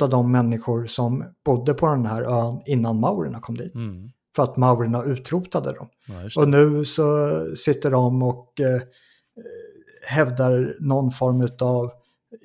[0.00, 3.74] av de människor som bodde på den här ön innan maurerna kom dit.
[3.74, 4.10] Mm.
[4.36, 5.88] för att maurerna utrotade dem.
[6.06, 8.80] Ja, och nu så sitter de och eh,
[10.08, 11.92] hävdar någon form av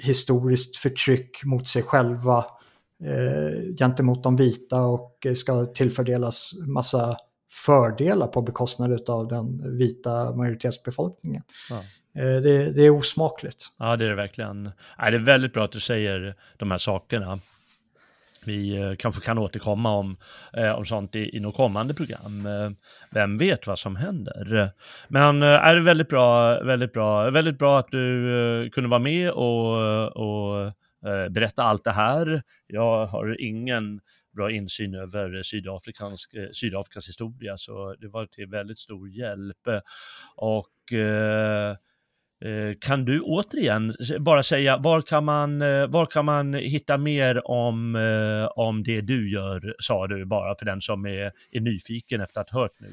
[0.04, 2.38] historiskt förtryck mot sig själva
[3.04, 7.18] eh, gentemot de vita och ska tillfördelas massa
[7.66, 11.44] fördelar på bekostnad av den vita majoritetsbefolkningen.
[11.70, 11.84] Ja.
[12.22, 13.66] Eh, det, det, är osmakligt.
[13.80, 14.64] Ja, det är det verkligen.
[15.00, 17.40] Nej, det är väldigt bra att du säger de här sakerna.
[18.46, 20.18] Vi eh, kanske kan återkomma om,
[20.54, 22.46] eh, om sånt i, i något kommande program.
[22.46, 22.72] Eh,
[23.12, 24.72] vem vet vad som händer?
[25.08, 30.08] Men är det väldigt bra, väldigt bra, väldigt bra att du kunde vara med och,
[30.08, 30.74] och
[31.30, 32.44] berätta allt det här.
[32.68, 34.00] Jag har ingen
[34.36, 39.68] bra insyn över Sydafrikas, Sydafrikas historia, så det var till väldigt stor hjälp.
[40.36, 41.76] Och Eh,
[42.80, 47.96] kan du återigen bara säga var kan man, eh, var kan man hitta mer om,
[47.96, 52.42] eh, om det du gör, sa du bara för den som är, är nyfiken efter
[52.42, 52.88] att ha hört nu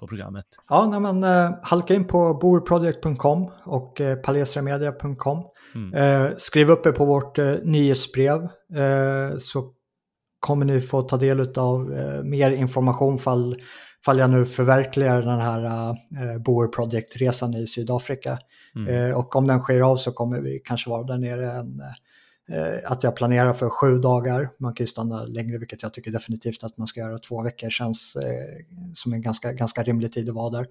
[0.00, 0.46] på programmet?
[0.68, 5.44] Ja, nej men, halka in på bourproject.com och eh, palesramedia.com.
[5.74, 5.94] Mm.
[5.94, 8.42] Eh, skriv upp er på vårt eh, nyhetsbrev
[8.74, 9.72] eh, så
[10.40, 13.56] kommer ni få ta del av eh, mer information fall,
[14.04, 18.38] fall jag nu förverkligar den här eh, Boer Project-resan i Sydafrika.
[18.76, 19.10] Mm.
[19.10, 21.82] Eh, och om den sker av så kommer vi kanske vara där nere en,
[22.48, 24.50] eh, att jag planerar för sju dagar.
[24.58, 27.18] Man kan ju stanna längre, vilket jag tycker definitivt att man ska göra.
[27.18, 30.66] Två veckor känns eh, som en ganska, ganska rimlig tid att vara där.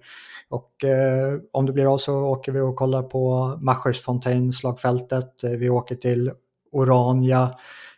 [0.48, 5.44] Och eh, om det blir av så åker vi och kollar på Machersfontein, slagfältet.
[5.44, 6.32] Eh, vi åker till
[6.72, 7.54] Orania.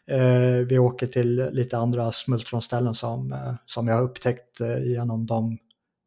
[0.06, 5.26] Eh, vi åker till lite andra smultronställen som, eh, som jag har upptäckt eh, genom
[5.26, 5.58] de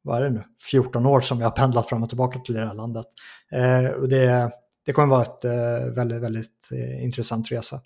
[0.07, 2.65] vad är det nu, 14 år som jag har pendlat fram och tillbaka till det
[2.65, 3.05] här landet.
[3.51, 4.51] Eh, och det,
[4.85, 7.81] det kommer vara ett eh, väldigt, väldigt eh, intressant resa.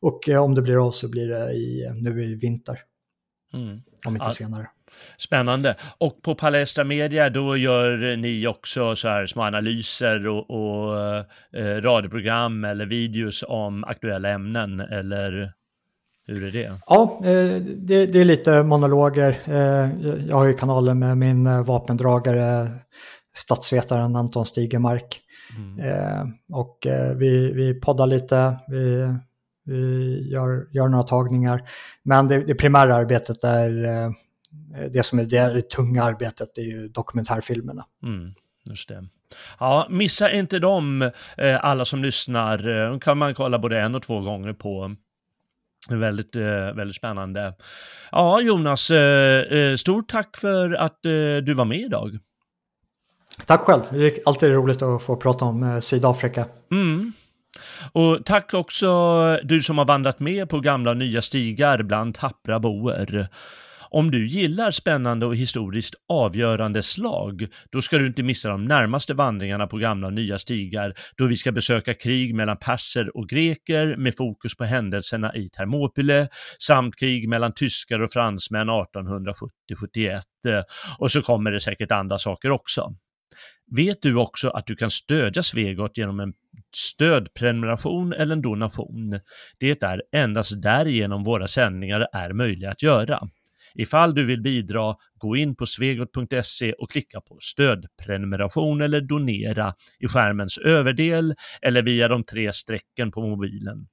[0.00, 2.78] Och om det blir av så blir det i, nu i vinter.
[3.52, 3.82] Mm.
[4.06, 4.32] Om inte ja.
[4.32, 4.66] senare.
[5.18, 5.76] Spännande.
[5.98, 10.98] Och på Palestra Media då gör ni också så här små analyser och, och
[11.52, 15.52] eh, radioprogram eller videos om aktuella ämnen eller
[16.26, 16.72] hur är det?
[16.86, 19.38] Ja, eh, det, det är lite monologer.
[19.44, 22.68] Eh, jag har ju kanalen med min eh, vapendragare,
[23.36, 25.20] statsvetaren Anton Stigemark.
[25.56, 26.32] Mm.
[26.52, 26.86] Och
[27.16, 29.14] vi, vi poddar lite, vi,
[29.64, 31.62] vi gör, gör några tagningar.
[32.02, 33.70] Men det, det primära arbetet är,
[34.92, 37.84] det som är det, tunga arbetet, det är ju dokumentärfilmerna.
[38.02, 38.34] Mm,
[38.64, 39.04] just det.
[39.58, 41.10] Ja, missa inte dem,
[41.60, 42.98] alla som lyssnar.
[43.00, 44.96] Kan man kolla både en och två gånger på
[45.90, 46.42] Väldigt, eh,
[46.74, 47.54] väldigt spännande.
[48.12, 50.98] Ja, Jonas, eh, eh, stort tack för att
[51.42, 52.18] du var med idag.
[53.46, 53.82] Tack själv.
[53.90, 56.44] Det är alltid roligt att få prata om Sydafrika.
[56.70, 57.12] Mm.
[57.92, 58.88] Och tack också
[59.44, 63.28] du som har vandrat med på gamla och nya stigar bland tappra boer.
[63.96, 69.14] Om du gillar spännande och historiskt avgörande slag, då ska du inte missa de närmaste
[69.14, 73.96] vandringarna på gamla och nya stigar, då vi ska besöka krig mellan perser och greker
[73.96, 76.28] med fokus på händelserna i Thermopyle,
[76.58, 80.22] samt krig mellan tyskar och fransmän 1870-71.
[80.98, 82.94] Och så kommer det säkert andra saker också.
[83.76, 86.32] Vet du också att du kan stödja Svegot genom en
[86.74, 89.20] stödprenumeration eller en donation?
[89.58, 93.28] Det är endast därigenom våra sändningar är möjliga att göra.
[93.78, 100.08] Ifall du vill bidra, gå in på svegot.se och klicka på stödprenumeration eller donera i
[100.08, 103.86] skärmens överdel eller via de tre strecken på mobilen.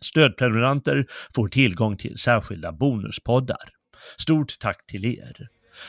[0.00, 3.70] Stödprenumeranter får tillgång till särskilda bonuspoddar.
[4.18, 5.48] Stort tack till er!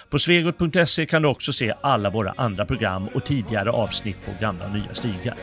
[0.09, 4.65] På svegot.se kan du också se alla våra andra program och tidigare avsnitt på gamla
[4.65, 5.35] och nya stigar.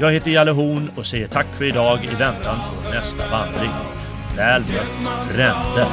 [0.00, 4.07] Jag heter Jalle Horn och säger tack för idag i väntan på nästa vandring.
[4.38, 4.62] Väl
[5.02, 5.86] mött, frände.